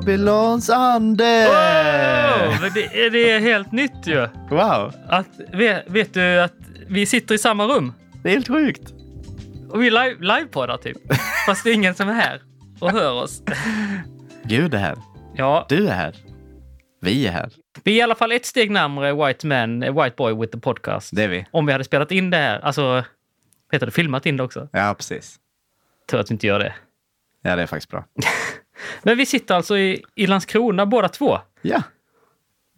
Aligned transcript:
Babylons 0.00 0.70
ande! 0.70 1.46
Men 2.60 2.72
det, 2.74 3.06
är- 3.06 3.10
det 3.10 3.30
är 3.30 3.40
helt 3.40 3.72
nytt 3.72 4.06
ju. 4.06 4.26
Wow, 4.50 4.92
Att, 5.08 5.26
vet, 5.52 5.84
vet 5.90 6.14
du 6.14 6.40
att 6.40 6.52
vi 6.88 7.06
sitter 7.06 7.34
i 7.34 7.38
samma 7.38 7.64
rum 7.64 7.92
det 8.22 8.28
är 8.28 8.32
helt 8.32 8.48
sjukt. 8.48 8.82
och 9.70 9.82
vi 9.82 9.90
live, 9.90 10.16
livepoddar 10.20 10.76
typ. 10.76 10.96
Fast 11.46 11.64
det 11.64 11.70
är 11.70 11.74
ingen 11.74 11.94
som 11.94 12.08
är 12.08 12.14
här 12.14 12.40
och 12.80 12.90
hör 12.90 13.12
oss. 13.22 13.42
Gud 14.44 14.74
är 14.74 14.78
här. 14.78 14.96
Ja, 15.34 15.66
Du 15.68 15.86
är 15.88 15.92
här. 15.94 16.16
Vi 17.00 17.26
är 17.26 17.32
här. 17.32 17.50
vi 17.84 17.92
är 17.92 17.96
i 17.98 18.02
alla 18.02 18.14
fall 18.14 18.32
ett 18.32 18.46
steg 18.46 18.70
närmare 18.70 19.26
White 19.26 19.46
Man, 19.46 19.82
eh, 19.82 20.02
White 20.02 20.14
Boy 20.16 20.34
with 20.34 20.52
the 20.52 20.58
podcast. 20.60 21.10
Det 21.16 21.24
är 21.24 21.28
vi. 21.28 21.46
Om 21.50 21.66
vi 21.66 21.72
hade 21.72 21.84
spelat 21.84 22.10
in 22.12 22.30
det 22.30 22.36
här, 22.36 22.60
alltså, 22.60 23.04
heter 23.72 23.86
det 23.86 23.92
filmat 23.92 24.26
in 24.26 24.36
det 24.36 24.42
också? 24.42 24.68
Ja, 24.72 24.94
precis. 24.96 25.36
Tur 26.10 26.18
att 26.20 26.30
vi 26.30 26.32
inte 26.32 26.46
gör 26.46 26.58
det. 26.58 26.74
Ja, 27.42 27.56
det 27.56 27.62
är 27.62 27.66
faktiskt 27.66 27.90
bra. 27.90 28.04
Men 29.02 29.16
vi 29.16 29.26
sitter 29.26 29.54
alltså 29.54 29.78
i, 29.78 30.02
i 30.14 30.26
Landskrona 30.26 30.86
båda 30.86 31.08
två. 31.08 31.38
Ja. 31.62 31.82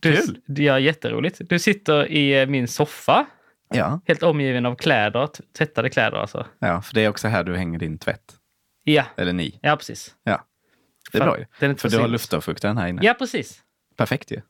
Du, 0.01 0.17
Kul. 0.17 0.39
Det 0.47 0.69
är 0.69 0.79
jätteroligt. 0.79 1.41
Du 1.49 1.59
sitter 1.59 2.07
i 2.13 2.41
eh, 2.41 2.47
min 2.47 2.69
soffa, 2.69 3.27
Ja. 3.75 4.01
helt 4.07 4.23
omgiven 4.23 4.67
av 4.67 4.75
kläder, 4.75 5.29
tvättade 5.59 5.91
kläder 5.91 6.17
alltså. 6.17 6.47
ja, 6.59 6.83
för 6.83 6.95
det 6.95 7.01
är 7.05 7.09
också 7.09 7.29
här 7.29 7.45
du 7.45 7.57
hänger 7.57 7.79
din 7.79 7.99
tvätt. 7.99 8.35
Ja, 8.85 9.05
Eller 9.17 9.33
ni. 9.33 9.59
ja 9.63 9.77
precis. 9.77 10.15
Ja. 10.25 10.47
Det 11.13 11.19
är 11.19 11.21
Fan, 11.21 11.29
bra 11.29 11.39
ju. 11.39 11.47
den 11.59 11.71
är 11.71 11.75
För 11.75 11.89
du 11.89 11.99
har 11.99 12.09
luftavfuktaren 12.09 12.77
här 12.79 12.89
inne. 12.89 13.03
Ja, 13.05 13.15
precis. 13.15 13.63
Perfekt 13.97 14.31
ju. 14.31 14.41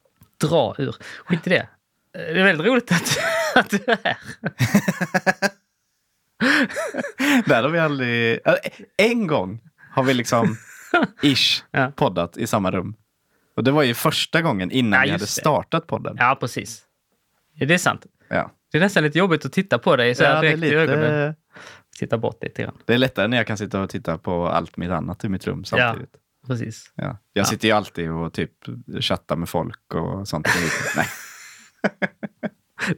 Dra 0.40 0.74
ur. 0.78 0.96
Skit 1.24 1.46
i 1.46 1.50
det. 1.50 1.56
Eh, 1.58 1.66
Det 2.12 2.40
är 2.40 2.44
väldigt 2.44 2.66
roligt 2.66 2.92
att, 2.92 3.18
att 3.54 3.70
du 3.70 3.76
är 3.86 3.98
här. 4.04 4.16
Där 7.46 7.62
har 7.62 7.68
vi 7.68 7.78
aldrig... 7.78 8.40
En 8.96 9.26
gång 9.26 9.60
har 9.90 10.02
vi 10.02 10.14
liksom 10.14 10.56
ish 11.22 11.64
Ja. 11.70 11.92
poddat 11.96 12.36
i 12.36 12.46
samma 12.46 12.70
rum. 12.70 12.94
Och 13.56 13.64
det 13.64 13.70
var 13.70 13.82
ju 13.82 13.94
första 13.94 14.42
gången 14.42 14.70
innan 14.70 14.98
Ja, 15.00 15.04
vi 15.04 15.10
hade 15.10 15.22
det. 15.24 15.26
startat 15.28 15.86
podden. 15.86 16.16
Ja, 16.18 16.36
precis. 16.40 16.82
Ja, 17.54 17.66
det 17.66 17.74
är 17.74 17.78
sant. 17.78 18.06
Ja. 18.28 18.50
Det 18.72 18.78
är 18.78 18.82
nästan 18.82 19.02
lite 19.02 19.18
jobbigt 19.18 19.44
att 19.44 19.52
titta 19.52 19.78
på 19.78 19.96
dig 19.96 20.14
så 20.14 20.22
Ja, 20.22 20.34
det, 20.40 20.40
direkt 20.40 20.62
i 20.64 20.74
ögonen. 20.74 21.00
lite, 21.02 21.34
Titta 21.98 22.18
bort 22.18 22.42
lite 22.42 22.62
grann. 22.62 22.74
det 22.84 22.94
är 22.94 22.98
lättare 22.98 23.28
när 23.28 23.36
jag 23.36 23.46
kan 23.46 23.56
sitta 23.58 23.80
och 23.80 23.90
titta 23.90 24.18
på 24.18 24.48
allt 24.48 24.76
mitt 24.76 24.90
annat 24.90 25.24
i 25.24 25.28
mitt 25.28 25.46
rum 25.46 25.64
samtidigt. 25.64 26.14
Precis. 26.46 26.92
Ja. 26.94 27.18
Jag 27.32 27.46
sitter 27.46 27.68
ju 27.68 27.74
alltid 27.74 28.10
och 28.10 28.32
typ 28.32 28.50
chattar 29.00 29.36
med 29.36 29.48
folk 29.48 29.94
och 29.94 30.28
sånt. 30.28 30.48
Nej, 30.96 31.06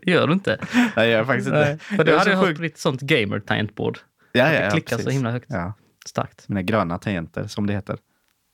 Det 0.02 0.10
gör 0.10 0.26
du 0.26 0.32
inte. 0.32 0.58
nej, 0.74 0.90
jag 0.96 1.08
gör 1.08 1.24
faktiskt 1.24 1.46
inte. 1.48 1.78
För 1.80 1.96
Jag 1.96 2.06
du 2.06 2.12
hade 2.12 2.24
så 2.24 2.30
ju 2.30 2.36
sjukt- 2.46 2.56
på 2.56 2.62
ditt 2.62 2.78
sånt 2.78 3.00
gamer-tangentbord. 3.00 3.98
Ja, 4.32 4.44
ja, 4.52 4.58
det 4.58 4.64
ja, 4.64 4.70
klickar 4.70 4.96
så 4.96 5.02
precis. 5.02 5.14
himla 5.14 5.30
högt. 5.30 5.46
Ja, 5.48 5.72
Starkt. 6.04 6.48
mina 6.48 6.62
gröna 6.62 6.98
tangenter 6.98 7.46
som 7.46 7.66
det 7.66 7.72
heter. 7.72 7.98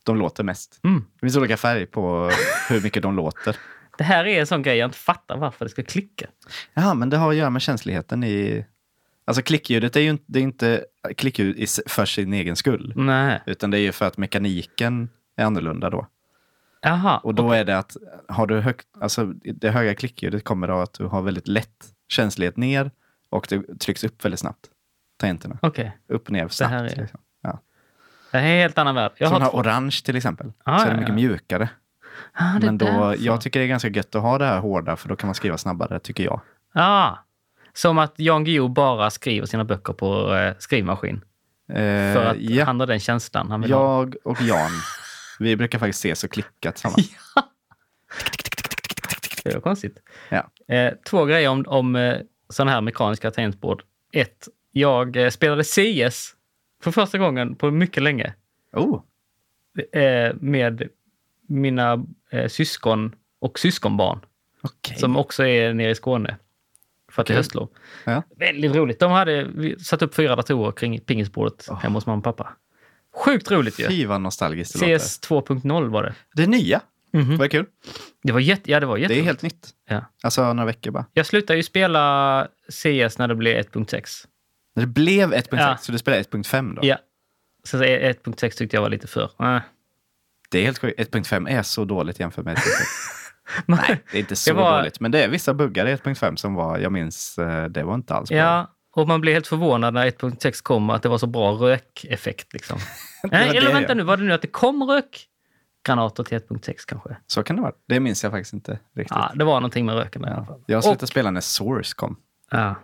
De 0.05 0.17
låter 0.17 0.43
mest. 0.43 0.79
Mm. 0.83 1.05
Det 1.13 1.19
finns 1.19 1.37
olika 1.37 1.57
färg 1.57 1.85
på 1.85 2.31
hur 2.69 2.81
mycket 2.81 3.03
de 3.03 3.15
låter. 3.15 3.57
Det 3.97 4.03
här 4.03 4.25
är 4.25 4.39
en 4.39 4.47
sån 4.47 4.61
grej 4.63 4.77
jag 4.77 4.87
inte 4.87 4.97
fattar 4.97 5.37
varför 5.37 5.65
det 5.65 5.71
ska 5.71 5.83
klicka. 5.83 6.27
Ja, 6.73 6.93
men 6.93 7.09
det 7.09 7.17
har 7.17 7.29
att 7.29 7.35
göra 7.35 7.49
med 7.49 7.61
känsligheten 7.61 8.23
i... 8.23 8.65
Alltså 9.25 9.43
klickljudet 9.43 9.95
är 9.95 9.99
ju 9.99 10.09
inte, 10.09 10.23
det 10.27 10.39
är 10.39 10.43
inte 10.43 10.85
klickljud 11.17 11.69
för 11.87 12.05
sin 12.05 12.33
egen 12.33 12.55
skull. 12.55 12.93
Nej. 12.95 13.41
Utan 13.45 13.71
det 13.71 13.77
är 13.77 13.81
ju 13.81 13.91
för 13.91 14.05
att 14.05 14.17
mekaniken 14.17 15.09
är 15.35 15.45
annorlunda 15.45 15.89
då. 15.89 16.07
Jaha. 16.81 17.17
Och 17.17 17.35
då 17.35 17.51
är 17.51 17.65
det 17.65 17.77
att 17.77 17.97
har 18.27 18.47
du 18.47 18.59
högt, 18.59 18.87
alltså 18.99 19.25
det 19.43 19.69
höga 19.69 19.95
klickljudet 19.95 20.43
kommer 20.43 20.67
av 20.67 20.81
att 20.81 20.93
du 20.93 21.05
har 21.05 21.21
väldigt 21.21 21.47
lätt 21.47 21.85
känslighet 22.07 22.57
ner 22.57 22.91
och 23.29 23.45
det 23.49 23.79
trycks 23.79 24.03
upp 24.03 24.25
väldigt 24.25 24.39
snabbt. 24.39 24.69
Tangenterna. 25.17 25.57
Okej. 25.61 25.97
Upp 26.07 26.25
och 26.25 26.31
ner 26.31 26.47
snabbt. 26.47 26.71
här 26.71 26.83
är- 26.83 26.95
liksom. 26.95 27.19
Det 28.31 28.37
är 28.37 28.41
en 28.41 28.47
helt 28.47 28.77
annan 28.77 28.95
värld. 28.95 29.11
Jag 29.17 29.29
Som 29.29 29.41
har 29.41 29.49
orange 29.49 30.01
till 30.05 30.15
exempel. 30.15 30.51
Ah, 30.63 30.79
så 30.79 30.85
är 30.87 30.91
det 30.93 30.99
mycket 30.99 31.15
mjukare. 31.15 31.69
Ah, 32.33 32.59
Men 32.59 32.77
då, 32.77 32.85
därför. 32.85 33.15
jag 33.25 33.41
tycker 33.41 33.59
det 33.59 33.65
är 33.65 33.67
ganska 33.67 33.89
gött 33.89 34.15
att 34.15 34.21
ha 34.21 34.37
det 34.37 34.45
här 34.45 34.59
hårda 34.59 34.95
för 34.95 35.09
då 35.09 35.15
kan 35.15 35.27
man 35.27 35.35
skriva 35.35 35.57
snabbare, 35.57 35.99
tycker 35.99 36.23
jag. 36.23 36.41
Ah. 36.73 37.11
Som 37.73 37.97
att 37.97 38.13
Jan 38.17 38.43
Guillou 38.43 38.67
bara 38.67 39.09
skriver 39.09 39.47
sina 39.47 39.63
böcker 39.63 39.93
på 39.93 40.35
eh, 40.35 40.53
skrivmaskin. 40.59 41.21
Eh, 41.69 41.75
För 42.13 42.25
att 42.25 42.37
ja, 42.37 42.65
han 42.65 42.79
har 42.79 42.87
den 42.87 42.99
känslan 42.99 43.51
han 43.51 43.61
vill 43.61 43.71
ha. 43.73 43.79
jag 43.99 44.15
och 44.23 44.41
Jan, 44.41 44.71
vi 45.39 45.55
brukar 45.55 45.79
faktiskt 45.79 45.99
ses 46.05 46.23
och 46.23 46.31
klicka 46.31 46.71
tillsammans. 46.71 47.09
Det 49.43 49.53
är 49.53 49.59
konstigt. 49.59 49.97
Ja. 50.29 50.75
Eh, 50.75 50.93
två 51.09 51.25
grejer 51.25 51.49
om, 51.49 51.65
om 51.67 51.95
eh, 51.95 52.17
sådana 52.49 52.71
här 52.71 52.81
mekaniska 52.81 53.31
tangentbord. 53.31 53.83
Ett, 54.13 54.47
jag 54.71 55.15
eh, 55.17 55.29
spelade 55.29 55.63
CS 55.63 56.33
för 56.81 56.91
första 56.91 57.17
gången 57.17 57.55
på 57.55 57.71
mycket 57.71 58.03
länge 58.03 58.33
Oh, 58.73 59.01
eh, 59.91 60.33
med 60.35 60.89
mina 61.47 62.05
eh, 62.29 62.47
syskon 62.47 63.15
och 63.39 63.59
syskonbarn 63.59 64.19
okej. 64.61 64.97
som 64.97 65.17
också 65.17 65.45
är 65.45 65.73
nere 65.73 65.91
i 65.91 65.95
Skåne 65.95 66.37
för 67.11 67.21
att 67.21 67.27
det 67.27 67.33
är 67.33 67.37
höstlov. 67.37 67.69
Ja. 68.05 68.23
Väldigt 68.35 68.75
roligt. 68.75 68.99
De 68.99 69.11
hade 69.11 69.49
satt 69.79 70.01
upp 70.01 70.15
fyra 70.15 70.35
datorer 70.35 70.71
kring 70.71 70.99
pingisbordet 70.99 71.67
hemma 71.81 71.97
hos 71.97 72.05
mamma 72.05 72.17
och 72.17 72.23
pappa. 72.23 72.49
Sjukt 73.15 73.51
roligt 73.51 73.79
ju. 73.79 73.87
Fy 73.87 74.05
vad 74.05 74.21
nostalgiskt 74.21 74.79
det. 74.79 74.99
CS 74.99 75.21
2.0 75.21 75.89
var 75.89 76.03
det. 76.03 76.15
Det 76.33 76.43
är 76.43 76.47
nya. 76.47 76.81
Mhm. 77.13 77.37
Vad 77.37 77.51
kul. 77.51 77.65
Det 78.23 78.31
var 78.31 78.39
jätte, 78.39 78.71
ja, 78.71 78.79
det 78.79 78.85
var 78.85 78.97
Det 78.97 79.19
är 79.19 79.23
helt 79.23 79.41
nytt. 79.41 79.69
Ja. 79.87 80.05
Alltså 80.23 80.53
några 80.53 80.65
veckor 80.65 80.91
bara. 80.91 81.05
Jag 81.13 81.25
slutade 81.25 81.57
ju 81.57 81.63
spela 81.63 82.47
CS 82.69 83.17
när 83.17 83.27
det 83.27 83.35
blev 83.35 83.57
1.6. 83.57 84.27
Det 84.75 84.85
blev 84.87 85.33
1.6, 85.33 85.47
Ja. 85.51 85.77
så 85.77 85.91
du 85.91 85.97
spelar 85.97 86.17
1.5 86.17 86.75
då? 86.75 86.81
Ja. 86.85 86.97
Så 87.63 87.77
1.6 87.83 88.49
tyckte 88.57 88.77
jag 88.77 88.81
var 88.81 88.89
lite 88.89 89.07
för... 89.07 89.23
Äh. 89.55 89.61
Det 90.51 90.59
är 90.59 90.63
helt 90.63 90.79
sjukt. 90.79 90.99
1.5 90.99 91.49
är 91.49 91.63
så 91.63 91.85
dåligt 91.85 92.19
jämfört 92.19 92.45
med 92.45 92.57
1.6. 92.57 92.61
Nej, 93.65 94.03
det 94.11 94.17
är 94.17 94.19
inte 94.19 94.35
så 94.35 94.53
var- 94.53 94.77
dåligt. 94.77 94.99
Men 94.99 95.11
det 95.11 95.23
är 95.23 95.27
vissa 95.27 95.53
buggar 95.53 95.85
i 95.85 95.95
1.5 95.95 96.35
som 96.35 96.53
var, 96.53 96.77
jag 96.77 96.91
minns, 96.91 97.37
eh, 97.37 97.65
det 97.65 97.83
var 97.83 97.95
inte 97.95 98.13
alls 98.13 98.29
bra. 98.29 98.37
Ja, 98.37 98.71
och 98.95 99.07
man 99.07 99.21
blev 99.21 99.33
helt 99.33 99.47
förvånad 99.47 99.93
när 99.93 100.05
1.6 100.09 100.63
kom 100.63 100.89
att 100.89 101.03
det 101.03 101.09
var 101.09 101.17
så 101.17 101.27
bra 101.27 101.51
rökeffekt. 101.51 102.53
Liksom. 102.53 102.79
Nej, 103.23 103.57
eller 103.57 103.73
vänta 103.73 103.89
ja. 103.91 103.95
nu, 103.95 104.03
var 104.03 104.17
det 104.17 104.23
nu 104.23 104.33
att 104.33 104.41
det 104.41 104.47
kom 104.47 104.83
rökgranater 104.83 106.23
till 106.23 106.37
1.6 106.37 106.73
kanske? 106.87 107.17
Så 107.27 107.43
kan 107.43 107.55
det 107.55 107.61
vara. 107.61 107.73
Det 107.87 107.99
minns 107.99 108.23
jag 108.23 108.31
faktiskt 108.31 108.53
inte 108.53 108.71
riktigt. 108.95 109.17
Ja, 109.17 109.31
det 109.35 109.43
var 109.43 109.53
någonting 109.53 109.85
med 109.85 109.95
röken 109.95 110.21
där 110.21 110.29
i 110.29 110.33
alla 110.33 110.45
fall. 110.45 110.63
Jag 110.65 110.83
slutade 110.83 111.03
Och- 111.03 111.09
spela 111.09 111.31
när 111.31 111.41
Source 111.41 111.93
kom. 111.95 112.15
Ja, 112.51 112.75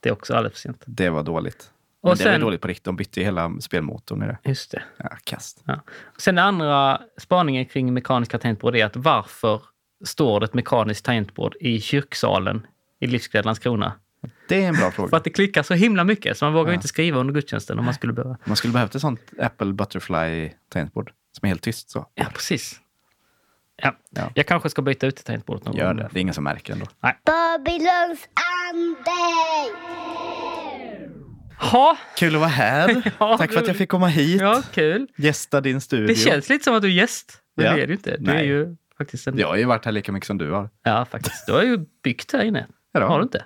det 0.00 0.08
är 0.08 0.12
också 0.12 0.34
alldeles 0.34 0.52
för 0.52 0.60
sent. 0.60 0.82
Det 0.86 1.10
var 1.10 1.22
dåligt. 1.22 1.70
Men 2.02 2.10
Och 2.12 2.16
det 2.18 2.30
var 2.32 2.38
dåligt 2.38 2.60
på 2.60 2.68
riktigt. 2.68 2.84
De 2.84 2.96
bytte 2.96 3.20
ju 3.20 3.24
hela 3.24 3.60
spelmotorn 3.60 4.22
i 4.22 4.26
det. 4.26 4.38
Just 4.44 4.70
det. 4.70 4.82
Ja, 4.96 5.16
kast. 5.24 5.62
Ja. 5.64 5.80
Sen 6.18 6.34
den 6.34 6.44
andra 6.44 7.00
spaningen 7.18 7.66
kring 7.66 7.94
mekaniska 7.94 8.38
tangentbord 8.38 8.76
är 8.76 8.84
att 8.84 8.96
varför 8.96 9.62
står 10.04 10.40
det 10.40 10.44
ett 10.46 10.54
mekaniskt 10.54 11.04
tangentbord 11.04 11.54
i 11.60 11.80
kyrksalen 11.80 12.66
i 13.00 13.06
Livsglädje 13.06 13.46
Landskrona? 13.46 13.92
Det 14.48 14.64
är 14.64 14.68
en 14.68 14.74
bra 14.74 14.84
För 14.90 14.90
fråga. 14.90 15.16
att 15.16 15.24
det 15.24 15.30
klickar 15.30 15.62
så 15.62 15.74
himla 15.74 16.04
mycket 16.04 16.38
så 16.38 16.44
man 16.44 16.54
vågar 16.54 16.70
ju 16.70 16.74
inte 16.74 16.88
skriva 16.88 17.18
under 17.20 17.34
gudstjänsten 17.34 17.78
om 17.78 17.84
man 17.84 17.94
skulle 17.94 18.12
behöva. 18.12 18.36
Man 18.44 18.56
skulle 18.56 18.72
behövt 18.72 18.94
ett 18.94 19.00
sånt 19.00 19.20
Apple 19.38 19.72
Butterfly 19.72 20.50
tangentbord 20.68 21.12
som 21.38 21.46
är 21.46 21.48
helt 21.48 21.62
tyst 21.62 21.90
så. 21.90 22.06
Ja, 22.14 22.24
precis. 22.34 22.80
Ja. 23.82 23.96
Ja. 24.10 24.30
Jag 24.34 24.46
kanske 24.46 24.70
ska 24.70 24.82
byta 24.82 25.06
ut 25.06 25.24
tangentbordet 25.24 25.64
någon 25.64 25.76
Gör 25.76 25.86
gång. 25.86 25.96
det. 25.96 26.08
Det 26.12 26.18
är 26.18 26.20
ingen 26.20 26.34
som 26.34 26.44
märker 26.44 26.72
ändå. 26.72 26.86
Babylons 27.00 28.28
ande! 28.72 29.10
Ha, 31.58 31.96
Kul 32.16 32.34
att 32.34 32.40
vara 32.40 32.50
här. 32.50 33.12
Ja, 33.20 33.38
Tack 33.38 33.52
för 33.52 33.60
att 33.60 33.66
jag 33.66 33.76
fick 33.76 33.88
komma 33.88 34.06
hit. 34.08 34.40
ja, 34.40 34.62
kul. 34.72 35.06
Gästa 35.16 35.60
din 35.60 35.80
studio. 35.80 36.06
Det 36.06 36.14
känns 36.14 36.48
lite 36.48 36.64
som 36.64 36.74
att 36.74 36.82
du 36.82 36.88
är 36.88 36.92
gäst. 36.92 37.42
Men 37.56 37.66
Ja. 37.66 37.72
det 37.76 37.82
är 37.82 37.86
du 37.86 37.92
inte. 37.92 38.16
Du 38.16 38.24
Nej. 38.32 38.36
är 38.40 38.44
ju 38.44 38.76
faktiskt 38.98 39.26
en... 39.26 39.38
Jag 39.38 39.48
har 39.48 39.56
ju 39.56 39.64
varit 39.64 39.84
här 39.84 39.92
lika 39.92 40.12
mycket 40.12 40.26
som 40.26 40.38
du 40.38 40.50
har. 40.50 40.70
Ja, 40.82 41.04
faktiskt. 41.04 41.46
Du 41.46 41.52
har 41.52 41.62
ju 41.62 41.78
byggt 42.02 42.32
här 42.32 42.44
inne. 42.44 42.66
Ja. 42.92 43.06
Har 43.08 43.18
du 43.18 43.22
inte? 43.22 43.44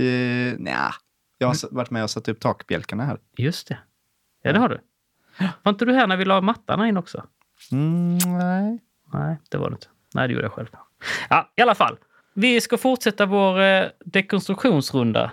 Uh, 0.00 0.58
nja. 0.58 0.94
Jag 1.38 1.46
har 1.48 1.74
varit 1.74 1.90
med 1.90 2.02
och 2.02 2.10
satt 2.10 2.28
upp 2.28 2.40
takbjälkarna 2.40 3.04
här. 3.04 3.18
Just 3.36 3.68
det. 3.68 3.78
Ja, 4.42 4.52
det 4.52 4.58
har 4.58 4.68
du. 4.68 4.78
Var 5.62 5.70
inte 5.72 5.84
du 5.84 5.92
här 5.94 6.06
när 6.06 6.16
vi 6.16 6.24
la 6.24 6.40
mattarna 6.40 6.88
in 6.88 6.96
också? 6.96 7.24
Mm, 7.72 8.18
nej. 8.38 8.78
Nej, 9.12 9.36
det 9.50 9.58
var 9.58 9.70
det 9.70 9.74
inte. 9.74 9.86
Nej, 10.14 10.28
det 10.28 10.34
gjorde 10.34 10.44
jag 10.44 10.52
själv. 10.52 10.68
Ja, 11.30 11.52
i 11.56 11.62
alla 11.62 11.74
fall. 11.74 11.98
Vi 12.34 12.60
ska 12.60 12.78
fortsätta 12.78 13.26
vår 13.26 13.60
eh, 13.60 13.84
dekonstruktionsrunda. 14.04 15.32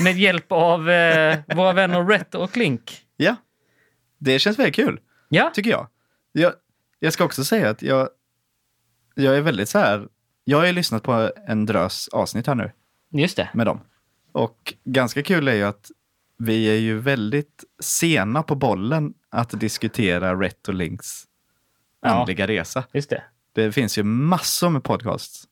Med 0.00 0.18
hjälp 0.18 0.52
av 0.52 0.90
eh, 0.90 1.38
våra 1.56 1.72
vänner 1.72 2.04
Rhett 2.04 2.34
och 2.34 2.52
Klink. 2.52 3.00
Ja. 3.16 3.36
Det 4.18 4.38
känns 4.38 4.58
väldigt 4.58 4.74
kul, 4.74 5.00
Ja, 5.28 5.50
tycker 5.54 5.70
jag. 5.70 5.88
jag. 6.32 6.52
Jag 6.98 7.12
ska 7.12 7.24
också 7.24 7.44
säga 7.44 7.70
att 7.70 7.82
jag, 7.82 8.08
jag 9.14 9.36
är 9.36 9.40
väldigt 9.40 9.68
så 9.68 9.78
här. 9.78 10.08
Jag 10.44 10.58
har 10.58 10.66
ju 10.66 10.72
lyssnat 10.72 11.02
på 11.02 11.30
en 11.46 11.66
drös 11.66 12.08
avsnitt 12.08 12.46
här 12.46 12.54
nu 12.54 12.70
just 13.10 13.36
det. 13.36 13.48
med 13.54 13.66
dem. 13.66 13.80
Och 14.32 14.74
ganska 14.84 15.22
kul 15.22 15.48
är 15.48 15.54
ju 15.54 15.62
att 15.62 15.90
vi 16.38 16.66
är 16.70 16.78
ju 16.80 16.98
väldigt 16.98 17.64
sena 17.80 18.42
på 18.42 18.54
bollen 18.54 19.14
att 19.30 19.60
diskutera 19.60 20.34
Rhett 20.34 20.68
och 20.68 20.74
Links 20.74 21.24
Ja. 22.04 22.20
andliga 22.20 22.46
resa. 22.46 22.84
Just 22.92 23.10
det. 23.10 23.22
Det 23.52 23.72
finns 23.72 23.98
ju 23.98 24.02
massor 24.02 24.70
med 24.70 24.84
podcasts 24.84 25.44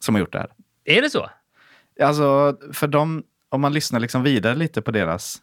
som 0.00 0.14
har 0.14 0.20
gjort 0.20 0.32
det 0.32 0.38
här. 0.38 0.50
Är 0.84 1.02
det 1.02 1.10
så? 1.10 1.30
Alltså, 2.02 2.56
för 2.72 2.86
dem, 2.88 3.22
om 3.48 3.60
man 3.60 3.72
lyssnar 3.72 4.00
liksom 4.00 4.22
vidare 4.22 4.54
lite 4.54 4.82
på 4.82 4.90
deras... 4.90 5.42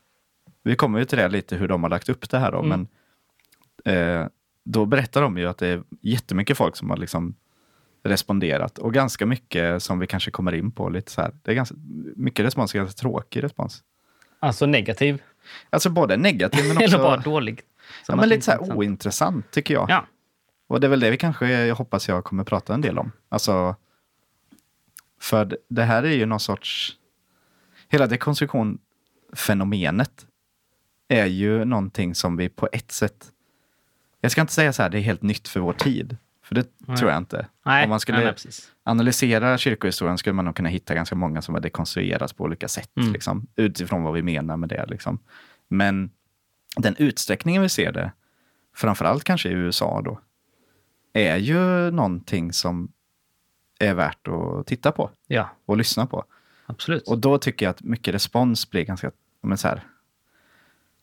Vi 0.63 0.75
kommer 0.75 0.99
ju 0.99 1.05
till 1.05 1.17
det 1.17 1.27
lite 1.29 1.55
hur 1.55 1.67
de 1.67 1.83
har 1.83 1.89
lagt 1.89 2.09
upp 2.09 2.29
det 2.29 2.37
här 2.39 2.51
då, 2.51 2.59
Mm. 2.63 2.87
men 3.83 4.21
eh, 4.21 4.27
då 4.63 4.85
berättar 4.85 5.21
de 5.21 5.37
ju 5.37 5.45
att 5.47 5.57
det 5.57 5.67
är 5.67 5.83
jättemycket 6.01 6.57
folk 6.57 6.75
som 6.75 6.89
har 6.89 6.97
liksom 6.97 7.35
responderat 8.03 8.77
och 8.77 8.93
ganska 8.93 9.25
mycket 9.25 9.83
som 9.83 9.99
vi 9.99 10.07
kanske 10.07 10.31
kommer 10.31 10.51
in 10.55 10.71
på 10.71 10.89
lite 10.89 11.11
så 11.11 11.21
här. 11.21 11.31
Det 11.43 11.51
är 11.51 11.55
ganska 11.55 11.75
mycket 12.15 12.45
respons, 12.45 12.73
ganska 12.73 13.01
tråkig 13.01 13.43
respons. 13.43 13.83
Alltså 14.39 14.65
negativ. 14.65 15.21
Alltså 15.69 15.89
både 15.89 16.17
negativ 16.17 16.67
men 16.67 16.77
också... 16.77 16.83
Eller 16.95 16.97
bara 16.97 17.17
dålig. 17.17 17.61
ja, 18.07 18.15
men 18.15 18.29
lite 18.29 18.41
så 18.41 18.51
här 18.51 18.57
intressant. 18.57 18.77
ointressant 18.79 19.51
tycker 19.51 19.73
jag. 19.73 19.89
Ja, 19.89 20.05
Och 20.67 20.79
det 20.79 20.87
är 20.87 20.89
väl 20.89 20.99
det 20.99 21.11
vi 21.11 21.17
kanske, 21.17 21.49
jag 21.65 21.75
hoppas 21.75 22.07
jag 22.07 22.23
kommer 22.23 22.43
prata 22.43 22.73
en 22.73 22.81
del 22.81 22.97
om. 22.99 23.11
Alltså, 23.29 23.75
för 25.21 25.57
det- 25.69 25.83
här 25.83 26.03
är 26.03 26.15
ju 26.15 26.25
någon 26.25 26.39
sorts, 26.39 26.95
hela 27.89 28.07
dekonstruktionfenomenet 28.07 30.25
är 31.07 31.25
ju 31.25 31.65
någonting 31.65 32.15
som 32.15 32.37
vi 32.37 32.49
på 32.49 32.69
ett 32.71 32.91
sätt, 32.91 33.31
jag 34.21 34.31
ska 34.31 34.41
inte 34.41 34.53
säga 34.53 34.73
så 34.73 34.81
här, 34.83 34.89
det 34.89 34.97
är 34.97 35.01
helt 35.01 35.21
nytt 35.21 35.47
för 35.47 35.59
vår 35.59 35.73
tid. 35.73 36.17
För 36.43 36.55
det 36.55 36.67
Nej. 36.77 36.97
tror 36.97 37.11
jag 37.11 37.17
inte. 37.17 37.47
nej, 37.65 37.83
Om 37.83 37.89
man 37.89 37.99
skulle 37.99 38.17
nej, 38.23 38.33
analysera 38.83 39.57
kyrkohistorien 39.57 40.17
skulle 40.17 40.33
man 40.33 40.45
nog 40.45 40.55
kunna 40.55 40.69
hitta 40.69 40.95
ganska 40.95 41.15
många 41.15 41.41
som 41.41 41.53
har 41.55 41.61
dekonstruerats 41.61 42.33
på 42.33 42.43
olika 42.43 42.67
sätt. 42.67 42.91
Mm. 42.97 43.13
Liksom, 43.13 43.47
utifrån 43.55 44.03
vad 44.03 44.13
vi 44.13 44.21
menar 44.21 44.57
med 44.57 44.69
det. 44.69 44.85
Liksom. 44.85 45.19
Men 45.67 46.11
den 46.77 46.95
utsträckningen 46.97 47.61
vi 47.61 47.69
ser 47.69 47.91
det, 47.91 48.11
framförallt 48.75 49.23
kanske 49.23 49.49
i 49.49 49.51
USA 49.51 50.01
då, 50.01 50.19
är 51.17 51.37
ju 51.37 51.91
någonting 51.91 52.53
som 52.53 52.91
är 53.79 53.93
värt 53.93 54.27
att 54.27 54.67
titta 54.67 54.91
på 54.91 55.09
Ja, 55.27 55.49
och 55.65 55.77
lyssna 55.77 56.05
på. 56.05 56.23
absolut. 56.65 57.07
Och 57.07 57.17
då 57.17 57.37
tycker 57.37 57.65
jag 57.65 57.71
att 57.71 57.81
mycket 57.83 58.13
respons 58.13 58.69
blir 58.69 58.83
ganska 58.85 59.11
men 59.41 59.57
så 59.57 59.67
här, 59.67 59.81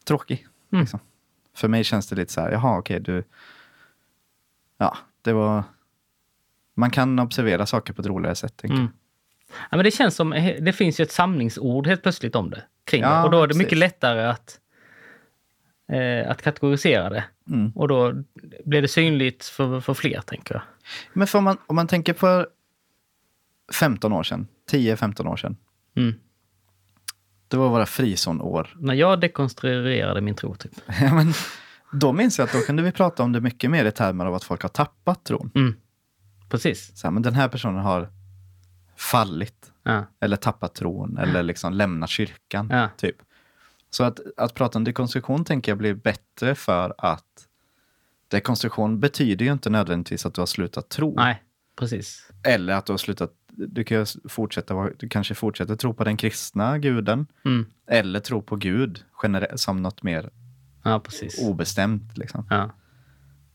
tråkig. 0.05 0.47
Mm. 0.73 0.83
Liksom. 0.83 1.01
För 1.55 1.69
mig 1.69 1.85
känns 1.85 2.09
det 2.09 2.17
lite 2.17 2.33
så 2.33 2.41
här, 2.41 2.51
jaha 2.51 2.79
okej 2.79 3.01
du, 3.01 3.25
ja 4.79 4.97
det 5.23 5.33
var, 5.33 5.63
man 6.75 6.91
kan 6.91 7.19
observera 7.19 7.67
saker 7.67 7.93
på 7.93 8.01
ett 8.01 8.07
roligare 8.09 8.35
sätt. 8.35 8.65
Mm. 8.65 8.89
Ja, 9.71 9.77
men 9.77 9.85
det 9.85 9.91
känns 9.91 10.15
som, 10.17 10.31
det 10.61 10.73
finns 10.73 11.01
ju 11.01 11.03
ett 11.03 11.13
samlingsord 11.13 11.87
helt 11.87 12.03
plötsligt 12.03 12.35
om 12.37 12.51
det. 12.51 12.65
Kring 12.85 13.03
Ja, 13.03 13.19
det. 13.19 13.25
Och 13.25 13.31
då 13.31 13.39
är 13.39 13.43
det 13.43 13.49
precis. 13.49 13.63
mycket 13.63 13.79
lättare 13.79 14.25
att, 14.25 14.61
eh, 15.93 16.31
att 16.31 16.43
kategorisera 16.43 17.11
det. 17.11 17.25
Mm. 17.50 17.70
Och 17.75 17.88
då 17.88 18.12
blir 18.64 18.82
det 18.82 18.88
synligt 18.88 19.44
för, 19.44 19.81
för 19.81 19.94
fler, 19.94 20.20
tänker 20.20 20.55
jag. 20.55 20.62
Men 21.12 21.26
för 21.26 21.38
om, 21.38 21.44
man, 21.44 21.56
om 21.67 21.76
man 21.76 21.87
tänker 21.87 22.12
på 22.12 22.46
15 23.73 24.12
år 24.12 24.23
sedan, 24.23 24.46
10-15 24.70 25.26
år 25.29 25.37
sedan, 25.37 25.56
Mm. 25.96 26.14
det 27.49 27.56
var 27.56 27.69
våra 27.69 27.87
frizonår. 27.87 28.76
När 28.81 28.94
jag 28.94 29.20
dekonstruerade 29.20 30.20
min 30.20 30.35
tro, 30.35 30.55
typ. 30.55 30.73
Ja, 31.00 31.14
men 31.14 31.32
då 31.93 32.12
minns 32.12 32.38
jag 32.38 32.46
att 32.46 32.52
då 32.52 32.58
kunde 32.61 32.82
vi 32.82 32.93
prata 32.93 33.23
om 33.23 33.32
det 33.32 33.41
mycket 33.41 33.70
mer 33.70 33.85
i 33.85 33.93
termer 33.93 34.26
av 34.26 34.35
att 34.35 34.44
folk 34.44 34.62
har 34.62 34.69
tappat 34.69 35.25
tron. 35.25 35.50
Mm. 35.55 35.75
Precis. 36.50 36.99
Så 36.99 37.06
här, 37.06 37.12
men 37.12 37.23
den 37.23 37.35
här 37.35 37.49
personen 37.49 37.81
har 37.81 38.08
fallit. 38.96 39.73
Ja. 39.82 40.05
Eller 40.20 40.37
tappat 40.37 40.75
tron 40.75 41.19
eller 41.19 41.43
liksom 41.43 41.73
lämnat 41.73 42.11
kyrkan. 42.11 42.69
Ja. 42.73 42.88
Typ. 42.96 43.17
Så 43.94 44.05
att, 44.05 44.20
att 44.37 44.55
prata 44.55 44.79
om 44.79 44.85
dekonstruktion 44.85 45.44
tänker 45.44 45.73
jag 45.73 45.79
blir 45.79 45.94
bättre 45.94 46.55
för 46.55 46.94
att 46.99 47.49
dekonstruktion 48.29 49.00
betyder 49.00 49.44
ju 49.44 49.52
inte 49.52 49.70
nödvändigtvis 49.70 50.26
att 50.26 50.35
du 50.35 50.41
har 50.41 50.46
slutat 50.46 50.88
tro. 50.88 51.14
Nej, 51.17 51.43
precis. 51.76 52.31
Eller 52.44 52.73
att 52.75 52.87
du 52.87 52.93
har 52.93 52.99
slutat, 52.99 53.32
du 53.49 53.85
kan 53.85 54.06
fortsätta, 54.29 54.91
du 54.99 55.08
kanske 55.08 55.35
fortsätter 55.35 55.76
tro 55.76 55.94
på 55.94 56.05
den 56.05 56.17
kristna 56.17 56.79
guden. 56.79 57.26
Mm. 57.44 57.67
Eller 57.87 58.20
tro 58.20 58.43
på 58.43 58.56
Gud 58.56 59.05
generellt 59.23 59.61
som 59.61 59.82
något 59.82 60.02
mer 60.02 60.31
Ja, 60.85 61.00
precis. 61.00 61.49
obestämt. 61.49 62.19
Liksom. 62.19 62.46
Ja. 62.50 62.70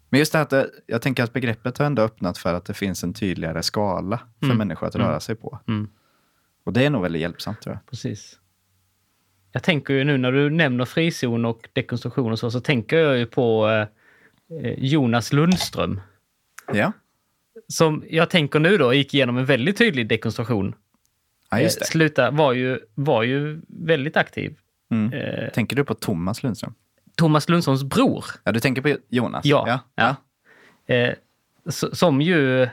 Men 0.09 0.19
just 0.19 0.31
det 0.31 0.37
här 0.37 0.45
att 0.45 0.65
jag 0.87 1.01
tänker 1.01 1.23
att 1.23 1.33
begreppet 1.33 1.77
har 1.77 1.85
ändå 1.85 2.01
öppnat 2.01 2.37
för 2.37 2.53
att 2.53 2.65
det 2.65 2.73
finns 2.73 3.03
en 3.03 3.13
tydligare 3.13 3.63
skala 3.63 4.19
för 4.39 4.45
Mm. 4.45 4.57
människor 4.57 4.87
att 4.87 4.95
röra 4.95 5.19
sig 5.19 5.35
på. 5.35 5.59
Mm. 5.67 5.89
Och 6.63 6.73
det 6.73 6.85
är 6.85 6.89
nog 6.89 7.01
väldigt 7.01 7.21
hjälpsamt 7.21 7.61
tror 7.61 7.75
jag. 7.75 7.85
Precis. 7.89 8.38
Jag 9.51 9.63
tänker 9.63 9.93
ju 9.93 10.03
nu 10.03 10.17
när 10.17 10.31
du 10.31 10.49
nämner 10.49 10.85
frizon 10.85 11.45
och 11.45 11.69
dekonstruktion 11.73 12.31
och 12.31 12.39
så, 12.39 12.51
så 12.51 12.59
tänker 12.59 12.97
jag 12.97 13.17
ju 13.17 13.25
på 13.25 13.67
eh, 13.69 13.81
eh, 14.65 14.73
Jonas 14.77 15.33
Lundström. 15.33 16.01
Ja, 16.73 16.91
Som 17.67 18.03
jag 18.09 18.29
tänker 18.29 18.59
nu 18.59 18.77
då 18.77 18.93
gick 18.93 19.13
igenom 19.13 19.37
en 19.37 19.45
väldigt 19.45 19.77
tydlig 19.77 20.07
dekonstruktion. 20.07 20.75
ja 21.51 21.59
just 21.61 21.77
Eh, 21.77 21.79
det. 21.79 21.85
Sluta, 21.85 22.31
var 22.31 22.53
ju, 22.53 22.79
var 22.95 23.23
ju 23.23 23.61
väldigt 23.67 24.17
aktiv. 24.17 24.55
Mm. 24.91 25.13
Eh, 25.13 25.49
Tänker 25.49 25.75
du 25.75 25.83
på 25.83 25.93
Thomas 25.93 26.43
Lundström? 26.43 26.73
Thomas 27.15 27.49
Lundströms 27.49 27.83
bror, 27.83 28.25
Ja, 28.43 28.51
du 28.51 28.59
tänker 28.59 28.81
på 28.81 28.95
Jonas? 29.09 29.45
Ja, 29.45 29.65
ja. 29.67 30.15
ja. 30.87 30.95
eh, 30.95 31.13
s- 31.67 31.97
som 31.99 32.21
ju 32.21 32.67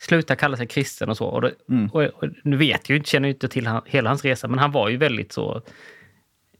slutar 0.00 0.34
kalla 0.34 0.56
sig 0.56 0.66
kristen 0.66 1.08
och 1.08 1.16
så. 1.16 1.26
Och, 1.26 1.40
det, 1.42 1.52
Mm. 1.68 1.88
och, 1.92 2.02
och 2.02 2.24
nu 2.44 2.56
vet 2.56 2.88
jag 2.88 2.94
ju 2.94 2.96
inte, 2.96 3.10
känner 3.10 3.28
ju 3.28 3.34
inte 3.34 3.48
till 3.48 3.66
han, 3.66 3.82
hela 3.86 4.10
hans 4.10 4.24
resa, 4.24 4.48
men 4.48 4.58
han 4.58 4.72
var 4.72 4.88
ju 4.88 4.96
väldigt 4.96 5.32
så, 5.32 5.62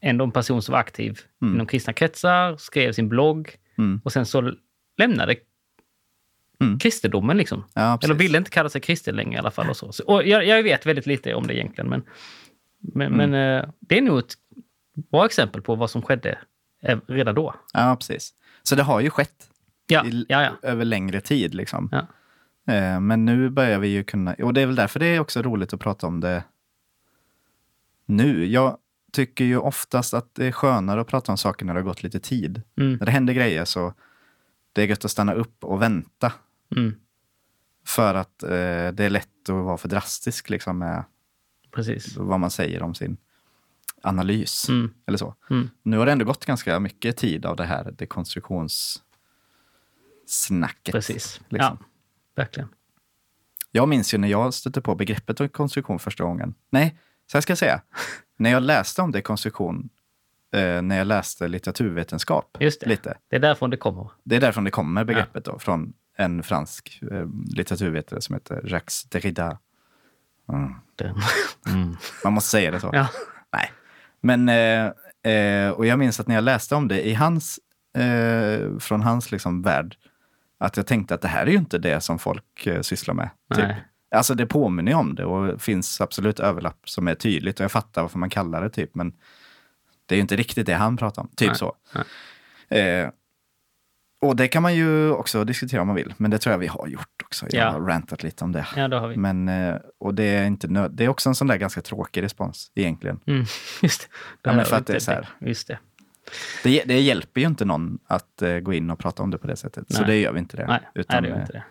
ändå 0.00 0.24
en 0.24 0.30
person 0.32 0.62
som 0.62 0.72
var 0.72 0.78
aktiv 0.78 1.18
Mm. 1.42 1.54
inom 1.54 1.66
kristna 1.66 1.92
kretsar, 1.92 2.56
skrev 2.56 2.92
sin 2.92 3.08
blogg 3.08 3.50
Mm. 3.78 4.00
och 4.04 4.12
sen 4.12 4.26
så 4.26 4.52
lämnade 4.96 5.36
Mm. 6.60 6.78
kristendomen 6.78 7.36
liksom. 7.36 7.64
Ja. 7.74 7.98
Eller 8.02 8.14
ville 8.14 8.38
inte 8.38 8.50
kalla 8.50 8.68
sig 8.68 8.80
kristen 8.80 9.16
längre 9.16 9.34
i 9.34 9.38
alla 9.38 9.50
fall. 9.50 9.70
Och 9.70 9.76
så. 9.76 9.92
Så- 9.92 10.04
Och 10.06 10.26
jag, 10.26 10.46
jag 10.46 10.62
vet 10.62 10.86
väldigt 10.86 11.06
lite 11.06 11.34
om 11.34 11.46
det 11.46 11.54
egentligen, 11.56 11.90
men, 11.90 12.02
men, 12.78 13.06
Mm. 13.14 13.30
men 13.30 13.58
eh, 13.62 13.70
det 13.80 13.98
är 13.98 14.02
nog 14.02 14.18
ett 14.18 14.34
bra 15.10 15.26
exempel 15.26 15.62
på 15.62 15.74
vad 15.74 15.90
som 15.90 16.02
skedde 16.02 16.38
redan 17.06 17.34
då. 17.34 17.54
Ja, 17.72 17.96
precis. 17.96 18.34
Så 18.62 18.74
det 18.74 18.82
har 18.82 19.00
ju 19.00 19.10
skett 19.10 19.46
Ja, 19.86 20.06
i, 20.06 20.26
ja, 20.28 20.42
ja. 20.42 20.68
över 20.68 20.84
längre 20.84 21.20
tid. 21.20 21.54
Liksom. 21.54 21.90
Eh, 22.66 23.00
Men 23.00 23.24
nu 23.24 23.50
börjar 23.50 23.78
vi 23.78 23.88
ju 23.88 24.04
kunna, 24.04 24.34
och 24.34 24.54
det 24.54 24.60
är 24.60 24.66
väl 24.66 24.74
därför 24.76 25.00
det 25.00 25.06
är 25.06 25.20
också 25.20 25.42
roligt 25.42 25.72
att 25.74 25.80
prata 25.80 26.06
om 26.06 26.20
det 26.20 26.44
nu. 28.06 28.46
Jag 28.46 28.78
tycker 29.12 29.44
ju 29.44 29.58
oftast 29.58 30.14
att 30.14 30.34
det 30.34 30.46
är 30.46 30.52
skönare 30.52 31.00
att 31.00 31.06
prata 31.06 31.32
om 31.32 31.38
saker 31.38 31.66
när 31.66 31.74
det 31.74 31.80
har 31.80 31.84
gått 31.84 32.02
lite 32.02 32.20
tid. 32.20 32.62
Mm, 32.76 32.92
När 32.96 33.06
det 33.06 33.12
händer 33.12 33.34
grejer 33.34 33.64
så 33.64 33.94
det 34.72 34.82
är 34.82 34.86
gött 34.86 35.04
att 35.04 35.10
stanna 35.10 35.32
upp 35.32 35.64
och 35.64 35.82
vänta. 35.82 36.32
mm, 36.76 36.94
För 37.86 38.14
att 38.14 38.42
eh, 38.42 38.48
det 38.48 39.00
är 39.04 39.10
lätt 39.10 39.48
att 39.48 39.64
vara 39.64 39.76
för 39.76 39.88
drastisk 39.88 40.50
liksom, 40.50 40.78
med 40.78 41.04
precis. 41.70 42.16
vad 42.16 42.40
man 42.40 42.50
säger 42.50 42.82
om 42.82 42.94
sin 42.94 43.16
analys. 44.02 44.68
Mm, 44.68 44.94
Eller 45.06 45.18
så. 45.18 45.34
mm, 45.50 45.70
Nu 45.82 45.98
har 45.98 46.06
det 46.06 46.12
ändå 46.12 46.24
gått 46.24 46.46
ganska 46.46 46.80
mycket 46.80 47.16
tid 47.16 47.46
av 47.46 47.56
det 47.56 47.64
här 47.64 47.90
dekonstruktionssnacket. 47.98 50.92
precis. 50.92 51.40
Liksom. 51.48 51.78
Ja, 51.80 51.86
verkligen. 52.36 52.68
Jag 53.72 53.88
minns 53.88 54.14
ju 54.14 54.18
när 54.18 54.28
jag 54.28 54.54
stötte 54.54 54.80
på 54.80 54.94
begreppet 54.94 55.36
dekonstruktion 55.36 55.98
första 55.98 56.24
gången. 56.24 56.54
Nej, 56.70 56.98
så 57.26 57.36
här 57.36 57.42
ska 57.42 57.50
jag 57.50 57.58
säga. 57.58 57.82
när 58.40 58.50
jag 58.50 58.62
läste 58.62 59.02
om 59.02 59.12
dekonstruktion, 59.12 59.88
eh, 60.52 60.82
när 60.82 60.98
jag 60.98 61.06
läste 61.06 61.48
litteraturvetenskap 61.48 62.56
Just 62.60 62.80
det. 62.80 62.86
lite. 62.86 63.16
Det 63.28 63.36
är 63.36 63.40
därifrån 63.40 63.70
det 63.70 63.76
kommer. 63.76 64.10
Det 64.24 64.36
är 64.36 64.40
därifrån 64.40 64.64
det 64.64 64.70
kommer 64.70 65.04
begreppet 65.04 65.44
då, 65.44 65.58
från 65.58 65.92
en 66.16 66.42
fransk 66.42 67.02
eh, 67.10 67.26
litteraturvetare 67.56 68.20
som 68.20 68.34
heter 68.34 68.62
Jacques 68.64 69.04
Derrida. 69.04 69.58
Mm. 70.52 70.74
Mm. 71.66 71.96
Man 72.24 72.32
måste 72.32 72.50
säga 72.50 72.70
det 72.70 72.80
så. 72.80 72.90
Ja. 72.92 73.08
Nej. 73.52 73.72
Men, 74.20 74.48
eh, 74.48 75.32
eh, 75.34 75.70
och 75.70 75.86
jag 75.86 75.98
minns 75.98 76.20
att 76.20 76.26
när 76.26 76.34
jag 76.34 76.44
läste 76.44 76.74
om 76.74 76.88
det 76.88 77.08
i 77.08 77.14
hans, 77.14 77.60
eh, 77.96 78.78
från 78.78 79.02
hans 79.02 79.32
liksom 79.32 79.62
värld, 79.62 79.96
att 80.58 80.76
jag 80.76 80.86
tänkte 80.86 81.14
att 81.14 81.20
det 81.22 81.28
här 81.28 81.46
är 81.46 81.50
ju 81.50 81.56
inte 81.56 81.78
det 81.78 82.00
som 82.00 82.18
folk 82.18 82.66
eh, 82.66 82.80
sysslar 82.80 83.14
med. 83.14 83.30
Typ. 83.54 83.64
Nej. 83.64 83.84
Alltså 84.10 84.34
det 84.34 84.46
påminner 84.46 84.92
ju 84.92 84.98
om 84.98 85.14
det 85.14 85.24
och 85.24 85.62
finns 85.62 86.00
absolut 86.00 86.40
överlapp 86.40 86.88
som 86.88 87.08
är 87.08 87.14
tydligt 87.14 87.60
och 87.60 87.64
jag 87.64 87.72
fattar 87.72 88.02
varför 88.02 88.18
man 88.18 88.30
kallar 88.30 88.62
det 88.62 88.70
typ, 88.70 88.94
men 88.94 89.12
det 90.06 90.14
är 90.14 90.16
ju 90.16 90.20
inte 90.22 90.36
riktigt 90.36 90.66
det 90.66 90.74
han 90.74 90.96
pratar 90.96 91.22
om. 91.22 91.28
Typ 91.36 91.48
Nej. 91.48 91.56
så. 91.58 91.76
Nej. 92.68 92.80
Eh, 93.02 93.10
och 94.22 94.36
det 94.36 94.48
kan 94.48 94.62
man 94.62 94.74
ju 94.74 95.10
också 95.10 95.44
diskutera 95.44 95.80
om 95.80 95.86
man 95.86 95.96
vill, 95.96 96.14
men 96.16 96.30
det 96.30 96.38
tror 96.38 96.52
jag 96.52 96.58
vi 96.58 96.66
har 96.66 96.86
gjort 96.86 97.22
också. 97.24 97.46
Jag 97.50 97.66
Ja. 97.66 97.70
har 97.70 97.80
rantat 97.80 98.22
lite 98.22 98.44
om 98.44 98.52
det. 98.52 98.66
ja, 98.76 98.88
det 98.88 98.96
har 98.98 99.08
vi. 99.08 99.16
Men, 99.16 99.48
eh, 99.48 99.76
och 99.98 100.14
det 100.14 100.22
är, 100.24 100.46
inte 100.46 100.68
nöd- 100.68 100.90
det 100.92 101.04
är 101.04 101.08
också 101.08 101.28
en 101.28 101.34
sån 101.34 101.46
där 101.46 101.56
ganska 101.56 101.80
tråkig 101.82 102.22
respons 102.22 102.72
egentligen. 102.74 103.20
Mm, 103.26 103.44
just 103.82 104.00
det. 104.00 104.06
Ja, 104.42 104.50
men 104.50 104.58
har 104.58 104.64
för 104.64 104.76
att 104.76 104.86
det 104.86 104.94
är 104.94 104.98
så 105.00 105.10
här. 105.10 105.28
Just 105.40 105.68
det. 105.68 105.78
Det, 106.62 106.84
det 106.86 107.00
hjälper 107.00 107.40
ju 107.40 107.46
inte 107.46 107.64
någon 107.64 107.98
att 108.06 108.42
eh, 108.42 108.58
gå 108.58 108.72
in 108.72 108.90
och 108.90 108.98
prata 108.98 109.22
om 109.22 109.30
det 109.30 109.38
på 109.38 109.46
det 109.46 109.56
sättet. 109.56 109.92
Så 109.92 109.98
Nej. 110.02 110.06
det 110.10 110.16
gör 110.16 110.32
vi 110.32 110.38
inte 110.38 110.56
det. 110.56 110.66
Nej, 110.66 110.80
Utan, 110.94 111.22
nej, 111.22 111.30
det 111.32 111.36
är 111.36 111.40
inte 111.40 111.52
det. 111.52 111.64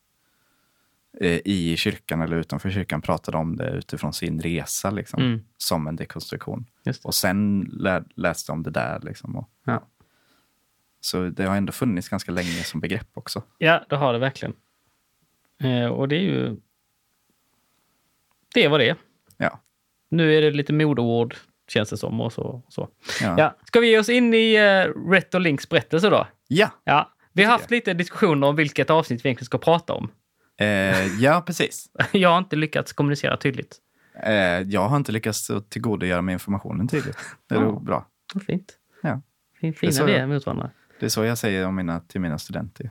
eh, 1.20 1.40
i 1.44 1.76
kyrkan 1.76 2.20
eller 2.20 2.36
utanför 2.36 2.70
kyrkan 2.70 3.02
pratade 3.02 3.36
om 3.38 3.56
det 3.56 3.70
utifrån 3.70 4.12
sin 4.12 4.40
resa. 4.40 4.90
Liksom, 4.90 5.22
Mm. 5.22 5.40
Som 5.56 5.86
en 5.86 5.96
dekonstruktion. 5.96 6.66
Och 7.04 7.14
sen 7.14 7.60
lär, 7.72 8.04
läste 8.14 8.52
om 8.52 8.62
det 8.62 8.70
där. 8.70 9.00
Liksom, 9.02 9.36
och, 9.36 9.50
Ja. 9.64 9.86
så 11.00 11.28
det 11.28 11.44
har 11.44 11.56
ändå 11.56 11.72
funnits 11.72 12.08
ganska 12.08 12.32
länge 12.32 12.64
som 12.64 12.80
begrepp 12.80 13.08
också. 13.14 13.42
Ja, 13.58 13.84
det 13.88 13.96
har 13.96 14.12
det 14.12 14.18
verkligen. 14.18 14.54
Eh, 15.60 15.86
och 15.86 16.08
det 16.08 16.16
är 16.16 16.20
ju... 16.22 16.56
det 18.54 18.68
var 18.68 18.78
det. 18.78 18.86
Ja. 18.86 18.94
Nu 20.08 20.34
är 20.34 20.42
det 20.42 20.50
lite 20.50 20.72
modeord, 20.72 21.36
känns 21.68 21.90
det 21.90 21.96
som. 21.96 22.20
Och 22.20 22.32
så, 22.32 22.42
och 22.42 22.72
så. 22.72 22.88
Ja. 23.20 23.34
Ja. 23.38 23.56
Ska 23.64 23.80
vi 23.80 23.90
ge 23.90 23.98
oss 23.98 24.08
in 24.08 24.34
i 24.34 24.56
uh, 24.58 25.10
Rhett 25.10 25.34
och 25.34 25.40
Links 25.40 25.68
berättelse 25.68 26.10
då? 26.10 26.26
Ja, 26.48 26.70
Ja. 26.84 27.12
Vi 27.32 27.44
har 27.44 27.52
haft 27.52 27.70
lite 27.70 27.94
diskussioner 27.94 28.46
om 28.46 28.56
vilket 28.56 28.90
avsnitt 28.90 29.24
vi 29.24 29.28
egentligen 29.28 29.46
ska 29.46 29.58
prata 29.58 29.92
om. 29.94 30.10
eh, 30.60 31.06
ja 31.22 31.42
precis. 31.46 31.86
Jag 32.12 32.28
har 32.30 32.38
inte 32.38 32.56
lyckats 32.56 32.92
kommunicera 32.92 33.36
tydligt. 33.36 33.76
Eh, 34.22 34.34
jag 34.60 34.88
har 34.88 34.96
inte 34.96 35.12
lyckats 35.12 35.50
tillgodogöra 35.68 36.22
mig 36.22 36.32
informationen 36.32 36.88
tydligt. 36.88 37.18
Det 37.48 37.54
är 37.54 37.60
Ja. 37.62 37.72
bra. 37.72 38.06
Vad 38.34 38.42
fint. 38.42 38.72
Ja. 39.02 39.20
Fin- 39.60 39.70
Det 39.72 39.78
Fina 39.78 39.92
sa 39.92 40.04
vi 40.04 40.12
är 40.14 40.26
mot 40.26 40.46
varandra. 40.46 40.70
Det 41.00 41.06
är 41.06 41.10
så 41.10 41.24
jag 41.24 41.38
säger 41.38 41.66
om 41.66 41.74
mina, 41.76 42.00
till 42.00 42.20
mina 42.20 42.38
studenter. 42.38 42.90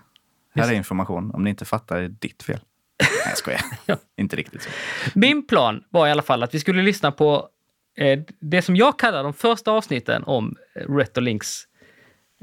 Här 0.55 0.61
Just 0.63 0.71
är 0.71 0.75
information. 0.75 1.31
Om 1.31 1.43
ni 1.43 1.49
inte 1.49 1.65
fattar 1.65 1.97
är 1.97 2.01
det 2.01 2.07
ditt 2.07 2.43
fel. 2.43 2.59
Nej, 2.99 3.09
jag 3.25 3.37
skojar. 3.37 3.61
Ja. 3.85 3.97
Inte 4.15 4.35
riktigt 4.35 4.61
så. 4.61 4.69
Min 5.15 5.47
plan 5.47 5.83
var 5.89 6.07
i 6.07 6.11
alla 6.11 6.21
fall 6.21 6.43
att 6.43 6.53
vi 6.55 6.59
skulle 6.59 6.81
lyssna 6.81 7.11
på 7.11 7.49
eh, 7.97 8.19
det 8.39 8.61
som 8.61 8.75
jag 8.75 8.99
kallar 8.99 9.23
de 9.23 9.33
första 9.33 9.71
avsnitten 9.71 10.23
om 10.23 10.55
eh, 10.75 10.95
Rhett 10.95 11.17
och 11.17 11.23
Links 11.23 11.63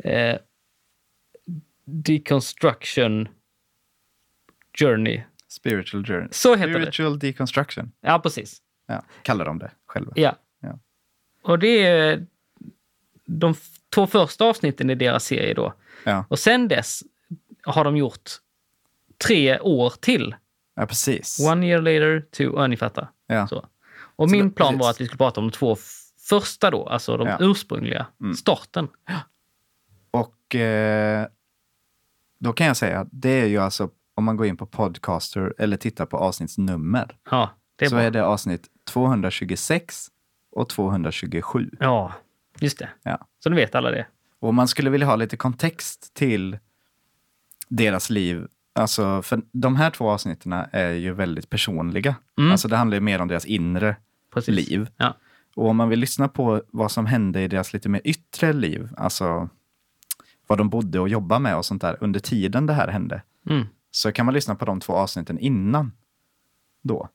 eh, 0.04 0.36
deconstruction 1.84 3.28
journey. 4.78 5.22
Spiritual 5.48 6.06
journey. 6.06 6.28
Så 6.30 6.54
heter 6.56 6.68
det. 6.68 6.80
Spiritual 6.80 7.18
deconstruction. 7.18 7.92
Ja, 8.00 8.18
precis. 8.18 8.62
Ja, 8.86 9.04
kallar 9.22 9.44
de 9.44 9.58
det 9.58 9.70
själva. 9.86 10.12
Ja. 10.16 10.36
Ja. 10.60 10.78
Och 11.42 11.58
det 11.58 11.86
är 11.86 12.26
de 13.26 13.54
två 13.94 14.06
första 14.06 14.44
avsnitten 14.44 14.90
i 14.90 14.94
deras 14.94 15.24
serie 15.24 15.54
då. 15.54 15.74
Ja, 16.04 16.24
Och 16.28 16.38
sen 16.38 16.68
dess 16.68 17.02
har 17.62 17.84
de 17.84 17.96
gjort 17.96 18.30
tre 19.26 19.60
år 19.60 19.92
till. 20.00 20.34
Ja 20.74 20.86
precis. 20.86 21.40
One 21.40 21.66
year 21.66 21.80
later, 21.80 22.20
two, 22.30 22.42
ja 22.42 22.66
ni 22.66 22.76
fattar. 22.76 23.10
Ja. 23.26 23.46
Så. 23.48 23.66
Och 24.16 24.30
Så 24.30 24.36
min 24.36 24.50
plan 24.52 24.68
precis. 24.68 24.82
var 24.82 24.90
att 24.90 25.00
vi 25.00 25.06
skulle 25.06 25.18
prata 25.18 25.40
om 25.40 25.46
de 25.46 25.52
två 25.52 25.76
första 26.28 26.70
då, 26.70 26.86
alltså 26.86 27.16
de 27.16 27.26
Ja. 27.28 27.36
ursprungliga, 27.40 28.06
Mm. 28.20 28.34
starten. 28.34 28.88
Och 30.10 30.54
eh, 30.54 31.26
då 32.38 32.52
kan 32.52 32.66
jag 32.66 32.76
säga 32.76 33.00
att 33.00 33.08
det 33.12 33.28
är 33.40 33.46
ju 33.46 33.58
alltså 33.58 33.90
om 34.14 34.24
man 34.24 34.36
går 34.36 34.46
in 34.46 34.56
på 34.56 34.66
Podcaster 34.66 35.54
eller 35.58 35.76
tittar 35.76 36.06
på 36.06 36.16
avsnittsnummer 36.16 37.16
Ja, 37.30 37.50
är 37.78 37.86
så 37.88 37.94
bra. 37.94 38.04
är 38.04 38.10
det 38.10 38.24
avsnitt 38.24 38.68
226 38.88 40.08
och 40.52 40.68
227. 40.68 41.70
Ja, 41.80 42.12
just 42.60 42.78
det. 42.78 42.88
Ja. 43.02 43.26
Så 43.38 43.50
nu 43.50 43.56
vet 43.56 43.74
alla 43.74 43.90
det. 43.90 44.06
Och 44.40 44.48
om 44.48 44.54
man 44.54 44.68
skulle 44.68 44.90
vilja 44.90 45.06
ha 45.06 45.16
lite 45.16 45.36
kontext 45.36 46.14
till 46.14 46.58
deras 47.68 48.10
liv. 48.10 48.46
Alltså, 48.76 49.22
för 49.22 49.42
de 49.52 49.76
här 49.76 49.90
två 49.90 50.10
avsnitten 50.10 50.52
är 50.52 50.90
ju 50.92 51.12
väldigt 51.12 51.50
personliga. 51.50 52.14
Mm. 52.38 52.52
Alltså 52.52 52.68
det 52.68 52.76
handlar 52.76 52.94
ju 52.96 53.00
mer 53.00 53.20
om 53.20 53.28
deras 53.28 53.44
inre 53.44 53.96
Precis. 54.34 54.54
liv. 54.68 54.88
Ja. 54.96 55.16
Och 55.56 55.68
om 55.68 55.76
man 55.76 55.88
vill 55.88 56.00
lyssna 56.00 56.28
på 56.28 56.62
vad 56.70 56.90
som 56.92 57.06
hände 57.06 57.42
i 57.42 57.48
deras 57.48 57.72
lite 57.72 57.88
mer 57.88 58.00
yttre 58.04 58.52
liv, 58.52 58.88
alltså 58.96 59.48
vad 60.46 60.58
de 60.58 60.68
bodde 60.70 61.00
och 61.00 61.08
jobbade 61.08 61.40
med 61.40 61.56
och 61.56 61.64
sånt 61.64 61.82
där 61.82 61.96
under 62.00 62.20
tiden 62.20 62.66
det 62.66 62.72
här 62.72 62.88
hände, 62.88 63.22
Mm. 63.50 63.66
så 63.90 64.12
kan 64.12 64.26
man 64.26 64.34
lyssna 64.34 64.54
på 64.54 64.64
de 64.64 64.80
två 64.80 64.92
avsnitten 64.92 65.38
innan 65.38 65.92
då. 66.82 67.08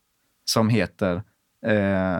Som 0.45 0.69
heter 0.69 1.23
eh, 1.65 2.19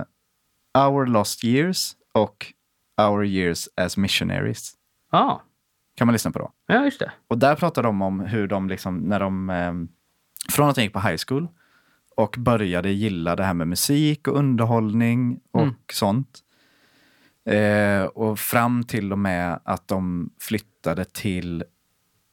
Our 0.87 1.05
Lost 1.05 1.43
Years 1.43 1.91
och 2.13 2.53
Our 3.01 3.25
Years 3.25 3.69
as 3.75 3.97
Missionaries. 3.97 4.73
Ja. 5.11 5.41
Kan 5.99 6.07
man 6.07 6.13
lyssna 6.13 6.31
på 6.31 6.39
då. 6.39 6.51
ja, 6.67 6.83
just 6.85 6.99
det. 6.99 7.11
Och 7.27 7.37
där 7.37 7.55
pratar 7.55 7.83
de 7.83 8.01
om 8.01 8.19
hur 8.19 8.47
de 8.47 8.69
liksom, 8.69 8.97
när 8.97 9.19
de, 9.19 9.49
eh, 9.49 9.73
från 10.51 10.69
att 10.69 10.75
de 10.75 10.81
gick 10.81 10.93
på 10.93 10.99
high 10.99 11.17
school 11.27 11.47
och 12.15 12.35
började 12.39 12.89
gilla 12.91 13.35
det 13.35 13.43
här 13.43 13.53
med 13.53 13.67
musik 13.67 14.27
och 14.27 14.37
underhållning 14.37 15.39
och 15.51 15.61
Mm. 15.61 15.75
sånt. 15.91 16.39
Eh, 17.45 18.03
och 18.03 18.39
fram 18.39 18.83
till 18.83 19.11
och 19.11 19.19
med 19.19 19.59
att 19.63 19.87
de 19.87 20.29
flyttade 20.39 21.05
till, 21.05 21.63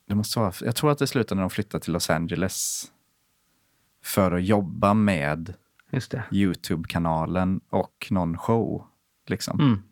det 0.08 0.14
måste 0.14 0.38
vara, 0.38 0.52
jag 0.62 0.76
tror 0.76 0.90
att 0.92 0.99
det 0.99 1.06
slutade 1.06 1.35
när 1.37 1.42
de 1.42 1.50
flyttade 1.50 1.85
till 1.85 1.92
Los 1.92 2.11
Angeles 2.11 2.85
för 4.04 4.32
att 4.32 4.44
jobba 4.44 4.94
med. 4.94 5.54
Youtube-kanalen 6.32 7.61
och 7.70 8.06
någon 8.11 8.38
show. 8.38 8.87
Liksom. 9.26 9.61
Mm. 9.61 9.82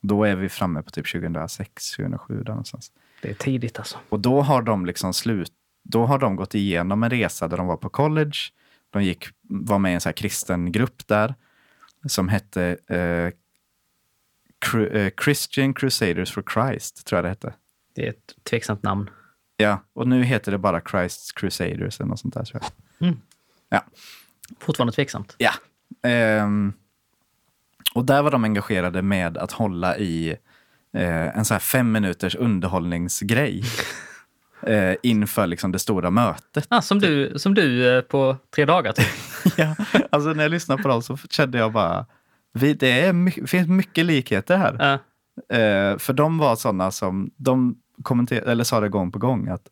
Då 0.00 0.24
är 0.24 0.36
vi 0.36 0.48
framme 0.48 0.82
på 0.82 0.90
typ 0.90 1.12
2006, 1.12 1.90
2007 1.96 2.42
där 2.42 2.52
någonstans. 2.52 2.92
Det 3.22 3.30
är 3.30 3.34
tidigt 3.34 3.78
alltså. 3.78 3.98
Och 4.08 4.20
då 4.20 4.42
har 4.42 4.62
de 4.62 4.86
liksom 4.86 5.14
slut, 5.14 5.52
då 5.84 6.06
har 6.06 6.18
de 6.18 6.36
gått 6.36 6.54
igenom 6.54 7.02
en 7.02 7.10
resa 7.10 7.48
där 7.48 7.56
de 7.56 7.66
var 7.66 7.76
på 7.76 7.88
college. 7.88 8.38
De 8.90 9.04
gick, 9.04 9.24
var 9.42 9.78
med 9.78 9.90
i 9.90 9.94
en 9.94 10.00
så 10.00 10.08
här 10.08 10.14
kristen 10.14 10.72
grupp 10.72 11.06
där 11.06 11.34
som 12.06 12.28
hette 12.28 12.76
eh, 12.86 13.32
eh, 14.82 15.12
Christian 15.24 15.74
Crusaders 15.74 16.32
for 16.32 16.44
Christ, 16.54 17.06
tror 17.06 17.16
jag 17.16 17.24
det 17.24 17.28
hette. 17.28 17.54
Det 17.94 18.06
är 18.06 18.10
ett 18.10 18.34
tveksamt 18.42 18.82
namn. 18.82 19.10
Ja, 19.56 19.82
och 19.92 20.08
nu 20.08 20.22
heter 20.22 20.52
det 20.52 20.58
bara 20.58 20.80
Christ's 20.80 21.32
Crusaders 21.34 22.00
eller 22.00 22.08
något 22.08 22.20
sånt 22.20 22.34
där 22.34 22.44
tror 22.44 22.62
jag. 22.62 22.70
Fortfarande 24.58 24.92
tveksamt. 24.92 25.34
Ja. 25.38 25.52
Ehm, 26.02 26.72
och 27.94 28.04
där 28.04 28.22
var 28.22 28.30
de 28.30 28.44
engagerade 28.44 29.02
med 29.02 29.38
att 29.38 29.52
hålla 29.52 29.98
i 29.98 30.36
eh, 30.96 31.38
en 31.38 31.44
så 31.44 31.54
här 31.54 31.58
fem 31.60 31.92
minuters 31.92 32.34
underhållningsgrej 32.34 33.62
eh, 34.62 34.94
inför 35.02 35.46
liksom 35.46 35.72
det 35.72 35.78
stora 35.78 36.10
mötet. 36.10 36.66
Ah, 36.68 36.82
som, 36.82 36.98
du, 36.98 37.38
som 37.38 37.54
du 37.54 37.96
eh, 37.96 38.00
på 38.02 38.36
tre 38.54 38.64
dagar 38.64 38.92
typ. 38.92 39.06
ja, 39.56 39.74
alltså 40.10 40.28
när 40.32 40.42
jag 40.42 40.50
lyssnade 40.50 40.82
på 40.82 40.88
dem 40.88 41.02
så 41.02 41.16
kände 41.30 41.58
jag 41.58 41.72
bara, 41.72 42.06
vi, 42.52 42.74
det 42.74 43.00
är 43.00 43.12
my- 43.12 43.46
finns 43.46 43.68
mycket 43.68 44.04
likheter 44.06 44.56
här. 44.56 44.76
Ja. 44.78 44.92
Eh, 45.56 45.98
för 45.98 46.12
de 46.12 46.38
var 46.38 46.56
sådana 46.56 46.90
som, 46.90 47.30
de 47.36 47.76
kommenterade, 48.02 48.52
eller 48.52 48.64
sa 48.64 48.80
det 48.80 48.88
gång 48.88 49.12
på 49.12 49.18
gång 49.18 49.48
att 49.48 49.68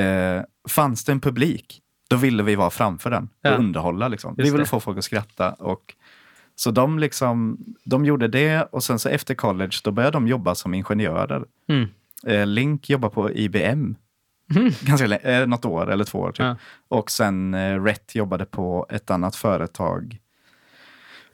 eh, 0.00 0.42
fanns 0.68 1.04
det 1.04 1.12
en 1.12 1.20
publik, 1.20 1.80
då 2.10 2.16
ville 2.16 2.42
vi 2.42 2.54
vara 2.54 2.70
framför 2.70 3.10
den 3.10 3.22
och 3.24 3.28
Ja. 3.42 3.50
underhålla. 3.56 4.08
Liksom. 4.08 4.34
Vi 4.38 4.50
ville 4.50 4.64
få 4.64 4.80
folk 4.80 4.98
att 4.98 5.04
skratta. 5.04 5.52
Och, 5.52 5.94
så 6.56 6.70
de, 6.70 6.98
liksom, 6.98 7.58
de 7.84 8.04
gjorde 8.04 8.28
det 8.28 8.62
och 8.62 8.84
sen 8.84 8.98
så 8.98 9.08
efter 9.08 9.34
college 9.34 9.76
då 9.84 9.90
började 9.90 10.16
de 10.16 10.28
jobba 10.28 10.54
som 10.54 10.74
ingenjörer. 10.74 11.44
Mm. 11.68 11.88
Eh, 12.26 12.46
Link 12.46 12.90
jobbar 12.90 13.08
på 13.08 13.32
IBM. 13.32 13.94
Mm. 14.54 14.70
Ganska 14.82 15.16
eh, 15.16 15.46
något 15.46 15.64
år 15.64 15.90
eller 15.90 16.04
två 16.04 16.18
år. 16.18 16.32
Typ. 16.32 16.40
Ja. 16.40 16.56
Och 16.88 17.10
sen 17.10 17.54
eh, 17.54 17.84
Rhett 17.84 18.14
jobbade 18.14 18.44
på 18.44 18.86
ett 18.90 19.10
annat 19.10 19.36
företag. 19.36 20.18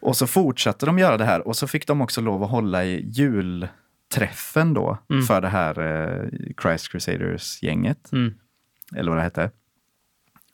Och 0.01 0.17
så 0.17 0.27
fortsatte 0.27 0.87
de 0.87 0.99
göra 0.99 1.17
det 1.17 1.25
här 1.25 1.47
och 1.49 1.57
så 1.57 1.67
fick 1.67 1.87
de 1.87 2.01
också 2.01 2.21
lov 2.21 2.43
att 2.43 2.51
hålla 2.51 2.85
i 2.85 3.11
julträffen 3.11 4.75
då 4.75 4.99
Mm. 5.11 5.23
för 5.23 5.41
det 5.41 5.49
här 5.49 5.79
eh, 5.79 6.29
Christ 6.63 6.89
Crusaders-gänget. 6.93 8.13
Mm. 8.13 8.35
Eller 8.97 9.11
vad 9.11 9.19
det 9.19 9.23
hette. 9.25 9.51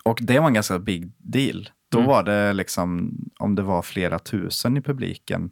Och 0.04 0.18
det 0.22 0.38
var 0.38 0.46
en 0.46 0.54
ganska 0.54 0.78
big 0.78 1.12
deal. 1.18 1.68
Då 1.88 1.98
Mm. 1.98 2.08
var 2.08 2.22
det 2.22 2.52
liksom, 2.52 3.18
om 3.38 3.54
det 3.54 3.62
var 3.62 3.82
flera 3.82 4.18
tusen 4.18 4.76
i 4.76 4.80
publiken. 4.80 5.50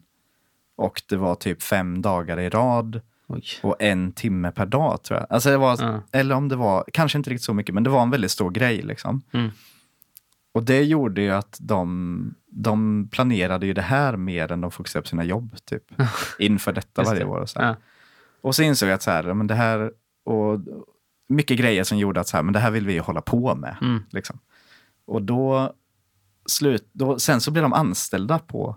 Och 0.76 1.02
det 1.08 1.16
var 1.16 1.34
typ 1.34 1.62
fem 1.62 2.02
dagar 2.02 2.40
i 2.40 2.48
rad 2.48 3.00
Oj. 3.26 3.44
och 3.62 3.76
en 3.82 4.12
timme 4.12 4.50
per 4.52 4.66
dag 4.66 5.02
tror 5.02 5.20
jag. 5.20 5.26
Alltså 5.30 5.50
det 5.50 5.56
var, 5.56 5.76
Ja. 5.80 6.02
Eller 6.12 6.34
om 6.34 6.48
det 6.48 6.56
var, 6.56 6.84
kanske 6.92 7.18
inte 7.18 7.30
riktigt 7.30 7.44
så 7.44 7.54
mycket, 7.54 7.74
men 7.74 7.84
det 7.84 7.90
var 7.90 8.02
en 8.02 8.10
väldigt 8.10 8.30
stor 8.30 8.50
grej. 8.50 8.82
liksom. 8.82 9.22
Mm. 9.32 9.50
Och 10.52 10.62
det 10.62 10.82
gjorde 10.84 11.20
ju 11.22 11.30
att 11.30 11.56
de, 11.60 12.34
de 12.50 13.08
planerade 13.12 13.66
ju 13.66 13.72
det 13.72 13.82
här 13.82 14.16
mer 14.16 14.52
än 14.52 14.60
de 14.60 14.70
fokuserade 14.70 15.02
på 15.02 15.08
sina 15.08 15.24
jobb. 15.24 15.56
Typ, 15.64 15.82
inför 16.38 16.72
detta 16.72 17.02
varje 17.02 17.18
det. 17.20 17.26
år. 17.26 17.38
Och, 17.40 17.48
så. 17.50 17.60
Ja. 17.60 17.76
och 18.40 18.54
så 18.54 18.62
insåg 18.62 18.88
jag 18.88 18.94
att 18.94 19.02
så 19.02 19.10
här, 19.10 19.34
men 19.34 19.46
det 19.46 19.54
här, 19.54 19.92
och 20.24 20.60
mycket 21.28 21.58
grejer 21.58 21.84
som 21.84 21.98
gjorde 21.98 22.20
att 22.20 22.28
så 22.28 22.36
här, 22.36 22.44
men 22.44 22.52
det 22.52 22.58
här 22.60 22.70
vill 22.70 22.86
vi 22.86 22.92
ju 22.92 23.00
hålla 23.00 23.20
på 23.20 23.54
med. 23.54 23.76
Mm. 23.80 24.02
Liksom. 24.10 24.38
Och 25.06 25.22
då, 25.22 25.72
slut, 26.48 26.88
då, 26.92 27.18
sen 27.18 27.40
så 27.40 27.50
blev 27.50 27.62
de 27.62 27.72
anställda 27.72 28.38
på 28.38 28.76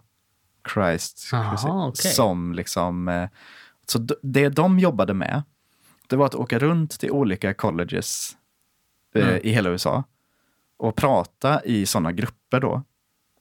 Christ 0.74 1.30
Aha, 1.34 1.52
Crusade, 1.52 1.74
okej. 1.74 2.12
som 2.12 2.54
liksom, 2.54 3.08
eh, 3.08 3.30
så 3.86 4.00
det 4.22 4.50
de 4.50 4.80
jobbade 4.80 5.14
med, 5.14 5.44
det 6.08 6.16
var 6.16 6.26
att 6.26 6.36
åka 6.36 6.60
runt 6.60 7.00
till 7.00 7.12
olika 7.12 7.54
colleges 7.54 8.38
eh, 9.16 9.28
Mm. 9.30 9.40
i 9.44 9.50
hela 9.52 9.70
USA 9.70 10.04
och 10.78 10.96
prata 10.96 11.64
i 11.64 11.86
sådana 11.86 12.12
grupper 12.12 12.60
då 12.60 12.84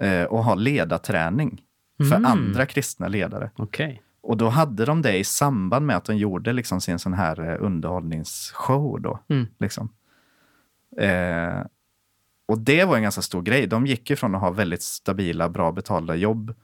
eh, 0.01 0.23
och 0.25 0.45
ha 0.45 0.55
ledarträning 0.55 1.63
för 1.99 2.17
Mm. 2.17 2.25
andra 2.27 2.67
kristna 2.67 3.09
ledare. 3.09 3.51
Okej. 3.57 4.03
Och 4.21 4.37
då 4.37 4.49
hade 4.49 4.85
de 4.85 5.03
det 5.03 5.19
i 5.19 5.25
samband 5.25 5.87
med 5.87 5.97
att 5.97 6.05
de 6.05 6.17
gjorde 6.17 6.53
liksom 6.53 6.81
sin 6.81 6.99
sån 6.99 7.13
här 7.15 7.41
eh, 7.51 7.57
underhållningsshow. 7.65 9.01
Då, 9.01 9.19
Mm. 9.29 9.47
liksom. 9.59 9.89
eh, 10.97 11.61
och 12.49 12.59
det 12.59 12.85
var 12.85 12.97
en 12.97 13.03
ganska 13.03 13.23
stor 13.23 13.43
grej. 13.43 13.67
De 13.67 13.87
gick 13.87 14.11
ju 14.11 14.17
från 14.17 14.35
att 14.35 14.41
ha 14.41 14.51
väldigt 14.51 14.83
stabila, 14.83 15.49
bra 15.49 15.73
betalda 15.73 16.15
jobb 16.15 16.55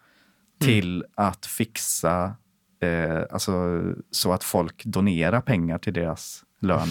till 0.61 1.05
att 1.15 1.47
fixa 1.47 2.37
eh, 2.81 3.23
alltså, 3.31 3.83
så 4.11 4.33
att 4.33 4.45
folk 4.45 4.85
donerar 4.85 5.41
pengar 5.41 5.79
till 5.79 5.93
deras 5.93 6.45
lön 6.61 6.89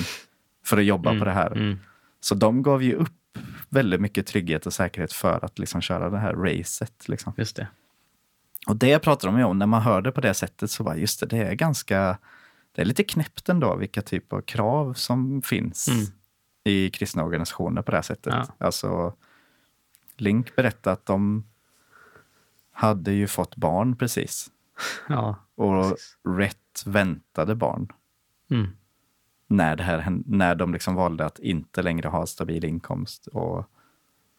för 0.65 0.77
att 0.77 0.85
jobba 0.85 1.19
på 1.19 1.25
det 1.25 1.31
här. 1.31 1.51
Mm. 1.51 1.79
Så 2.19 2.35
de 2.35 2.63
gav 2.63 2.83
ju 2.83 2.95
upp 2.95 3.38
väldigt 3.69 4.01
mycket 4.01 4.27
trygghet 4.27 4.65
och 4.65 4.73
säkerhet 4.73 5.13
för 5.13 5.45
att 5.45 5.59
liksom 5.59 5.81
köra 5.81 6.09
det 6.09 6.19
här 6.19 6.33
racet. 6.33 7.07
Liksom. 7.07 7.33
Just 7.38 7.55
det. 7.55 7.67
Och 8.67 8.75
det 8.75 9.00
pratar 9.00 9.27
de 9.27 9.38
ju 9.38 9.43
om, 9.43 9.59
när 9.59 9.65
man 9.65 9.81
hör 9.81 10.01
det 10.01 10.12
på 10.12 10.21
det 10.21 10.33
sättet 10.33 10.71
så 10.71 10.83
bara, 10.83 10.97
just 10.97 11.19
det, 11.19 11.25
det 11.25 11.38
är 11.38 11.53
ganska, 11.53 12.17
det 12.75 12.81
är 12.81 12.85
lite 12.85 13.03
knäppt 13.03 13.50
ändå 13.50 13.75
vilka 13.75 14.01
typ 14.01 14.33
av 14.33 14.41
krav 14.41 14.93
som 14.93 15.41
finns 15.41 15.88
Mm. 15.88 16.05
I 16.63 16.89
kristna 16.89 17.24
organisationer 17.24 17.82
på 17.82 17.91
det 17.91 17.98
här 17.98 18.01
sättet. 18.01 18.34
Ja. 18.34 18.65
Alltså, 18.65 19.13
Link 20.17 20.55
berättade 20.55 20.93
att 20.93 21.05
de 21.05 21.43
hade 22.72 23.12
ju 23.12 23.27
fått 23.27 23.55
barn 23.55 23.96
precis. 23.96 24.51
Ja. 25.10 25.36
Och 25.55 25.89
Precis. 25.89 26.17
rätt 26.38 26.84
väntade 26.86 27.55
barn 27.55 27.91
Mm. 28.51 28.67
när, 29.48 29.75
det 29.75 29.84
här, 29.84 30.22
när 30.25 30.55
de 30.55 30.74
liksom 30.74 30.96
valde 30.96 31.25
att 31.25 31.39
inte 31.39 31.82
längre 31.82 32.08
ha 32.08 32.25
stabil 32.25 32.65
inkomst. 32.65 33.27
Och... 33.27 33.65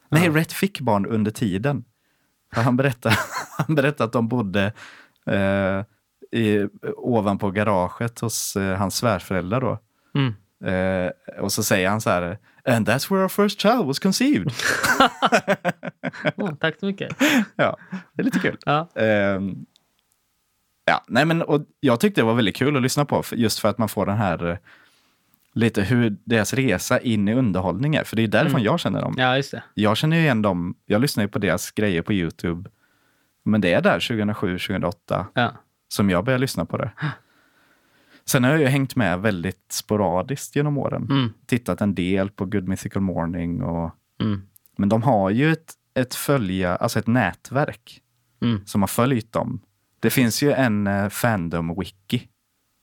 Nej, 0.08 0.28
Rätt 0.30 0.52
fick 0.52 0.80
barn 0.80 1.06
under 1.06 1.30
tiden. 1.30 1.84
Han, 2.48 2.76
berättade, 2.76 3.16
han 3.58 3.74
berättade 3.74 4.04
att 4.04 4.12
de 4.12 4.28
bodde 4.28 4.72
eh, 5.26 5.84
i, 6.40 6.68
ovanpå 6.96 7.50
garaget 7.50 8.20
hos 8.20 8.56
eh, 8.56 8.78
hans 8.78 8.96
svärföräldrar. 8.96 9.60
Då. 9.60 9.78
Mm. 10.14 10.34
Eh, 10.64 11.10
och 11.40 11.52
så 11.52 11.62
säger 11.62 11.88
han 11.88 12.00
så 12.00 12.10
här, 12.10 12.38
and 12.64 12.88
that's 12.88 13.10
where 13.10 13.22
our 13.22 13.28
first 13.28 13.60
child 13.60 13.86
was 13.86 13.98
conceived. 13.98 14.52
Åh, 16.36 16.54
tack 16.60 16.78
så 16.80 16.86
mycket. 16.86 17.16
ja, 17.56 17.76
det 18.12 18.22
är 18.22 18.24
lite 18.24 18.38
kul. 18.38 18.56
Ja. 18.66 18.88
Ehm, 18.94 19.54
ja, 20.84 21.04
nej 21.08 21.24
men 21.24 21.42
och 21.42 21.62
jag 21.80 22.00
tyckte 22.00 22.20
det 22.20 22.24
var 22.24 22.34
väldigt 22.34 22.56
kul 22.56 22.76
att 22.76 22.82
lyssna 22.82 23.04
på, 23.04 23.22
just 23.32 23.58
för 23.58 23.68
att 23.68 23.78
man 23.78 23.88
får 23.88 24.06
den 24.06 24.16
här 24.16 24.50
eh, 24.50 24.56
lite 25.54 25.82
hur 25.82 26.16
deras 26.24 26.54
resa 26.54 26.98
in 27.00 27.28
i 27.28 27.34
underhållning 27.34 27.94
är. 27.94 28.04
För 28.04 28.16
det 28.16 28.22
är 28.22 28.28
därifrån 28.28 28.60
Mm. 28.60 28.64
jag 28.64 28.80
känner 28.80 29.00
dem. 29.02 29.14
ja, 29.18 29.36
just 29.36 29.50
det. 29.50 29.62
Jag 29.74 29.96
känner 29.96 30.16
ju 30.16 30.22
igen 30.22 30.42
dem, 30.42 30.74
jag 30.86 31.00
lyssnar 31.00 31.24
ju 31.24 31.28
på 31.28 31.38
deras 31.38 31.70
grejer 31.70 32.02
på 32.02 32.12
YouTube. 32.12 32.70
Men 33.44 33.60
det 33.60 33.72
är 33.72 33.80
där 33.82 34.00
2007, 34.00 34.58
2008 34.58 35.26
Ja. 35.34 35.52
som 35.88 36.10
jag 36.10 36.24
började 36.24 36.40
lyssna 36.40 36.64
på 36.64 36.76
det. 36.76 36.90
Sen 38.26 38.44
har 38.44 38.50
jag 38.50 38.60
ju 38.60 38.66
hängt 38.66 38.96
med 38.96 39.20
väldigt 39.20 39.66
sporadiskt 39.72 40.56
genom 40.56 40.78
åren. 40.78 41.06
Mm. 41.10 41.32
Tittat 41.46 41.80
en 41.80 41.94
del 41.94 42.30
på 42.30 42.44
Good 42.44 42.68
Mythical 42.68 43.02
Morning 43.02 43.62
och 43.62 43.90
Mm. 44.20 44.42
men 44.78 44.88
de 44.88 45.02
har 45.02 45.30
ju 45.30 45.52
ett, 45.52 45.72
ett 45.94 46.14
följa, 46.14 46.76
alltså 46.76 46.98
ett 46.98 47.06
nätverk 47.06 48.00
Mm. 48.42 48.66
som 48.66 48.82
har 48.82 48.86
följt 48.86 49.32
dem. 49.32 49.60
Det 50.00 50.10
finns 50.10 50.42
ju 50.42 50.52
en 50.52 50.86
eh, 50.86 51.08
fandom-wiki 51.08 52.22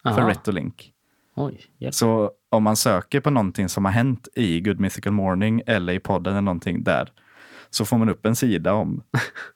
för 0.03 0.09
Aha. 0.09 0.29
Ret 0.29 0.47
och 0.47 0.53
Link. 0.53 0.93
Oj, 1.35 1.61
hjälp. 1.77 1.93
Så 1.95 2.31
om 2.49 2.63
man 2.63 2.75
söker 2.75 3.19
på 3.21 3.29
någonting 3.29 3.69
som 3.69 3.85
har 3.85 3.91
hänt 3.91 4.27
i 4.35 4.61
Good 4.61 4.79
Mythical 4.79 5.13
Morning 5.13 5.61
eller 5.67 5.93
i 5.93 5.99
podden 5.99 6.33
eller 6.33 6.41
någonting 6.41 6.83
där, 6.83 7.11
så 7.69 7.85
får 7.85 7.97
man 7.97 8.09
upp 8.09 8.25
en 8.25 8.35
sida 8.35 8.73
om 8.73 9.03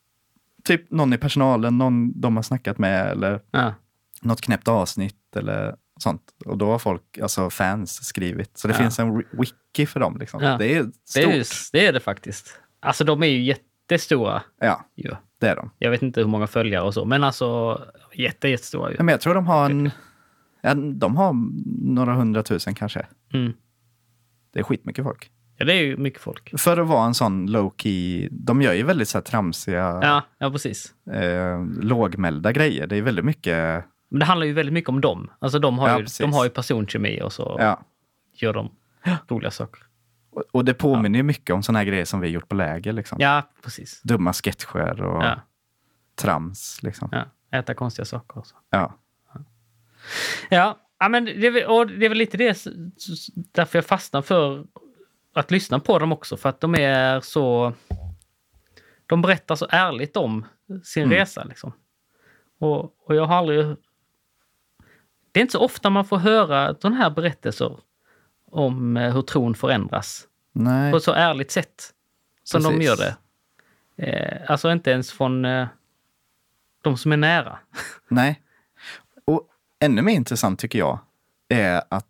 typ 0.64 0.92
någon 0.92 1.14
i 1.14 1.18
personalen, 1.18 1.78
någon 1.78 2.22
de 2.22 2.36
har 2.36 2.44
snackat 2.44 2.78
med 2.78 3.08
eller 3.12 3.42
Ja. 3.52 3.74
något 4.22 4.42
knäppt 4.42 4.68
avsnitt 4.68 5.16
eller 5.36 5.76
sånt. 6.00 6.22
Och 6.46 6.58
då 6.58 6.66
har 6.72 6.80
folk, 6.80 7.18
alltså 7.22 7.50
fans, 7.50 8.06
skrivit. 8.06 8.58
Så 8.58 8.68
det 8.68 8.74
Ja. 8.74 8.78
finns 8.78 9.00
en 9.00 9.12
wi- 9.18 9.26
wiki 9.32 9.86
för 9.86 10.00
dem. 10.00 10.18
Liksom. 10.20 10.44
Ja. 10.44 10.58
Det 10.58 10.76
är 10.76 10.84
Det, 10.84 10.92
stort. 11.06 11.24
är, 11.24 11.34
ju- 11.38 11.44
det 11.72 11.86
är 11.88 11.94
det 11.94 12.00
faktiskt. 12.00 12.60
Alltså 12.80 13.04
de 13.04 13.24
är 13.24 13.28
ju 13.28 13.44
jättestora. 13.44 14.42
Ja, 14.60 14.86
Ju. 14.96 15.12
det 15.40 15.48
är 15.48 15.56
de. 15.56 15.72
Jag 15.80 15.92
vet 15.92 16.02
inte 16.02 16.20
hur 16.20 16.28
många 16.28 16.48
följare 16.48 16.84
och 16.84 16.94
så, 16.94 17.06
men 17.06 17.24
alltså 17.24 17.82
jätte, 18.14 18.48
jättestora 18.48 18.90
ju. 18.92 18.96
Ja, 18.98 19.04
men 19.04 19.14
jag 19.14 19.22
tror 19.22 19.36
de 19.36 19.48
har 19.48 19.70
en, 19.70 19.92
ja, 20.62 20.74
de 20.74 21.18
har 21.18 21.34
några 21.94 22.14
hundratusen 22.14 22.76
kanske. 22.76 23.06
Mm. 23.34 23.54
Det 24.54 24.60
är 24.60 24.64
skitmycket 24.64 25.04
folk. 25.06 25.32
Ja, 25.58 25.66
det 25.66 25.74
är 25.74 25.84
ju 25.84 25.98
mycket 25.98 26.22
folk. 26.22 26.60
För 26.60 26.78
att 26.78 26.88
vara 26.88 27.06
en 27.06 27.14
sån 27.14 27.52
low 27.52 27.74
key, 27.78 28.28
de 28.32 28.62
gör 28.62 28.74
ju 28.74 28.84
väldigt 28.84 29.08
så 29.10 29.18
här 29.18 29.24
tramsiga, 29.24 29.78
Ja, 30.02 30.22
ja 30.38 30.52
precis. 30.52 30.94
eh, 31.12 31.66
lågmälda 31.82 32.52
grejer. 32.52 32.88
Det 32.88 32.96
är 32.98 33.02
väldigt 33.02 33.26
mycket, 33.26 33.86
Men 34.16 34.20
det 34.20 34.26
handlar 34.26 34.46
ju 34.48 34.54
väldigt 34.54 34.74
mycket 34.74 34.90
om 34.90 35.02
dem. 35.02 35.32
Alltså 35.40 35.60
de 35.60 35.80
har, 35.80 35.90
Ja, 35.90 35.98
ju, 35.98 36.04
precis. 36.04 36.18
de 36.18 36.34
har 36.34 36.44
ju 36.44 36.50
personkemi 36.50 37.22
och 37.22 37.34
så 37.34 37.56
ja. 37.60 37.82
gör 38.34 38.54
de 38.54 38.72
roliga 39.28 39.52
saker. 39.52 39.84
Och, 40.32 40.44
och 40.52 40.66
det 40.66 40.74
påminner 40.74 41.20
ju 41.20 41.24
mycket 41.24 41.54
om 41.56 41.64
såna 41.64 41.80
här 41.80 41.86
grejer 41.86 42.06
som 42.06 42.20
vi 42.20 42.28
gjort 42.28 42.50
på 42.50 42.56
läger. 42.56 42.94
Liksom. 42.94 43.18
Ja, 43.22 43.44
precis. 43.64 44.02
Dumma 44.04 44.34
sketcher 44.34 45.02
och 45.02 45.24
trams. 46.16 46.84
Liksom. 46.84 47.10
Äta 47.52 47.74
konstiga 47.74 48.06
saker 48.06 48.38
och 48.40 48.48
så. 48.48 48.56
Ja. 48.70 48.94
Ja, 50.50 50.78
ja 51.00 51.10
men 51.10 51.26
det 51.26 51.48
är, 51.48 51.52
väl- 51.52 51.66
och 51.66 51.88
det 51.88 52.06
är 52.06 52.10
väl 52.10 52.18
lite 52.18 52.38
det 52.38 52.66
därför 53.52 53.78
jag 53.78 53.86
fastnar 53.86 54.22
för 54.22 54.66
att 55.34 55.52
lyssna 55.52 55.80
på 55.80 56.00
dem 56.00 56.12
också. 56.12 56.38
För 56.38 56.50
att 56.50 56.60
de 56.62 56.76
är 56.76 57.20
så... 57.20 57.74
De 59.06 59.22
berättar 59.22 59.56
så 59.56 59.68
ärligt 59.70 60.18
om 60.18 60.46
sin 60.84 61.04
Mm. 61.04 61.18
resa. 61.18 61.44
Liksom. 61.44 61.72
Och, 62.60 62.84
och 63.08 63.16
jag 63.16 63.26
har 63.26 63.36
aldrig... 63.36 63.76
Det 65.36 65.40
är 65.40 65.42
inte 65.42 65.52
så 65.52 65.60
ofta 65.60 65.90
man 65.90 66.06
får 66.06 66.18
höra 66.18 66.76
sådana 66.76 66.96
här 66.96 67.10
berättelser 67.10 67.80
om 68.52 68.98
eh, 68.98 69.14
hur 69.14 69.22
tron 69.22 69.56
förändras 69.56 70.28
Nej. 70.52 70.92
på 70.92 70.98
ett 70.98 71.04
så 71.04 71.12
ärligt 71.12 71.52
sätt 71.52 71.94
som 72.44 72.64
de 72.64 72.70
Precis. 72.70 72.86
gör 72.86 72.98
det. 72.98 73.16
Eh, 74.08 74.52
alltså 74.52 74.72
inte 74.72 74.92
ens 74.92 75.12
från 75.12 75.46
eh, 75.46 75.68
de 76.82 76.98
som 76.98 77.12
är 77.12 77.18
nära. 77.18 77.60
Nej. 78.08 78.42
Och 79.26 79.50
ännu 79.80 80.02
mer 80.02 80.14
intressant 80.14 80.60
tycker 80.60 80.80
jag 80.80 81.00
är 81.50 81.82
att 81.90 82.08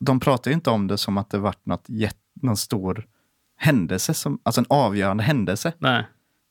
de 0.00 0.20
pratar 0.20 0.50
inte 0.50 0.70
om 0.70 0.86
det 0.86 0.98
som 0.98 1.18
att 1.18 1.30
det 1.30 1.38
varit 1.38 1.66
något 1.66 1.86
någon 2.34 2.56
stor 2.56 3.06
händelse, 3.56 4.14
som, 4.14 4.38
alltså 4.42 4.60
en 4.60 4.66
avgörande 4.68 5.22
händelse. 5.22 5.72
Nej. 5.78 6.06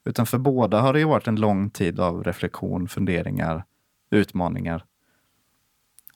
Utan 0.06 0.26
för 0.26 0.38
båda 0.38 0.82
har 0.82 0.94
det 0.94 1.00
ju 1.00 1.06
varit 1.06 1.28
en 1.28 1.40
lång 1.40 1.70
tid 1.70 2.00
av 2.00 2.24
reflektion, 2.24 2.88
funderingar, 2.88 3.64
utmaningar 4.10 4.86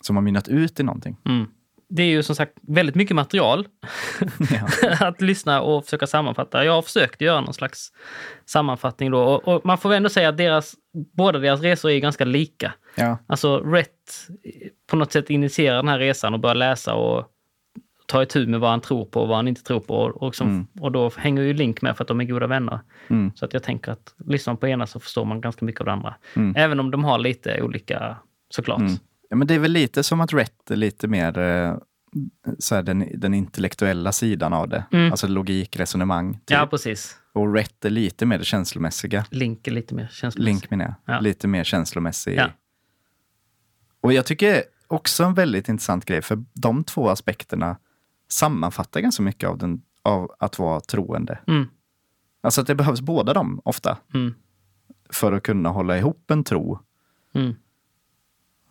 som 0.01 0.15
har 0.15 0.23
mynnat 0.23 0.47
ut 0.47 0.79
i 0.79 0.83
någonting. 0.83 1.17
Mm. 1.25 1.45
Det 1.89 2.03
är 2.03 2.07
ju 2.07 2.23
som 2.23 2.35
sagt 2.35 2.53
väldigt 2.61 2.95
mycket 2.95 3.15
material 3.15 3.67
Ja. 4.51 5.07
att 5.07 5.21
lyssna 5.21 5.61
och 5.61 5.83
försöka 5.85 6.07
sammanfatta. 6.07 6.65
Jag 6.65 6.73
har 6.73 6.81
försökt 6.81 7.21
göra 7.21 7.41
någon 7.41 7.53
slags 7.53 7.91
sammanfattning 8.45 9.11
då 9.11 9.23
och, 9.23 9.47
och 9.47 9.65
man 9.65 9.77
får 9.77 9.93
ändå 9.93 10.09
säga 10.09 10.29
att 10.29 10.37
deras, 10.37 10.75
båda 11.17 11.39
deras 11.39 11.61
resor 11.61 11.91
är 11.91 11.99
ganska 11.99 12.25
lika. 12.25 12.73
Ja. 12.95 13.17
Alltså 13.27 13.59
Rhett 13.59 14.27
på 14.89 14.95
något 14.95 15.11
sätt 15.11 15.29
initierar 15.29 15.75
den 15.75 15.87
här 15.87 15.99
resan 15.99 16.33
och 16.33 16.39
börjar 16.39 16.55
läsa 16.55 16.93
och 16.93 17.25
ta 18.05 18.23
itu 18.23 18.47
med 18.47 18.59
vad 18.59 18.69
han 18.69 18.81
tror 18.81 19.05
på 19.05 19.21
och 19.21 19.27
vad 19.27 19.37
han 19.37 19.47
inte 19.47 19.63
tror 19.63 19.79
på. 19.79 19.95
Och, 19.95 20.23
och, 20.23 20.35
som, 20.35 20.67
och 20.79 20.91
då 20.91 21.11
hänger 21.17 21.41
ju 21.41 21.53
Link 21.53 21.81
med 21.81 21.97
för 21.97 22.03
att 22.03 22.07
de 22.07 22.21
är 22.21 22.25
goda 22.25 22.47
vänner. 22.47 22.79
Mm. 23.07 23.31
Så 23.35 23.45
att 23.45 23.53
jag 23.53 23.63
tänker 23.63 23.91
att 23.91 24.13
lyssnar 24.25 24.53
man 24.53 24.57
på 24.57 24.67
ena 24.67 24.87
så 24.87 24.99
förstår 24.99 25.25
man 25.25 25.41
ganska 25.41 25.65
mycket 25.65 25.81
av 25.81 25.85
det 25.85 25.91
andra. 25.91 26.15
Mm. 26.35 26.53
Även 26.57 26.79
om 26.79 26.91
de 26.91 27.03
har 27.03 27.19
lite 27.19 27.61
olika, 27.61 28.15
såklart. 28.49 28.81
Mm. 29.31 29.35
ja, 29.35 29.35
men 29.35 29.47
det 29.47 29.53
är 29.53 29.59
väl 29.59 29.71
lite 29.71 30.03
som 30.03 30.21
att 30.21 30.33
Rhett 30.33 30.71
är 30.71 30.75
lite 30.75 31.07
mer 31.07 31.37
eh, 31.37 31.77
så 32.59 32.75
här, 32.75 32.83
den, 32.83 33.05
den 33.19 33.33
intellektuella 33.33 34.11
sidan 34.11 34.53
av 34.53 34.69
det. 34.69 34.85
Mm. 34.91 35.11
Alltså 35.11 35.27
logik, 35.27 35.77
resonemang. 35.79 36.33
Typ. 36.33 36.41
Ja, 36.47 36.67
precis. 36.67 37.15
Och 37.33 37.53
Rhett 37.55 37.85
är 37.85 37.89
lite 37.89 38.25
mer 38.25 38.37
det 38.37 38.45
känslomässiga. 38.45 39.25
Link 39.29 39.67
är 39.67 39.71
lite 39.71 39.95
mer 39.95 40.07
känslomässig. 40.11 40.45
Link 40.53 40.69
menar 40.69 40.85
jag. 40.85 41.15
Ja. 41.15 41.19
Lite 41.19 41.47
mer 41.47 41.63
känslomässig. 41.63 42.35
Ja. 42.37 42.49
Och 44.01 44.13
jag 44.13 44.25
tycker 44.25 44.63
också 44.87 45.23
en 45.23 45.33
väldigt 45.33 45.69
intressant 45.69 46.05
grej, 46.05 46.21
för 46.21 46.43
de 46.53 46.83
två 46.83 47.09
aspekterna 47.09 47.77
sammanfattar 48.29 48.99
ganska 49.01 49.23
mycket 49.23 49.49
av, 49.49 49.57
den, 49.57 49.81
av 50.03 50.31
att 50.39 50.59
vara 50.59 50.79
troende. 50.79 51.39
Mm. 51.47 51.67
Alltså 52.41 52.61
att 52.61 52.67
det 52.67 52.75
behövs 52.75 53.01
båda 53.01 53.33
dem 53.33 53.61
ofta 53.65 53.97
Mm. 54.13 54.33
för 55.09 55.31
att 55.33 55.43
kunna 55.43 55.69
hålla 55.69 55.97
ihop 55.97 56.31
en 56.31 56.43
tro. 56.43 56.79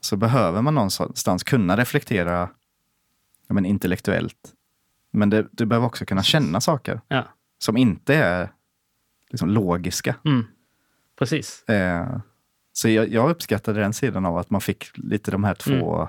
Så 0.01 0.17
behöver 0.17 0.63
man 0.63 0.75
någonstans 0.75 1.43
kunna 1.45 1.77
reflektera 1.77 2.49
ja, 3.49 3.55
men 3.55 3.67
intellektuellt. 3.67 4.53
Men 5.11 5.31
det, 5.31 5.47
du 5.53 5.67
behöver 5.67 5.87
också 5.87 6.05
kunna 6.05 6.23
känna 6.23 6.61
saker 6.61 7.01
Ja. 7.09 7.25
som 7.59 7.77
inte 7.77 8.15
är 8.15 8.53
liksom, 9.31 9.51
logiska. 9.51 10.15
Mm. 10.25 10.47
Precis. 11.19 11.63
Eh, 11.69 12.19
så 12.73 12.89
jag, 12.89 13.09
jag 13.09 13.31
uppskattade 13.31 13.81
den 13.81 13.93
sidan 13.93 14.27
av 14.27 14.37
att 14.39 14.51
man 14.51 14.61
fick 14.61 14.91
lite 14.95 15.31
de 15.31 15.45
här 15.45 15.55
två 15.55 15.97
Mm. 15.97 16.09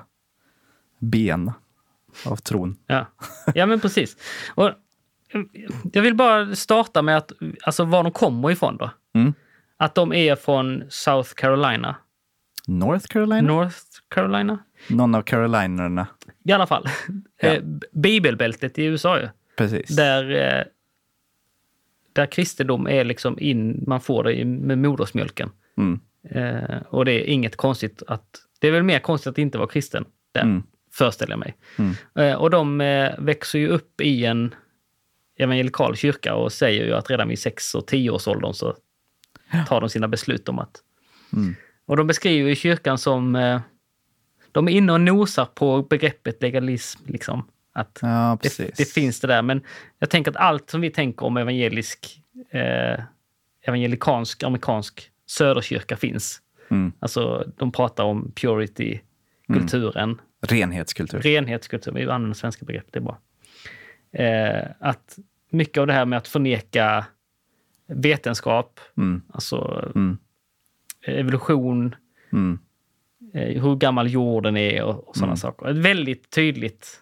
ben 1.12 1.52
av 2.25 2.36
tron. 2.36 2.78
Ja, 2.88 3.06
ja 3.56 3.65
men 3.65 3.80
precis. 3.80 4.17
Och, 4.56 4.71
jag 5.93 6.02
vill 6.02 6.15
bara 6.15 6.56
starta 6.56 7.02
med 7.02 7.17
att, 7.17 7.32
alltså 7.63 7.84
var 7.86 8.04
de 8.04 8.12
kommer 8.12 8.52
ifrån 8.52 8.78
då. 8.78 8.91
Mm. 9.13 9.34
Att 9.78 9.95
de 9.95 10.13
är 10.13 10.36
från 10.36 10.84
South 10.89 11.34
Carolina. 11.34 11.95
North 12.69 13.08
Carolina? 13.08 13.41
North 13.53 13.77
Carolina? 14.10 14.60
Någon 14.89 15.15
av 15.15 15.21
Carolinerna. 15.21 16.08
I 16.45 16.51
alla 16.51 16.67
fall. 16.67 16.86
Ja. 17.41 17.47
Eh, 17.49 17.63
Bibelbältet 17.91 18.79
i 18.79 18.84
USA 18.84 19.19
ju. 19.19 19.27
Precis. 19.58 19.95
Där, 19.95 20.32
eh, 20.32 20.63
där 22.13 22.25
kristendom 22.25 22.88
är 22.88 23.03
liksom 23.03 23.39
in, 23.39 23.84
man 23.88 24.01
får 24.01 24.23
det 24.23 24.45
med 24.45 24.77
modersmjölken. 24.77 25.51
Mm. 25.77 25.99
Eh, 26.29 26.82
och 26.89 27.05
det 27.05 27.12
är 27.12 27.23
inget 27.34 27.55
konstigt 27.55 28.03
att, 28.08 28.25
det 28.60 28.67
är 28.67 28.71
väl 28.71 28.84
mer 28.84 28.99
konstigt 28.99 29.32
att 29.32 29.38
inte 29.38 29.58
vara 29.58 29.67
kristen 29.69 30.05
där, 30.32 30.41
Mm. 30.41 30.63
föreställer 30.93 31.32
jag 31.32 31.39
mig. 31.39 31.55
Mm. 31.77 31.93
Eh, 32.15 32.36
och 32.41 32.49
de 32.49 32.82
eh, 32.82 33.12
växer 33.19 33.60
ju 33.60 33.67
upp 33.67 34.01
i 34.01 34.25
en, 34.25 34.55
evangelikal 35.38 35.95
kyrka 35.95 36.36
och 36.36 36.51
säger 36.51 36.86
ju 36.86 36.93
att 36.93 37.10
redan 37.10 37.27
vid 37.27 37.39
6 37.39 37.75
och 37.75 37.88
10 37.88 38.10
års 38.10 38.27
åldern 38.27 38.53
så 38.53 38.75
tar 39.67 39.82
de 39.82 39.89
sina 39.89 40.08
beslut 40.08 40.49
om 40.49 40.60
att... 40.60 40.84
Mm. 41.34 41.55
Och 41.89 41.97
de 41.97 42.08
beskriver 42.08 42.56
kyrkan 42.56 42.97
som... 42.97 43.36
Eh, 43.36 43.62
de 44.52 44.67
är 44.67 44.71
inne 44.71 44.93
och 44.93 45.02
nosar 45.02 45.45
på 45.45 45.82
begreppet 45.84 46.41
legalism. 46.41 46.99
Liksom. 47.08 47.47
Att 47.73 47.99
Ja, 48.02 48.38
det, 48.41 48.78
det 48.78 48.86
finns 48.89 49.19
det 49.19 49.28
där. 49.28 49.41
Men 49.41 49.62
jag 49.99 50.10
tänker 50.10 50.32
att 50.32 50.38
allt 50.38 50.69
som 50.69 50.82
vi 50.82 50.89
tänker 50.89 51.25
om 51.25 51.38
evangelisk, 51.38 52.21
eh, 52.52 52.99
evangelikansk, 53.62 54.43
amerikansk 54.43 55.12
söderkyrka 55.25 55.97
finns. 55.97 56.41
Mm. 56.69 56.91
Alltså, 56.99 57.52
de 57.58 57.71
pratar 57.71 58.04
om 58.04 58.32
purity, 58.36 58.99
kulturen, 59.47 60.21
Renhetskultur. 60.41 61.19
renhetskultur. 61.19 61.91
Vi 61.91 62.10
använder 62.10 62.34
svenska 62.36 62.65
begrepp, 62.65 62.86
det 62.91 62.99
är 62.99 63.04
bra. 63.04 63.17
Eh, 64.12 64.67
att 64.80 65.17
mycket 65.52 65.78
av 65.82 65.88
det 65.88 65.93
här 65.93 66.06
med 66.06 66.17
att 66.17 66.28
förneka 66.28 67.06
vetenskap, 67.88 68.80
Mm. 68.97 69.21
alltså 69.32 69.91
Mm. 69.95 70.17
Evolution, 71.01 71.95
Mm. 72.31 72.59
eh, 73.33 73.62
hur 73.63 73.75
gammal 73.75 74.12
jorden 74.12 74.57
är 74.57 74.83
och, 74.83 75.07
och 75.07 75.15
sådana 75.15 75.31
Mm. 75.31 75.38
saker. 75.38 75.67
Ett 75.69 75.77
väldigt 75.77 76.29
tydligt, 76.29 77.01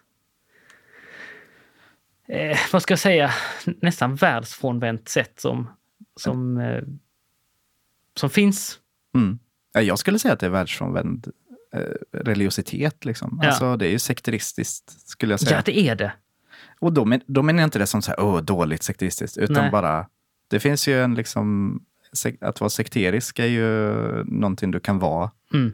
eh, 2.28 2.58
vad 2.74 2.82
ska 2.82 2.92
jag 2.92 3.00
säga, 3.00 3.32
nästan 3.66 4.16
världsfrånvänt 4.16 5.10
sätt 5.10 5.40
som, 5.40 5.70
som, 6.16 6.58
eh, 6.58 6.84
som 8.18 8.30
finns. 8.30 8.80
Mm. 9.16 9.40
Ja, 9.74 9.82
Jag 9.82 10.00
skulle 10.00 10.20
säga 10.20 10.34
att 10.34 10.40
det 10.40 10.46
är 10.46 10.50
världsfrånvänd 10.50 11.28
eh, 11.74 11.80
religiositet. 12.12 13.06
Liksom. 13.06 13.40
Ja. 13.42 13.48
Alltså, 13.50 13.78
det 13.78 13.88
är 13.88 13.92
ju 13.92 14.00
sekteristiskt, 14.00 15.10
skulle 15.10 15.34
jag 15.34 15.40
säga. 15.40 15.56
Ja, 15.58 15.62
det 15.66 15.80
är 15.80 15.96
det. 15.96 16.14
Och 16.80 16.94
då, 16.94 17.06
men, 17.06 17.22
då 17.26 17.42
menar 17.44 17.60
jag 17.60 17.68
inte 17.68 17.80
det 17.80 17.88
som 17.88 18.02
så 18.02 18.12
här, 18.12 18.20
Åh, 18.20 18.42
dåligt 18.42 18.84
sekteristiskt, 18.84 19.38
utan 19.38 19.56
Nej. 19.56 19.72
bara... 19.72 20.08
Det 20.50 20.60
finns 20.60 20.88
ju 20.88 21.04
en 21.04 21.16
liksom... 21.16 21.80
Att 22.42 22.60
vara 22.62 22.70
sekterisk 22.70 23.40
är 23.40 23.46
ju 23.46 23.64
någonting 24.24 24.72
du 24.72 24.80
kan 24.80 25.00
vara. 25.00 25.32
Mm. 25.54 25.74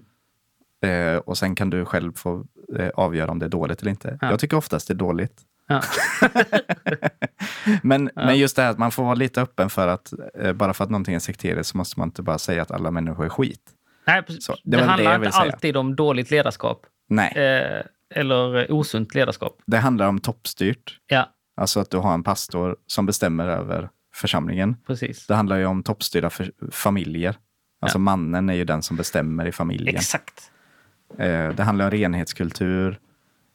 Eh, 0.83 1.17
och 1.17 1.37
sen 1.37 1.55
kan 1.55 1.69
du 1.69 1.85
själv 1.85 2.13
få 2.15 2.45
eh, 2.79 2.89
avgöra 2.89 3.31
om 3.31 3.39
det 3.39 3.45
är 3.45 3.49
dåligt 3.49 3.81
eller 3.81 3.91
inte. 3.91 4.17
Ja. 4.21 4.29
Jag 4.29 4.39
tycker 4.39 4.57
oftast 4.57 4.87
det 4.87 4.93
är 4.93 4.95
dåligt. 4.95 5.41
Ja. 5.67 5.81
Men, 7.83 8.09
men 8.15 8.37
just 8.37 8.55
det 8.55 8.61
här 8.61 8.69
att 8.69 8.77
man 8.77 8.91
får 8.91 9.03
vara 9.03 9.13
lite 9.15 9.41
öppen 9.41 9.69
för 9.69 9.87
att 9.87 10.13
eh, 10.39 10.53
bara 10.53 10.73
för 10.73 10.83
att 10.83 10.89
någonting 10.89 11.15
är 11.15 11.19
sekteriskt 11.19 11.71
så 11.71 11.77
måste 11.77 11.99
man 11.99 12.07
inte 12.07 12.21
bara 12.21 12.37
säga 12.37 12.61
att 12.61 12.71
alla 12.71 12.91
människor 12.91 13.25
är 13.25 13.29
skit. 13.29 13.61
Nej. 14.07 14.23
Så, 14.39 14.51
det 14.51 14.59
det 14.63 14.77
det 14.77 14.83
handlar 14.83 15.11
jag 15.11 15.21
inte 15.21 15.31
säga. 15.31 15.51
alltid 15.51 15.77
om 15.77 15.95
dåligt 15.95 16.31
ledarskap. 16.31 16.85
Nej, 17.09 17.33
Eh, 17.35 17.81
eller 18.15 18.71
osunt 18.71 19.15
ledarskap. 19.15 19.61
det 19.65 19.77
handlar 19.77 20.07
om 20.07 20.19
toppstyrt. 20.19 20.99
Ja, 21.07 21.29
Alltså 21.57 21.79
att 21.79 21.89
du 21.89 21.97
har 21.97 22.13
en 22.13 22.23
pastor 22.23 22.75
som 22.87 23.05
bestämmer 23.05 23.47
över 23.47 23.89
församlingen. 24.13 24.75
precis. 24.87 25.27
Det 25.27 25.35
handlar 25.35 25.57
ju 25.57 25.65
om 25.65 25.83
toppstyrda 25.83 26.29
familjer. 26.71 27.35
Alltså 27.81 27.97
Ja. 27.97 28.01
mannen 28.01 28.49
är 28.49 28.53
ju 28.53 28.65
den 28.65 28.81
som 28.81 28.97
bestämmer 28.97 29.45
i 29.45 29.51
familjen. 29.51 29.95
Exakt. 29.95 30.51
Eh, 31.17 31.49
det 31.49 31.63
handlar 31.63 31.85
om 31.85 31.91
renhetskultur. 31.91 32.99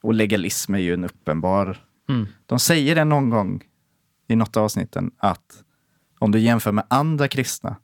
Och 0.01 0.13
legalism 0.13 0.73
är 0.75 0.79
ju 0.79 0.93
en 0.93 1.03
uppenbar... 1.05 1.77
Mm. 2.09 2.27
De 2.45 2.59
säger 2.59 2.95
det 2.95 3.03
någon 3.03 3.29
gång 3.29 3.63
i 4.27 4.35
något 4.35 4.57
av 4.57 4.63
avsnitten 4.63 5.11
att 5.17 5.63
om 6.19 6.31
du 6.31 6.39
jämför 6.39 6.71
med 6.71 6.85
andra 6.87 7.27
kristna 7.27 7.75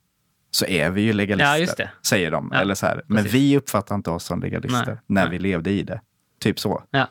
så 0.51 0.65
är 0.65 0.89
vi 0.89 1.01
ju 1.01 1.13
legalister, 1.13 1.83
Ja, 1.83 1.89
säger 2.07 2.31
de. 2.31 2.49
Ja, 2.53 2.59
Eller 2.61 2.75
så 2.75 2.85
här. 2.85 3.01
Men 3.07 3.17
precis. 3.23 3.33
vi 3.33 3.57
uppfattar 3.57 3.95
inte 3.95 4.09
oss 4.11 4.23
som 4.23 4.39
legalister 4.39 4.85
Nej, 4.87 4.97
när 5.07 5.21
nej. 5.23 5.31
vi 5.31 5.39
levde 5.39 5.71
i 5.71 5.83
det. 5.83 6.01
Typ 6.39 6.59
så. 6.59 6.83
Ja, 6.91 7.07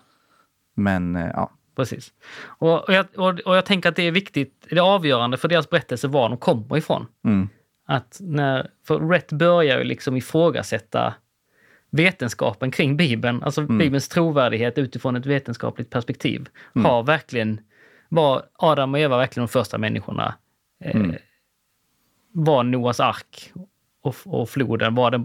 Men 0.76 1.16
eh, 1.16 1.26
ja, 1.34 1.50
precis. 1.76 2.12
Och, 2.44 2.88
och, 2.88 2.94
jag, 2.94 3.06
och, 3.16 3.40
och 3.40 3.56
jag 3.56 3.64
tänker 3.66 3.88
att 3.88 3.96
det 3.96 4.02
är 4.02 4.12
viktigt, 4.12 4.66
det 4.70 4.76
är 4.76 4.94
avgörande 4.94 5.36
för 5.36 5.48
deras 5.48 5.70
berättelse 5.70 6.08
var 6.08 6.28
de 6.28 6.38
kommer 6.38 6.76
ifrån. 6.76 7.06
mm, 7.24 7.48
Att 7.86 8.18
när, 8.20 8.70
för 8.86 9.08
Rhett 9.08 9.32
börjar 9.32 9.78
ju 9.78 9.84
liksom 9.84 10.16
ifrågasätta 10.16 11.14
vetenskapen 11.90 12.70
kring 12.70 12.96
Bibeln, 12.96 13.42
alltså 13.42 13.60
Mm. 13.60 13.78
Bibelns 13.78 14.08
trovärdighet 14.08 14.78
utifrån 14.78 15.16
ett 15.16 15.26
vetenskapligt 15.26 15.90
perspektiv. 15.90 16.48
Har 16.74 17.02
verkligen, 17.02 17.60
var 18.08 18.42
Adam 18.58 18.94
och 18.94 19.00
Eva 19.00 19.16
verkligen 19.16 19.46
de 19.46 19.52
första 19.52 19.78
människorna? 19.78 20.34
Eh, 20.84 20.96
Mm. 20.96 21.16
Var 22.36 22.62
Noas 22.64 23.00
ark 23.00 23.52
och, 24.02 24.16
och 24.24 24.48
floden, 24.50 24.94
var 24.94 25.10
det, 25.10 25.24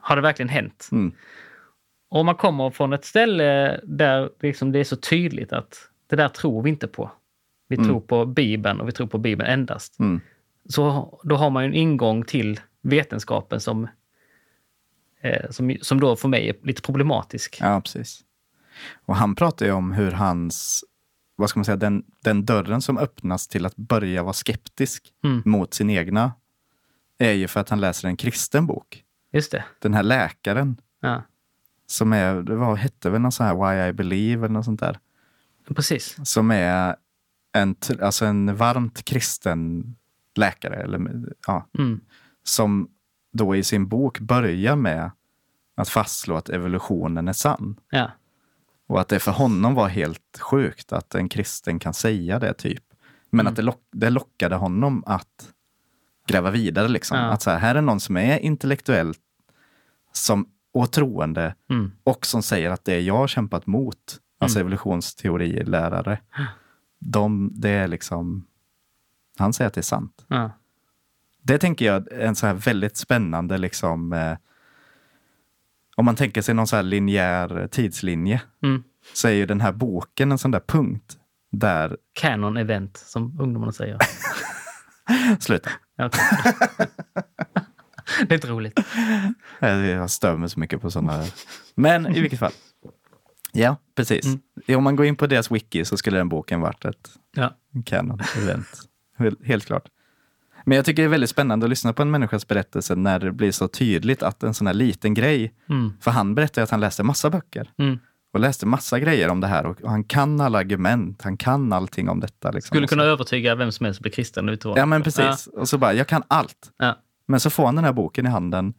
har 0.00 0.16
det 0.16 0.22
verkligen 0.22 0.48
hänt? 0.48 0.88
mm, 0.92 1.12
Och 2.10 2.24
man 2.24 2.34
kommer 2.34 2.70
från 2.70 2.92
ett 2.92 3.04
ställe 3.04 3.80
där 3.84 4.30
liksom 4.40 4.72
det 4.72 4.78
är 4.78 4.84
så 4.84 4.96
tydligt 4.96 5.52
att 5.52 5.88
det 6.06 6.16
där 6.16 6.28
tror 6.28 6.62
vi 6.62 6.70
inte 6.70 6.86
på. 6.86 7.10
Vi 7.68 7.76
tror 7.76 8.00
på 8.00 8.26
Bibeln 8.26 8.80
och 8.80 8.88
vi 8.88 8.92
tror 8.92 9.06
på 9.06 9.18
Bibeln 9.18 9.50
endast. 9.50 9.98
mm, 9.98 10.20
Så 10.68 11.18
då 11.24 11.36
har 11.36 11.50
man 11.50 11.62
ju 11.62 11.68
en 11.68 11.74
ingång 11.74 12.24
till 12.24 12.60
vetenskapen 12.82 13.60
som, 13.60 13.88
eh, 15.20 15.50
som, 15.50 15.76
som 15.82 16.00
då 16.00 16.16
för 16.16 16.28
mig 16.28 16.48
är 16.48 16.54
lite 16.62 16.82
problematisk. 16.82 17.58
ja, 17.60 17.80
precis. 17.80 18.20
Och 19.06 19.16
han 19.16 19.34
pratar 19.34 19.66
ju 19.66 19.72
om 19.72 19.92
hur 19.92 20.10
hans, 20.10 20.84
vad 21.36 21.50
ska 21.50 21.58
man 21.58 21.64
säga, 21.64 21.76
den, 21.76 22.04
den 22.24 22.44
dörren 22.44 22.82
som 22.82 22.98
öppnas 22.98 23.48
till 23.48 23.66
att 23.66 23.76
börja 23.76 24.22
vara 24.22 24.32
skeptisk 24.32 25.12
Mm. 25.24 25.42
mot 25.44 25.74
sin 25.74 25.90
egna 25.90 26.32
är 27.18 27.32
ju 27.32 27.48
för 27.48 27.60
att 27.60 27.68
han 27.68 27.80
läser 27.80 28.08
en 28.08 28.16
kristen 28.16 28.66
bok. 28.66 29.04
Just 29.32 29.52
det. 29.52 29.64
Den 29.78 29.94
här 29.94 30.02
läkaren 30.02 30.76
Ja, 31.00 31.22
som 31.90 32.12
är, 32.12 32.34
det 32.42 32.56
var, 32.56 32.76
hette 32.76 33.10
väl 33.10 33.20
någon 33.20 33.32
sån 33.32 33.46
här 33.46 33.54
Why 33.82 33.88
I 33.88 33.92
Believe 33.92 34.44
eller 34.44 34.52
något 34.54 34.64
sånt 34.64 34.80
där. 34.80 34.98
precis. 35.74 36.16
Som 36.24 36.50
är 36.50 36.96
en, 37.52 37.76
alltså 38.02 38.24
en 38.24 38.56
varmt 38.56 39.04
kristen 39.04 39.94
läkare. 40.36 40.76
Eller, 40.82 41.00
ja, 41.46 41.66
Mm. 41.78 42.00
som 42.42 42.88
då 43.32 43.56
i 43.56 43.64
sin 43.64 43.88
bok 43.88 44.20
börjar 44.20 44.76
med 44.76 45.10
att 45.76 45.88
fastslå 45.88 46.36
att 46.36 46.48
evolutionen 46.48 47.28
är 47.28 47.32
sann. 47.32 47.76
Ja, 47.90 48.10
Och 48.86 49.00
att 49.00 49.08
det 49.08 49.18
för 49.18 49.32
honom 49.32 49.74
var 49.74 49.88
helt 49.88 50.38
sjukt 50.40 50.92
att 50.92 51.14
en 51.14 51.28
kristen 51.28 51.78
kan 51.78 51.94
säga 51.94 52.38
det 52.38 52.54
typ. 52.54 52.84
Men 53.30 53.40
Mm. 53.40 53.50
att 53.50 53.56
det, 53.56 53.62
lock, 53.62 53.80
det 53.92 54.10
lockade 54.10 54.56
honom 54.56 55.02
att 55.06 55.52
gräva 56.26 56.50
vidare. 56.50 56.88
Liksom. 56.88 57.18
Ja. 57.18 57.24
Att 57.24 57.42
så 57.42 57.50
här, 57.50 57.58
här 57.58 57.74
är 57.74 57.80
någon 57.80 58.00
som 58.00 58.16
är 58.16 58.38
intellektuell 58.38 59.14
som, 60.12 60.48
och 60.74 60.92
troende 60.92 61.54
mm. 61.70 61.92
och 62.04 62.26
som 62.26 62.42
säger 62.42 62.70
att 62.70 62.84
det 62.84 63.00
jag 63.00 63.16
har 63.16 63.26
kämpat 63.28 63.66
mot, 63.66 63.96
alltså 64.40 64.58
Mm. 64.58 64.66
evolutionsteorilärare, 64.66 66.20
de, 66.98 67.50
det 67.54 67.70
är 67.70 67.88
liksom... 67.88 68.46
Han 69.38 69.52
säger 69.52 69.66
att 69.68 69.74
det 69.74 69.80
är 69.80 69.82
sant. 69.82 70.24
ja. 70.28 70.50
Det 71.42 71.58
tänker 71.58 71.86
jag 71.86 72.12
är 72.12 72.20
en 72.26 72.34
så 72.36 72.46
här 72.46 72.54
väldigt 72.54 72.96
spännande, 72.96 73.58
liksom, 73.58 74.12
eh, 74.12 74.36
om 75.96 76.04
man 76.04 76.16
tänker 76.16 76.42
sig 76.42 76.54
någon 76.54 76.66
så 76.66 76.76
här 76.76 76.82
linjär 76.82 77.68
tidslinje, 77.70 78.42
Mm. 78.62 78.82
så 79.14 79.28
är 79.28 79.32
ju 79.32 79.46
den 79.46 79.60
här 79.60 79.72
boken 79.72 80.32
en 80.32 80.38
sån 80.38 80.50
där 80.50 80.60
punkt 80.60 81.16
där, 81.52 81.96
Canon 82.12 82.56
event, 82.56 82.96
som 82.96 83.40
ungdomarna 83.40 83.72
säger. 83.72 83.98
sluta, 85.40 85.70
okej. 85.98 86.20
det 88.28 88.32
är 88.34 88.36
inte 88.36 88.48
roligt. 88.48 88.80
Jag 89.60 90.10
stör 90.10 90.36
mig 90.36 90.48
så 90.48 90.60
mycket 90.60 90.80
på 90.80 90.90
sådana. 90.90 91.24
Men 91.74 92.16
i 92.16 92.20
vilket 92.20 92.38
fall. 92.38 92.52
Ja, 93.52 93.76
precis. 93.96 94.24
Mm. 94.26 94.40
Om 94.78 94.84
man 94.84 94.96
går 94.96 95.06
in 95.06 95.16
på 95.16 95.26
deras 95.26 95.50
wiki 95.50 95.84
så 95.84 95.96
skulle 95.96 96.18
den 96.18 96.28
boken 96.28 96.60
varit 96.60 96.84
ett 96.84 97.10
Ja. 97.36 97.56
Canon-event. 97.84 98.66
Helt- 99.44 99.66
klart. 99.66 99.84
Men 100.64 100.76
jag 100.76 100.84
tycker 100.84 101.02
det 101.02 101.06
är 101.06 101.10
väldigt 101.10 101.30
spännande 101.30 101.66
att 101.66 101.70
lyssna 101.70 101.92
på 101.92 102.02
en 102.02 102.10
människas 102.10 102.46
berättelse 102.48 102.94
när 102.94 103.18
det 103.18 103.32
blir 103.32 103.52
så 103.52 103.68
tydligt 103.68 104.22
att 104.22 104.42
en 104.42 104.54
sån 104.54 104.66
här 104.66 104.74
liten 104.74 105.14
grej, 105.14 105.54
Mm. 105.68 105.92
för 106.00 106.10
han 106.10 106.34
berättar 106.34 106.62
att 106.62 106.70
han 106.70 106.80
läste 106.80 107.02
massa 107.02 107.30
böcker 107.30 107.70
Mm. 107.78 107.98
och 108.32 108.40
läste 108.40 108.66
massa 108.66 108.98
grejer 108.98 109.28
om 109.28 109.40
det 109.40 109.46
här 109.46 109.66
och, 109.66 109.80
och 109.82 109.90
han 109.90 110.04
kan 110.04 110.40
alla 110.40 110.58
argument, 110.58 111.22
han 111.22 111.36
kan 111.36 111.72
allting 111.72 112.08
om 112.08 112.20
detta. 112.20 112.50
Liksom. 112.50 112.74
Skulle 112.74 112.86
kunna 112.86 113.02
övertyga 113.04 113.54
vem 113.54 113.72
som 113.72 113.84
helst 113.84 113.98
att 113.98 114.02
bli 114.02 114.10
kristen. 114.10 114.58
Ja 114.76 114.86
men 114.86 115.02
precis. 115.02 115.46
Och 115.46 115.68
så 115.68 115.78
bara, 115.78 115.92
jag 115.94 116.06
kan 116.06 116.22
allt. 116.28 116.70
Ja. 116.78 116.96
Men 117.30 117.40
så 117.40 117.50
får 117.50 117.66
han 117.66 117.74
den 117.74 117.84
här 117.84 117.92
boken 117.92 118.26
i 118.26 118.28
handen 118.28 118.74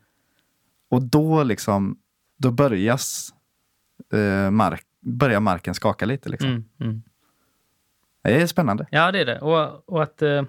och 0.90 1.02
då 1.02 1.44
liksom, 1.44 1.98
då 2.38 2.52
börjas 2.52 3.34
eh, 4.14 4.52
mark, 4.52 4.86
börjar 5.02 5.40
marken 5.40 5.74
skaka 5.74 6.06
lite. 6.06 6.30
Liksom. 6.30 6.50
Mm. 6.50 6.66
Mm. 6.80 7.04
Det 8.24 8.42
är 8.42 8.48
spännande. 8.48 8.88
Ja, 8.92 9.12
det 9.12 9.20
är 9.20 9.26
det. 9.26 9.40
Och, 9.40 9.90
och 9.90 10.04
att... 10.04 10.22
Eh, 10.22 10.44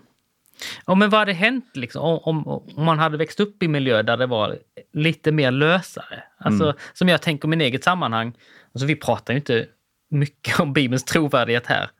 ja, 0.86 0.94
men 0.94 1.10
vad 1.10 1.20
hade 1.20 1.32
hänt 1.32 1.70
liksom, 1.74 2.02
om, 2.02 2.46
om, 2.46 2.84
man 2.84 2.98
hade 2.98 3.16
växt 3.16 3.40
upp 3.40 3.62
i 3.62 3.68
miljö 3.68 4.02
där 4.02 4.16
det 4.16 4.26
var 4.26 4.58
lite 4.92 5.32
mer 5.32 5.50
lösare? 5.50 6.22
Alltså, 6.38 6.64
Mm. 6.64 6.76
Som 6.92 7.08
jag 7.08 7.22
tänker 7.22 7.48
min 7.48 7.60
eget 7.60 7.84
sammanhang. 7.84 8.32
Alltså, 8.72 8.86
vi 8.86 8.96
pratar 8.96 9.32
ju 9.34 9.38
inte 9.38 9.66
mycket 10.10 10.60
om 10.60 10.72
Bibelns 10.72 11.04
trovärdighet 11.04 11.66
här. 11.66 11.90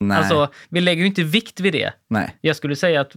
Nej. 0.00 0.18
Alltså, 0.18 0.48
vi 0.68 0.80
lägger 0.80 1.00
ju 1.00 1.06
inte 1.06 1.22
vikt 1.22 1.60
vid 1.60 1.72
det. 1.72 1.92
Nej. 2.08 2.36
Jag 2.40 2.56
skulle 2.56 2.76
säga 2.76 3.00
att 3.00 3.16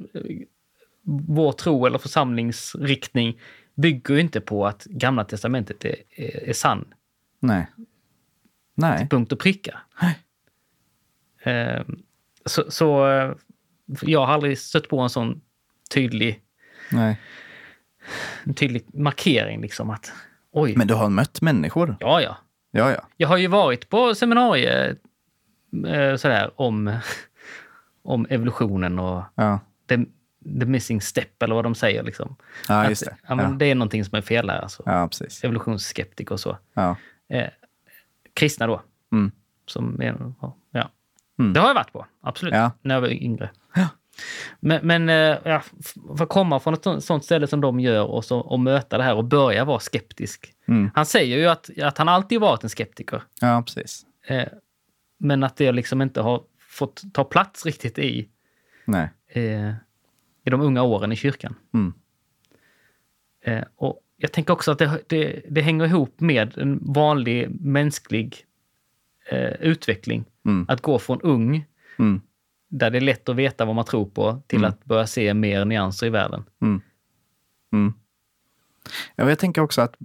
vår 1.27 1.51
tro 1.51 1.85
eller 1.85 1.97
församlingsriktning 1.97 3.39
bygger 3.75 4.13
ju 4.13 4.19
inte 4.21 4.41
på 4.41 4.67
att 4.67 4.83
Gamla 4.85 5.23
Testamentet 5.23 5.85
är, 5.85 5.95
är, 6.09 6.49
är 6.49 6.53
sann 6.53 6.85
Nej. 7.39 7.67
Nej. 8.75 9.07
punkt 9.09 9.31
och 9.31 9.39
pricka. 9.39 9.79
Nej. 10.01 10.19
Eh, 11.55 11.83
Så, 12.45 12.71
så 12.71 13.07
eh, 13.09 13.31
jag 14.01 14.25
har 14.25 14.33
aldrig 14.33 14.57
stött 14.59 14.89
på 14.89 14.99
en 14.99 15.09
sån 15.09 15.41
tydlig, 15.93 16.41
Nej. 16.91 17.19
en 18.43 18.53
tydlig 18.53 18.83
markering 18.93 19.61
liksom 19.61 19.89
att 19.89 20.11
oj, 20.51 20.73
Men 20.77 20.87
du 20.87 20.93
har 20.93 21.09
mött 21.09 21.41
människor? 21.41 21.95
ja 21.99 22.21
ja. 22.21 22.37
Ja, 22.71 22.91
ja. 22.91 23.07
Jag 23.17 23.27
har 23.27 23.37
ju 23.37 23.47
varit 23.47 23.89
på 23.89 24.15
seminarier 24.15 24.95
eh, 25.87 26.15
sådär 26.15 26.51
om, 26.55 26.97
om 28.03 28.25
evolutionen 28.29 28.99
och 28.99 29.23
Ja, 29.35 29.59
the, 29.89 29.97
the 30.59 30.65
missing 30.65 31.01
step 31.01 31.43
eller 31.43 31.55
vad 31.55 31.63
de 31.65 31.75
säger 31.75 32.03
liksom. 32.03 32.35
ja 32.67 32.81
Att, 32.83 32.89
just 32.89 33.05
det. 33.05 33.15
Ja, 33.27 33.35
men 33.35 33.45
Ja, 33.51 33.57
Det 33.57 33.65
är 33.65 33.75
någonting 33.75 34.05
som 34.05 34.17
är 34.17 34.21
fel 34.21 34.47
där 34.47 34.59
alltså. 34.59 34.83
ja 34.85 35.07
precis. 35.07 35.43
Evolutionsskeptiker 35.43 36.33
och 36.33 36.39
så. 36.39 36.57
Ja. 36.73 36.95
Eh, 37.29 37.49
kristna 38.33 38.67
då. 38.67 38.81
Mm. 39.11 39.31
Som 39.65 40.01
är, 40.01 40.33
ja. 40.71 40.89
Mm. 41.39 41.53
Det 41.53 41.59
har 41.59 41.67
jag 41.67 41.75
varit 41.75 41.93
på, 41.93 42.05
absolut. 42.21 42.53
Ja. 42.53 42.71
När 42.81 42.95
jag 42.95 43.01
var 43.01 43.07
yngre. 43.07 43.49
Ja. 43.75 43.87
Men, 44.59 44.87
men 44.87 45.09
eh, 45.09 45.37
ja, 45.43 45.63
för 46.17 46.23
att 46.23 46.29
komma 46.29 46.59
från 46.59 46.73
ett 46.73 46.83
sånt- 46.83 47.03
sånt 47.03 47.25
ställe 47.25 47.47
som 47.47 47.61
de 47.61 47.79
gör 47.79 48.03
och, 48.05 48.25
så, 48.25 48.39
och 48.39 48.59
möta 48.59 48.97
det 48.97 49.03
här 49.03 49.15
och 49.15 49.23
börja 49.25 49.65
vara 49.65 49.79
skeptisk. 49.79 50.53
Mm. 50.67 50.91
Han 50.95 51.05
säger 51.05 51.37
ju 51.37 51.47
att, 51.47 51.69
att 51.81 51.97
han 51.97 52.09
alltid 52.09 52.39
varit 52.41 52.63
en 52.63 52.69
skeptiker. 52.69 53.23
ja, 53.41 53.63
precis. 53.65 54.05
Eh, 54.27 54.47
men 55.17 55.43
att 55.43 55.55
det 55.57 55.71
liksom 55.71 56.01
inte 56.01 56.21
har 56.21 56.43
fått 56.69 57.03
ta 57.13 57.23
plats 57.23 57.65
riktigt 57.65 57.99
i, 57.99 58.29
Nej. 58.85 59.09
eh, 59.27 59.73
i 60.43 60.49
de 60.49 60.61
unga 60.61 60.83
åren 60.83 61.11
i 61.11 61.15
kyrkan. 61.15 61.55
Mm. 61.73 61.93
Eh, 63.45 63.63
och 63.75 63.99
jag 64.17 64.31
tänker 64.31 64.53
också 64.53 64.71
att 64.71 64.77
det, 64.79 64.99
det, 65.07 65.41
det 65.49 65.61
hänger 65.61 65.85
ihop 65.85 66.19
med 66.19 66.57
en 66.57 66.79
vanlig 66.93 67.49
mänsklig 67.61 68.45
eh, 69.29 69.51
utveckling. 69.51 70.25
Mm. 70.45 70.65
Att 70.69 70.81
gå 70.81 70.99
från 70.99 71.21
ung, 71.21 71.65
Mm. 71.99 72.21
där 72.69 72.89
det 72.89 72.97
är 72.97 73.01
lätt 73.01 73.29
att 73.29 73.35
veta 73.35 73.65
vad 73.65 73.75
man 73.75 73.85
tror 73.85 74.05
på, 74.05 74.41
till 74.47 74.57
Mm. 74.59 74.69
att 74.69 74.85
börja 74.85 75.07
se 75.07 75.33
mer 75.33 75.65
nyanser 75.65 76.07
i 76.07 76.09
världen. 76.09 76.43
Mm. 76.61 76.81
Mm. 77.73 77.93
Ja, 79.15 79.29
jag 79.29 79.39
tänker 79.39 79.61
också 79.61 79.81
att 79.81 79.95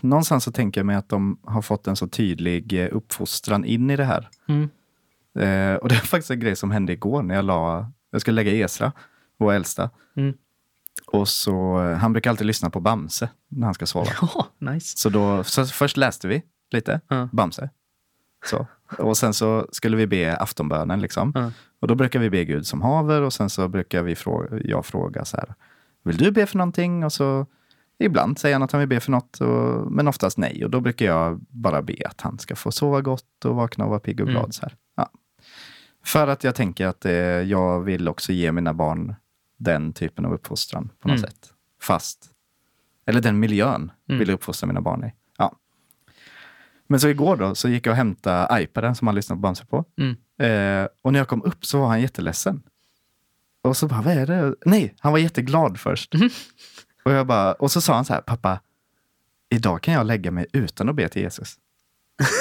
någonstans 0.00 0.44
så 0.44 0.52
tänker 0.52 0.80
jag 0.80 0.86
mig 0.86 0.96
att 0.96 1.08
de 1.08 1.38
har 1.42 1.62
fått 1.62 1.86
en 1.86 1.96
så 1.96 2.08
tydlig 2.08 2.72
eh, 2.84 2.88
uppfostran 2.92 3.64
in 3.64 3.90
i 3.90 3.96
det 3.96 4.04
här. 4.04 4.28
Eh, 5.38 5.74
och 5.76 5.88
det 5.88 5.94
är 5.94 6.06
faktiskt 6.06 6.30
en 6.30 6.40
grej 6.40 6.56
som 6.56 6.70
hände 6.70 6.92
igår 6.92 7.22
när 7.22 7.34
jag 7.34 7.44
la, 7.44 7.90
jag 8.10 8.20
skulle 8.20 8.34
lägga 8.42 8.52
Esra, 8.64 8.92
vår 9.44 9.52
äldsta. 9.52 9.90
Mm. 10.16 10.34
Och 11.06 11.28
så, 11.28 11.82
eh, 11.82 11.96
han 11.96 12.12
brukar 12.12 12.30
alltid 12.30 12.46
lyssna 12.46 12.70
på 12.70 12.80
Bamse 12.80 13.28
när 13.48 13.66
han 13.66 13.74
ska 13.74 13.86
sova. 13.86 14.10
Ja, 14.20 14.46
nice. 14.58 14.98
Så 14.98 15.08
då, 15.08 15.44
så 15.44 15.66
först 15.66 15.96
läste 15.96 16.28
vi 16.28 16.42
lite, 16.70 17.00
Ja. 17.08 17.28
Bamse. 17.32 17.70
Så. 18.44 18.66
Och 18.98 19.16
sen 19.16 19.34
så 19.34 19.68
skulle 19.72 19.96
vi 19.96 20.06
be 20.06 20.36
aftonbönen 20.36 21.00
liksom. 21.00 21.32
Ja. 21.34 21.50
Och 21.80 21.88
då 21.88 21.94
brukar 21.94 22.20
vi 22.20 22.30
be 22.30 22.44
Gud 22.44 22.66
som 22.66 22.82
haver 22.82 23.22
och 23.22 23.32
sen 23.32 23.50
så 23.50 23.68
brukar 23.68 24.02
vi 24.02 24.14
fråga, 24.14 24.60
jag 24.64 24.86
fråga 24.86 25.24
så 25.24 25.36
här. 25.36 25.54
Vill 26.04 26.16
du 26.16 26.30
be 26.30 26.46
för 26.46 26.58
någonting? 26.58 27.04
Och 27.04 27.12
så 27.12 27.46
ibland 27.98 28.38
säger 28.38 28.54
han 28.54 28.62
att 28.62 28.72
han 28.72 28.78
vill 28.78 28.88
be 28.88 29.00
för 29.00 29.10
något, 29.10 29.40
och, 29.40 29.92
men 29.92 30.08
oftast 30.08 30.38
nej. 30.38 30.64
Och 30.64 30.70
då 30.70 30.80
brukar 30.80 31.06
jag 31.06 31.40
bara 31.48 31.82
be 31.82 31.96
att 32.04 32.20
han 32.20 32.38
ska 32.38 32.56
få 32.56 32.72
sova 32.72 33.00
gott 33.00 33.44
och 33.44 33.54
vakna 33.54 33.84
och 33.84 33.90
vara 33.90 34.00
pigg 34.00 34.20
och 34.20 34.26
glad. 34.26 34.44
Mm. 34.44 34.52
Så 34.52 34.62
här. 34.62 34.74
Ja. 34.96 35.10
För 36.04 36.28
att 36.28 36.44
jag 36.44 36.54
tänker 36.54 36.86
att 36.86 37.04
eh, 37.04 37.12
jag 37.12 37.80
vill 37.80 38.08
också 38.08 38.32
ge 38.32 38.52
mina 38.52 38.74
barn 38.74 39.14
den 39.64 39.92
typen 39.92 40.24
av 40.24 40.32
uppfostran 40.32 40.90
på 41.00 41.08
något 41.08 41.18
Mm. 41.18 41.30
sätt. 41.30 41.52
Fast, 41.80 42.30
eller 43.06 43.20
den 43.20 43.38
miljön 43.40 43.92
Mm. 44.08 44.18
vill 44.18 44.28
jag 44.28 44.34
uppfostra 44.34 44.66
mina 44.66 44.80
barn 44.80 45.04
i. 45.04 45.12
Ja. 45.38 45.56
Men 46.86 47.00
så 47.00 47.08
igår 47.08 47.36
då 47.36 47.54
så 47.54 47.68
gick 47.68 47.86
jag 47.86 47.92
och 47.92 47.96
hämtade 47.96 48.62
iPaden 48.62 48.94
som 48.94 49.06
han 49.08 49.14
lyssnade 49.14 49.36
på 49.38 49.40
Bamse 49.40 49.66
på. 49.66 49.84
Mm. 49.98 50.16
Eh, 50.38 50.88
och 51.02 51.12
när 51.12 51.20
jag 51.20 51.28
kom 51.28 51.42
upp 51.42 51.64
så 51.66 51.80
var 51.80 51.86
han 51.88 52.00
jätteledsen. 52.00 52.62
Och 53.62 53.76
så 53.76 53.86
bara, 53.88 54.02
vad 54.02 54.14
är 54.14 54.26
det? 54.26 54.54
Nej, 54.66 54.94
han 55.00 55.12
var 55.12 55.18
jätteglad 55.18 55.80
först. 55.80 56.14
Mhm. 56.14 56.30
Och, 57.04 57.12
jag 57.12 57.26
bara, 57.26 57.52
och 57.52 57.70
så 57.70 57.80
sa 57.80 57.94
han 57.94 58.04
så 58.04 58.12
här, 58.12 58.20
pappa, 58.20 58.60
idag 59.48 59.82
kan 59.82 59.94
jag 59.94 60.06
lägga 60.06 60.30
mig 60.30 60.46
utan 60.52 60.88
att 60.88 60.94
be 60.94 61.08
till 61.08 61.22
Jesus. 61.22 61.56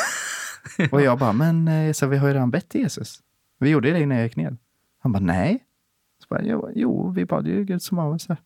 och 0.92 1.02
jag 1.02 1.20
bara, 1.20 1.34
men 1.34 1.68
eh, 1.68 1.94
så 1.94 2.08
vi 2.08 2.18
har 2.18 2.28
ju 2.28 2.34
redan 2.34 2.52
bett 2.52 2.70
till 2.70 2.82
Jesus. 2.82 3.20
Vi 3.60 3.70
gjorde 3.70 3.92
det 3.92 4.00
innan 4.00 4.18
jag 4.18 4.26
gick 4.28 4.36
ner. 4.36 4.58
Han 5.00 5.12
bara, 5.12 5.20
nej. 5.20 5.64
Bara, 6.34 6.44
jo, 6.44 6.72
jo, 6.76 7.12
vi 7.12 7.26
bad 7.26 7.48
ju 7.48 7.64
Gud 7.64 7.82
som 7.82 8.00
av 8.00 8.14
oss. 8.14 8.28
här." 8.28 8.38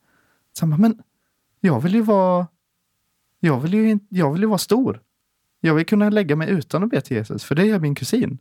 Så 0.53 0.65
han 0.65 0.69
bara, 0.69 0.77
men 0.77 1.03
jag 1.59 1.79
vill 1.79 1.95
ju 1.95 2.01
vara, 2.01 2.47
jag 3.39 3.59
vill 3.59 3.73
ju, 3.73 3.99
jag 4.09 4.31
vill 4.31 4.41
ju 4.41 4.47
vara 4.47 4.57
stor. 4.57 5.01
Jag 5.59 5.75
vill 5.75 5.85
kunna 5.85 6.09
lägga 6.09 6.35
mig 6.35 6.49
utan 6.49 6.83
att 6.83 6.89
be 6.89 7.01
till 7.01 7.17
Jesus, 7.17 7.43
för 7.43 7.55
det 7.55 7.65
gör 7.65 7.79
min 7.79 7.95
kusin. 7.95 8.37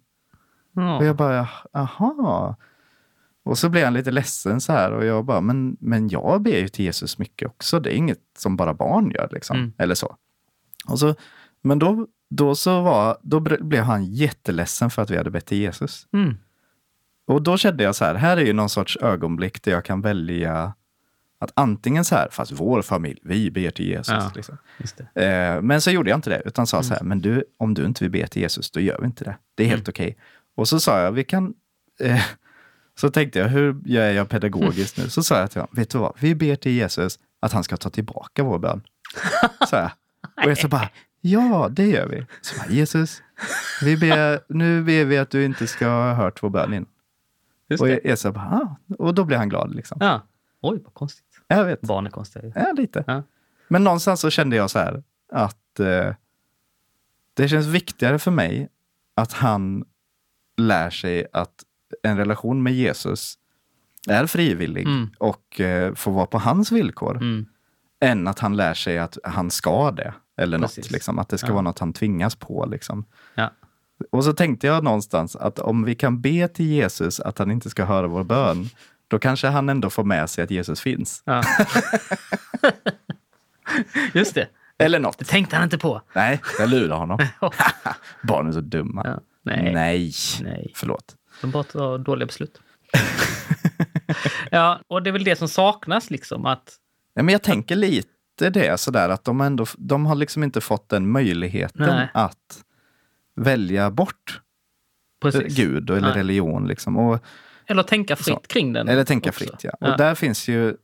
Ja. 0.72 0.98
Och 0.98 1.04
jag 1.04 1.16
bara, 1.16 1.48
aha. 1.72 2.56
Och 3.44 3.58
så 3.58 3.68
blev 3.68 3.84
han 3.84 3.94
lite 3.94 4.10
ledsen 4.10 4.60
så 4.60 4.72
här 4.72 4.92
och 4.92 5.04
jag 5.04 5.24
bara, 5.24 5.40
men, 5.40 5.76
men 5.80 6.08
jag 6.08 6.42
ber 6.42 6.58
ju 6.58 6.68
till 6.68 6.84
Jesus 6.84 7.18
mycket 7.18 7.48
också. 7.48 7.80
Det 7.80 7.90
är 7.90 7.96
inget 7.96 8.20
som 8.38 8.56
bara 8.56 8.74
barn 8.74 9.10
gör 9.10 9.28
liksom. 9.32 9.56
Mm. 9.56 9.72
Eller 9.78 9.94
så. 9.94 10.16
Och 10.86 10.98
så 10.98 11.14
men 11.62 11.78
då, 11.78 12.06
då, 12.30 12.54
så 12.54 12.82
var, 12.82 13.18
då 13.22 13.40
blev 13.40 13.82
han 13.82 14.04
jätteledsen 14.04 14.90
för 14.90 15.02
att 15.02 15.10
vi 15.10 15.16
hade 15.16 15.30
bett 15.30 15.46
till 15.46 15.58
Jesus. 15.58 16.06
Mm. 16.12 16.34
Och 17.26 17.42
då 17.42 17.56
kände 17.56 17.84
jag 17.84 17.94
så 17.94 18.04
här, 18.04 18.14
här 18.14 18.36
är 18.36 18.44
ju 18.44 18.52
någon 18.52 18.68
sorts 18.68 18.96
ögonblick 18.96 19.62
där 19.62 19.72
jag 19.72 19.84
kan 19.84 20.00
välja 20.00 20.74
att 21.38 21.52
antingen 21.54 22.04
så 22.04 22.14
här, 22.14 22.28
fast 22.30 22.52
vår 22.52 22.82
familj, 22.82 23.18
vi 23.22 23.50
ber 23.50 23.70
till 23.70 23.86
Jesus. 23.86 24.08
Ja. 24.08 24.32
Liksom. 24.34 24.58
Eh, 25.14 25.62
men 25.62 25.80
så 25.80 25.90
gjorde 25.90 26.10
jag 26.10 26.18
inte 26.18 26.30
det, 26.30 26.42
utan 26.44 26.66
sa 26.66 26.82
så 26.82 26.94
här, 26.94 27.02
men 27.02 27.20
du, 27.20 27.44
om 27.56 27.74
du 27.74 27.84
inte 27.86 28.04
vill 28.04 28.10
be 28.10 28.26
till 28.26 28.42
Jesus, 28.42 28.70
då 28.70 28.80
gör 28.80 28.98
vi 29.00 29.06
inte 29.06 29.24
det. 29.24 29.36
Det 29.54 29.64
är 29.64 29.68
helt 29.68 29.88
okej. 29.88 30.16
Och 30.56 30.68
så 30.68 30.80
sa 30.80 31.00
jag, 31.00 31.12
vi 31.12 31.24
kan... 31.24 31.54
Eh, 32.00 32.22
så 32.98 33.10
tänkte 33.10 33.38
jag, 33.38 33.48
hur 33.48 33.80
gör 33.84 34.10
jag 34.10 34.28
pedagogiskt 34.28 34.98
nu? 34.98 35.08
Så 35.08 35.22
sa 35.22 35.38
jag 35.40 35.50
till 35.50 35.60
honom, 35.60 35.74
vet 35.76 35.90
du 35.90 35.98
vad, 35.98 36.12
vi 36.20 36.34
ber 36.34 36.56
till 36.56 36.72
Jesus 36.72 37.18
att 37.40 37.52
han 37.52 37.64
ska 37.64 37.76
ta 37.76 37.90
tillbaka 37.90 38.42
vår 38.42 38.58
bön. 38.58 38.82
Så 39.68 39.76
jag. 39.76 39.90
Och 40.44 40.50
jag 40.50 40.58
så 40.58 40.68
bara, 40.68 40.90
ja, 41.20 41.68
det 41.70 41.86
gör 41.86 42.06
vi. 42.06 42.26
Så 42.40 42.58
bara, 42.58 42.68
Jesus, 42.68 43.22
vi 43.82 43.96
ber, 43.96 44.40
nu 44.54 44.82
ber 44.82 45.04
vi 45.04 45.18
att 45.18 45.30
du 45.30 45.44
inte 45.44 45.66
ska 45.66 45.86
ha 45.86 46.14
hört 46.14 46.42
vår 46.42 46.50
bön 46.50 46.72
innan. 46.72 46.86
Just 47.68 47.82
Och 47.82 48.18
så 48.18 48.32
bara, 48.32 48.44
ah. 48.44 48.76
och 48.98 49.14
då 49.14 49.24
blev 49.24 49.38
han 49.38 49.48
glad 49.48 49.74
liksom. 49.74 49.98
Ja. 50.00 50.20
Oj, 50.60 50.80
vad 50.84 50.94
konstigt. 50.94 51.24
Jag 51.48 51.64
vet. 51.64 51.80
Barn 51.80 52.06
är 52.06 52.10
konstiga. 52.10 52.52
Ja, 52.54 52.72
lite. 52.76 53.04
Ja. 53.06 53.22
Men 53.68 53.84
någonstans 53.84 54.20
så 54.20 54.30
kände 54.30 54.56
jag 54.56 54.70
så 54.70 54.78
här 54.78 55.02
att 55.32 55.80
eh, 55.80 56.14
det 57.34 57.48
känns 57.48 57.66
viktigare 57.66 58.18
för 58.18 58.30
mig 58.30 58.68
att 59.14 59.32
han 59.32 59.84
lär 60.56 60.90
sig 60.90 61.26
att 61.32 61.64
en 62.02 62.16
relation 62.16 62.62
med 62.62 62.72
Jesus 62.72 63.38
är 64.08 64.26
frivillig 64.26 64.86
Mm. 64.86 65.10
och 65.18 65.60
eh, 65.60 65.94
får 65.94 66.12
vara 66.12 66.26
på 66.26 66.38
hans 66.38 66.72
villkor. 66.72 67.16
Mm. 67.16 67.46
Än 68.00 68.28
att 68.28 68.38
han 68.38 68.56
lär 68.56 68.74
sig 68.74 68.98
att 68.98 69.18
han 69.24 69.50
ska 69.50 69.90
det. 69.90 70.14
Eller 70.36 70.58
något, 70.58 70.74
Precis. 70.74 70.90
liksom, 70.92 71.18
att 71.18 71.28
det 71.28 71.38
ska 71.38 71.46
Ja. 71.48 71.52
vara 71.52 71.62
något 71.62 71.78
han 71.78 71.92
tvingas 71.92 72.36
på. 72.36 72.66
Liksom. 72.66 73.04
Ja. 73.34 73.50
Och 74.10 74.24
så 74.24 74.32
tänkte 74.32 74.66
jag 74.66 74.84
någonstans 74.84 75.36
att 75.36 75.58
om 75.58 75.84
vi 75.84 75.94
kan 75.94 76.20
be 76.20 76.48
till 76.48 76.66
Jesus 76.66 77.20
att 77.20 77.38
han 77.38 77.50
inte 77.50 77.70
ska 77.70 77.84
höra 77.84 78.06
vår 78.06 78.24
bön, 78.24 78.68
då 79.08 79.18
kanske 79.18 79.46
han 79.48 79.68
ändå 79.68 79.90
får 79.90 80.04
med 80.04 80.30
sig 80.30 80.44
att 80.44 80.50
Jesus 80.50 80.80
finns. 80.80 81.22
Ja. 81.24 81.42
Just 84.14 84.34
det. 84.34 84.48
Eller 84.78 84.98
något. 84.98 85.18
Det 85.18 85.24
tänkte 85.24 85.56
han 85.56 85.64
inte 85.64 85.78
på. 85.78 86.02
Nej, 86.12 86.40
jag 86.58 86.70
lurar 86.70 86.96
honom. 86.96 87.18
Barn 88.22 88.48
är 88.48 88.52
så 88.52 88.60
dumma. 88.60 89.02
Ja. 89.04 89.20
Nej. 89.42 89.72
Nej. 89.72 90.12
Nej. 90.42 90.72
Förlåt. 90.74 91.14
De 91.40 91.50
bara 91.50 91.64
tar 91.64 91.98
dåliga 91.98 92.26
beslut. 92.26 92.60
ja, 94.50 94.80
och 94.88 95.02
det 95.02 95.10
är 95.10 95.12
väl 95.12 95.24
det 95.24 95.36
som 95.36 95.48
saknas 95.48 96.10
liksom. 96.10 96.46
Att, 96.46 96.78
Ja, 97.14 97.22
men 97.22 97.32
jag 97.32 97.42
tänker 97.42 97.76
lite 97.76 98.50
det 98.50 98.80
sådär 98.80 99.08
att 99.08 99.24
de, 99.24 99.40
ändå, 99.40 99.66
de 99.78 100.06
har 100.06 100.14
liksom 100.14 100.42
inte 100.42 100.60
fått 100.60 100.88
den 100.88 101.10
möjligheten 101.10 101.86
Nej. 101.86 102.08
att 102.14 102.64
välja 103.36 103.90
bort 103.90 104.40
precis. 105.22 105.56
Gud 105.56 105.90
eller 105.90 106.00
Nej. 106.00 106.12
religion. 106.12 106.66
Liksom. 106.68 106.96
Och, 106.96 107.18
Eller 107.66 107.82
tänka 107.82 108.16
fritt 108.16 108.26
Så. 108.26 108.40
kring 108.40 108.72
den. 108.72 108.88
eller 108.88 109.04
tänka 109.04 109.28
också. 109.30 109.38
fritt. 109.44 109.64
Ja. 109.64 109.70
Ja. 109.80 109.92
Och 109.92 109.98
där 109.98 110.14
finns 110.14 110.48
ju 110.48 110.76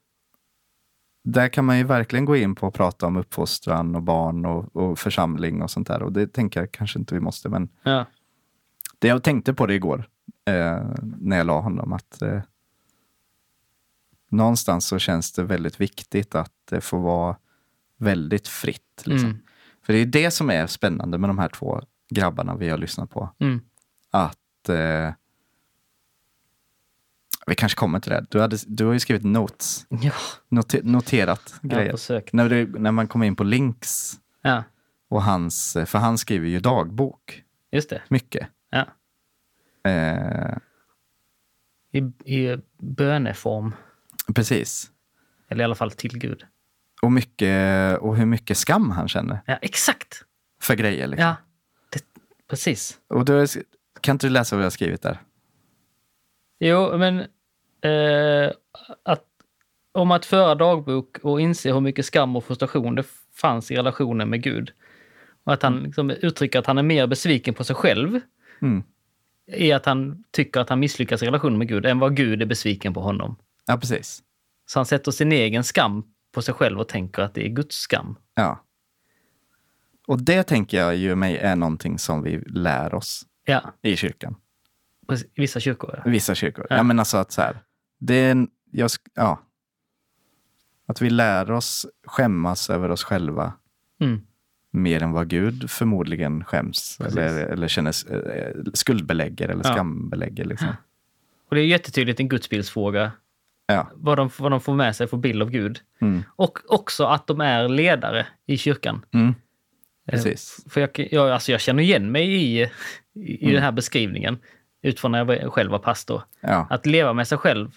där 1.24 1.48
kan 1.48 1.64
man 1.64 1.78
ju 1.78 1.84
verkligen 1.84 2.24
gå 2.24 2.36
in 2.36 2.54
på 2.54 2.66
och 2.66 2.74
prata 2.74 3.06
om 3.06 3.16
uppfostran 3.16 3.96
och 3.96 4.02
barn 4.02 4.46
och, 4.46 4.76
och 4.76 4.98
församling 4.98 5.62
och 5.62 5.70
sånt 5.70 5.88
där. 5.88 6.02
Och 6.02 6.12
det 6.12 6.26
tänker 6.26 6.60
jag 6.60 6.72
kanske 6.72 6.98
inte 6.98 7.14
vi 7.14 7.20
måste. 7.20 7.48
Men 7.48 7.68
Ja. 7.82 8.06
det 8.98 9.08
jag 9.08 9.22
tänkte 9.22 9.54
på 9.54 9.66
det 9.66 9.74
igår 9.74 10.08
eh, 10.44 10.82
när 11.18 11.36
jag 11.36 11.46
la 11.46 11.60
honom 11.60 11.92
att 11.92 12.22
eh, 12.22 12.40
någonstans 14.30 14.86
så 14.86 14.98
känns 14.98 15.32
det 15.32 15.42
väldigt 15.42 15.80
viktigt 15.80 16.34
att 16.34 16.52
det 16.70 16.80
får 16.80 16.98
vara 17.00 17.36
väldigt 17.98 18.48
fritt. 18.48 19.02
Liksom. 19.04 19.28
Mm. 19.28 19.42
För 19.82 19.92
det 19.92 19.98
är 19.98 20.06
det 20.06 20.30
som 20.30 20.50
är 20.50 20.66
spännande 20.66 21.18
med 21.18 21.30
de 21.30 21.38
här 21.38 21.48
två 21.48 21.82
grabbarna 22.12 22.56
vi 22.56 22.68
har 22.68 22.78
lyssnat 22.78 23.10
på. 23.10 23.30
Mm. 23.38 23.60
Att 24.10 24.68
eh, 24.68 25.12
vi 27.46 27.54
kanske 27.54 27.78
kommer 27.78 28.00
till 28.00 28.10
det. 28.12 28.26
Du, 28.30 28.40
hade, 28.40 28.56
du 28.66 28.84
har 28.84 28.92
ju 28.92 29.00
skrivit 29.00 29.24
notes, 29.24 29.86
Ja, 29.88 30.12
note, 30.48 30.80
noterat 30.82 31.54
grejer. 31.62 32.36
När, 32.36 32.48
det, 32.48 32.66
när 32.80 32.92
man 32.92 33.06
kommer 33.08 33.26
in 33.26 33.36
på 33.36 33.44
links 33.44 34.12
Ja, 34.42 34.62
och 35.08 35.22
hans, 35.22 35.76
för 35.86 35.98
han 35.98 36.18
skriver 36.18 36.48
ju 36.48 36.60
dagbok 36.60 37.42
just 37.72 37.90
det. 37.90 38.02
mycket. 38.08 38.48
Ja. 38.70 38.86
Eh, 39.90 40.56
i, 41.92 41.98
i 42.34 42.58
böneform. 42.78 43.74
Precis. 44.34 44.90
Eller 45.48 45.60
i 45.60 45.64
alla 45.64 45.74
fall 45.74 45.90
till 45.90 46.18
Gud. 46.18 46.46
Och, 47.02 47.12
mycket, 47.12 47.98
och 47.98 48.16
hur 48.16 48.26
mycket 48.26 48.56
skam 48.56 48.90
han 48.90 49.08
känner 49.08 49.40
Ja, 49.46 49.56
exakt! 49.62 50.24
för 50.60 50.74
grejer. 50.74 51.06
Liksom. 51.06 51.26
Ja, 51.28 51.36
precis. 52.52 52.98
Och 53.08 53.24
då, 53.24 53.46
kan 54.00 54.14
inte 54.14 54.26
du 54.26 54.30
läsa 54.30 54.56
vad 54.56 54.62
jag 54.62 54.66
har 54.66 54.70
skrivit 54.70 55.02
där? 55.02 55.18
Jo, 56.60 56.98
men 56.98 57.18
eh, 57.80 58.52
att, 59.02 59.24
om 59.92 60.10
att 60.10 60.24
föra 60.24 60.54
dagbok 60.54 61.18
och 61.22 61.40
inse 61.40 61.72
hur 61.72 61.80
mycket 61.80 62.06
skam 62.06 62.36
och 62.36 62.44
frustration 62.44 62.94
det 62.94 63.04
fanns 63.34 63.70
i 63.70 63.76
relationen 63.76 64.30
med 64.30 64.42
Gud. 64.42 64.72
Och 65.44 65.52
att 65.52 65.62
han 65.62 65.82
liksom 65.82 66.10
uttrycker 66.10 66.58
att 66.58 66.66
han 66.66 66.78
är 66.78 66.82
mer 66.82 67.06
besviken 67.06 67.54
på 67.54 67.64
sig 67.64 67.76
själv 67.76 68.20
Mm. 68.62 68.82
i 69.52 69.72
att 69.72 69.86
han 69.86 70.24
tycker 70.30 70.60
att 70.60 70.68
han 70.68 70.80
misslyckas 70.80 71.22
i 71.22 71.26
relationen 71.26 71.58
med 71.58 71.68
Gud 71.68 71.86
än 71.86 71.98
vad 71.98 72.16
Gud 72.16 72.42
är 72.42 72.46
besviken 72.46 72.94
på 72.94 73.00
honom. 73.00 73.36
Ja, 73.66 73.76
precis. 73.76 74.22
Så 74.66 74.78
han 74.78 74.86
sätter 74.86 75.10
sin 75.10 75.32
egen 75.32 75.64
skam 75.64 76.04
på 76.34 76.42
sig 76.42 76.54
själv 76.54 76.80
och 76.80 76.88
tänker 76.88 77.22
att 77.22 77.34
det 77.34 77.46
är 77.46 77.48
Guds 77.48 77.76
skam. 77.76 78.16
Ja. 78.34 78.64
Och 80.12 80.22
det 80.22 80.42
tänker 80.42 80.78
jag 80.78 80.96
ju 80.96 81.14
mig 81.14 81.36
är 81.38 81.56
någonting 81.56 81.98
som 81.98 82.22
vi 82.22 82.38
lär 82.46 82.94
oss 82.94 83.26
Ja, 83.44 83.62
i 83.82 83.96
kyrkan. 83.96 84.34
vissa 85.34 85.60
kyrkor. 85.60 86.00
Ja. 86.04 86.10
Vissa 86.10 86.34
kyrkor. 86.34 86.66
Ja, 86.70 86.76
Ja. 86.76 86.82
men 86.82 86.98
alltså 86.98 87.16
att 87.16 87.32
så 87.32 87.40
här. 87.42 87.62
Det 87.98 88.14
är 88.14 88.30
en, 88.30 88.48
jag, 88.70 88.90
ja. 89.14 89.40
Att 90.86 91.02
vi 91.02 91.10
lär 91.10 91.50
oss 91.50 91.86
skämmas 92.06 92.70
över 92.70 92.90
oss 92.90 93.04
själva 93.04 93.52
Mm. 94.00 94.20
mer 94.70 95.02
än 95.02 95.12
vad 95.12 95.28
Gud 95.28 95.70
förmodligen 95.70 96.44
skäms. 96.44 96.96
Precis. 96.98 97.16
Eller, 97.18 97.44
eller 97.46 97.68
känner 97.68 97.94
eh, 98.36 98.62
skuldbelägger 98.74 99.48
eller 99.48 99.64
Ja. 99.64 99.72
skambelägger. 99.74 100.44
Liksom. 100.44 100.68
Och 101.48 101.54
det 101.54 101.60
är 101.60 101.66
jättetydligt 101.66 102.20
en 102.20 102.28
gudsbildsfråga 102.28 103.12
Ja. 103.66 103.90
vad 103.94 104.18
de, 104.18 104.30
vad 104.38 104.50
de 104.52 104.60
får 104.60 104.74
med 104.74 104.96
sig 104.96 105.06
för 105.06 105.16
bild 105.16 105.42
av 105.42 105.50
Gud. 105.50 105.80
Mm. 106.00 106.22
Och 106.36 106.58
också 106.68 107.04
att 107.04 107.26
de 107.26 107.40
är 107.40 107.68
ledare 107.68 108.26
i 108.46 108.56
kyrkan. 108.58 109.04
Mm. 109.14 109.34
Eh, 110.08 110.12
Precis. 110.12 110.64
För 110.70 110.80
jag, 110.80 111.08
jag, 111.10 111.30
alltså 111.30 111.52
jag 111.52 111.60
känner 111.60 111.82
igen 111.82 112.12
mig 112.12 112.34
i, 112.34 112.62
i 113.14 113.42
Mm. 113.42 113.54
den 113.54 113.62
här 113.62 113.72
beskrivningen 113.72 114.38
utifrån 114.82 115.12
när 115.12 115.32
jag 115.34 115.52
själv 115.52 115.70
var 115.70 115.78
pastor. 115.78 116.22
Ja. 116.40 116.66
Att 116.70 116.86
leva 116.86 117.12
med 117.12 117.28
sig 117.28 117.38
själv 117.38 117.70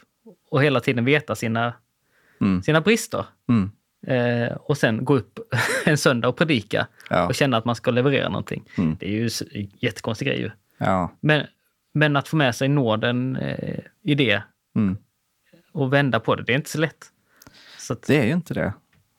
och 0.52 0.64
hela 0.64 0.80
tiden 0.80 1.06
veta 1.06 1.36
sina, 1.36 1.74
Mm. 2.42 2.64
sina 2.64 2.82
brister. 2.82 3.26
Mm. 3.50 3.72
Eh, 4.08 4.54
och 4.56 4.78
sen 4.78 5.06
gå 5.06 5.16
upp 5.16 5.40
en 5.86 5.98
söndag 5.98 6.28
och 6.28 6.38
predika 6.38 6.88
Ja. 7.10 7.28
och 7.28 7.36
känna 7.36 7.58
att 7.58 7.66
man 7.66 7.76
ska 7.76 7.92
leverera 7.92 8.30
någonting. 8.30 8.64
Mm. 8.78 8.98
Det 9.00 9.06
är 9.06 9.12
ju 9.12 9.26
s- 9.26 9.44
jättekonstig 9.80 10.28
grej 10.28 10.40
ju. 10.40 10.52
Ja. 10.78 11.12
Men, 11.20 11.46
men 11.94 12.16
att 12.16 12.28
få 12.28 12.36
med 12.36 12.56
sig 12.56 12.68
nåden 12.68 13.36
eh, 13.36 13.80
i 14.04 14.16
det 14.16 14.42
Mm. 14.76 14.98
och 15.72 15.94
vända 15.94 16.20
på 16.20 16.36
det, 16.36 16.44
det 16.44 16.52
är 16.54 16.56
inte 16.58 16.70
så 16.70 16.78
lätt. 16.80 17.06
Så 17.78 17.94
att, 17.94 18.02
Det 18.08 18.20
är 18.20 18.26
ju 18.26 18.32
inte 18.32 18.54
det. 18.54 18.74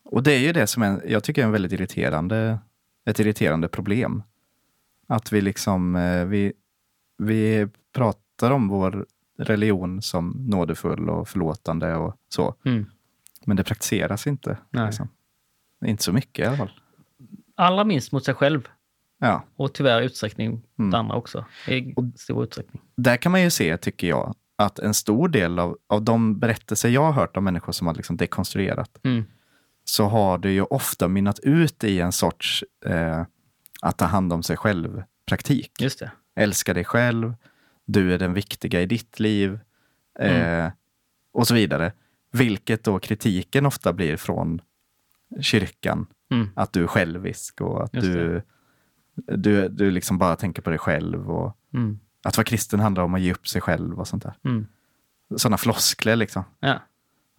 Och 0.05 0.23
det 0.23 0.33
är 0.33 0.39
ju 0.39 0.53
det 0.53 0.67
som 0.67 0.83
är, 0.83 1.01
jag 1.07 1.25
tycker 1.25 1.43
är 1.43 1.47
en 1.47 1.53
väldigt 1.53 1.73
irriterande, 1.73 2.59
ett 3.07 3.19
irriterande 3.21 3.69
problem. 3.69 4.23
Att 5.07 5.33
vi 5.33 5.41
liksom, 5.41 5.97
eh, 5.97 6.25
vi, 6.25 6.53
vi 7.19 7.69
pratar 7.93 8.51
om 8.51 8.69
vår 8.69 9.07
religion 9.39 10.03
som 10.03 10.31
nådefull 10.49 11.11
och 11.11 11.29
förlåtande 11.29 11.95
och 11.97 12.15
så. 12.29 12.55
mm. 12.65 12.87
Men 13.45 13.57
det 13.57 13.65
praktiseras 13.65 14.27
inte. 14.27 14.59
Liksom. 14.71 15.09
Inte 15.87 16.03
så 16.03 16.13
mycket 16.13 16.45
i 16.45 16.49
alla 16.49 16.57
fall. 16.57 16.71
Allra 17.55 17.85
minst 17.85 18.13
mot 18.13 18.25
sig 18.25 18.35
själv 18.35 18.69
Ja. 19.19 19.45
och 19.57 19.73
tyvärr 19.75 20.03
i 20.03 20.05
utsträckning 20.05 20.63
Mm. 20.79 20.95
andra 20.95 21.15
också. 21.17 21.45
I 21.69 21.95
stor 22.17 22.45
utsträckning. 22.45 22.83
Där 22.97 23.17
kan 23.17 23.33
man 23.33 23.43
ju 23.43 23.51
se, 23.51 23.77
tycker 23.77 24.07
jag, 24.07 24.35
att 24.57 24.79
en 24.79 24.95
stor 24.95 25.29
del 25.29 25.59
av, 25.59 25.79
av 25.87 26.03
de 26.03 26.39
berättelser 26.39 26.89
jag 26.89 27.03
har 27.03 27.13
hört 27.13 27.37
om 27.37 27.45
människor 27.45 27.73
som 27.73 27.87
har 27.87 27.95
liksom 27.95 28.17
dekonstruerat, 28.17 28.91
Mm. 29.03 29.25
Så 29.89 30.05
har 30.05 30.39
det 30.39 30.51
ju 30.53 30.63
ofta 30.63 31.09
mynnat 31.09 31.39
ut 31.39 31.85
i 31.85 32.01
en 32.01 32.13
sorts 32.13 32.65
eh, 32.87 33.25
att 33.83 33.99
ta 33.99 34.05
hand 34.05 34.33
om 34.33 34.43
sig 34.43 34.57
själv-praktik. 34.57 35.73
Just 35.81 35.99
det. 35.99 36.11
Älska 36.35 36.75
dig 36.75 36.85
själv, 36.85 37.35
du 37.85 38.15
är 38.15 38.19
den 38.19 38.35
viktiga 38.35 38.83
i 38.83 38.87
ditt 38.87 39.21
liv 39.21 39.59
eh, 40.19 40.69
och 41.33 41.49
så 41.49 41.55
vidare. 41.55 41.93
Vilket 42.33 42.85
då 42.85 42.99
kritiken 42.99 43.67
ofta 43.67 43.93
blir 43.93 44.17
från 44.17 44.61
kyrkan. 45.41 46.07
Mm. 46.31 46.49
Att 46.57 46.73
du 46.73 46.83
är 46.83 46.87
självisk 46.87 47.61
och 47.61 47.85
att 47.85 47.93
du, 47.93 48.43
du, 49.15 49.69
du 49.69 49.91
liksom 49.91 50.19
bara 50.19 50.37
tänker 50.37 50.63
på 50.63 50.71
dig 50.71 50.79
själv. 50.79 51.31
Och 51.31 51.57
Mm. 51.75 51.99
att 52.25 52.37
vara 52.37 52.45
kristen 52.45 52.81
handlar 52.81 53.03
om 53.05 53.15
att 53.15 53.21
ge 53.21 53.33
upp 53.33 53.49
sig 53.49 53.61
själv 53.61 54.01
och 54.01 54.09
sånt 54.09 54.23
där. 54.23 54.35
Mm. 54.45 54.67
Sådana 55.37 55.57
floskler 55.59 56.17
liksom. 56.17 56.45
Ja, 56.61 56.79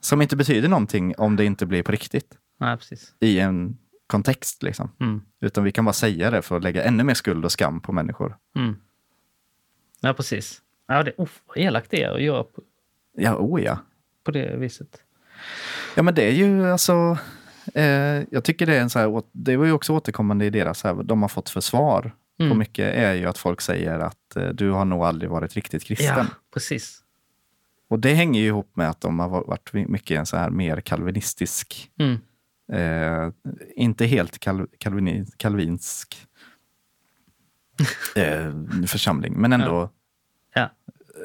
Som 0.07 0.21
inte 0.21 0.35
betyder 0.35 0.69
någonting 0.69 1.15
om 1.17 1.35
det 1.35 1.45
inte 1.45 1.65
blir 1.65 1.83
på 1.83 1.91
riktigt. 1.91 2.37
nej, 2.59 2.77
precis. 2.77 3.13
I 3.19 3.39
en 3.39 3.77
kontext 4.07 4.63
liksom. 4.63 4.91
Mm. 4.99 5.21
Utan 5.41 5.63
vi 5.63 5.71
kan 5.71 5.85
bara 5.85 5.93
säga 5.93 6.31
det 6.31 6.41
för 6.41 6.57
att 6.57 6.63
lägga 6.63 6.83
ännu 6.83 7.03
mer 7.03 7.13
skuld 7.13 7.45
och 7.45 7.51
skam 7.51 7.81
på 7.81 7.91
människor. 7.91 8.37
Mm. 8.55 8.75
Ja, 10.01 10.13
precis. 10.13 10.61
Ja, 10.87 11.03
det, 11.03 11.13
oh, 11.17 11.27
vad 11.47 11.57
elakt 11.57 11.91
det 11.91 12.03
är 12.03 12.11
att 12.11 12.21
göra 12.21 12.43
på, 12.43 12.61
Ja, 13.17 13.35
oh 13.35 13.61
ja. 13.63 13.79
på 14.23 14.31
det 14.31 14.57
viset. 14.57 15.01
Ja, 15.95 16.03
men 16.03 16.15
det 16.15 16.23
är 16.23 16.31
ju 16.33 16.71
alltså... 16.71 17.17
Eh, 17.73 18.23
jag 18.31 18.43
tycker 18.43 18.65
det 18.65 18.75
är 18.75 18.81
en 18.81 18.89
så 18.89 18.99
här, 18.99 19.23
det 19.31 19.57
var 19.57 19.65
ju 19.65 19.71
också 19.71 19.93
återkommande 19.93 20.45
i 20.45 20.49
deras, 20.49 20.83
här, 20.83 21.03
de 21.03 21.21
har 21.21 21.29
fått 21.29 21.49
för 21.49 21.61
svar 21.61 22.01
på 22.37 22.43
Mm. 22.43 22.57
mycket 22.57 22.95
är 22.95 23.13
ju 23.13 23.25
att 23.25 23.37
folk 23.37 23.61
säger 23.61 23.99
att 23.99 24.35
eh, 24.35 24.47
du 24.49 24.69
har 24.71 24.85
nog 24.85 25.03
aldrig 25.03 25.29
varit 25.31 25.53
riktigt 25.53 25.83
kristen. 25.83 26.17
Ja, 26.17 26.25
precis. 26.53 27.03
Och 27.89 27.99
det 27.99 28.13
hänger 28.13 28.41
ju 28.41 28.47
ihop 28.47 28.71
med 28.75 28.89
att 28.89 29.01
de 29.01 29.19
har 29.19 29.29
varit 29.29 29.73
mycket 29.73 30.19
en 30.19 30.25
så 30.25 30.37
här 30.37 30.49
mer 30.49 30.81
kalvinistisk, 30.81 31.91
Mm. 31.99 32.17
eh, 32.71 33.33
inte 33.75 34.05
helt 34.05 34.39
kal, 34.39 34.67
kalvini, 34.77 35.25
kalvinsk 35.37 36.27
eh, 38.15 38.51
församling, 38.87 39.33
men 39.37 39.53
ändå 39.53 39.89
Ja, 40.53 40.69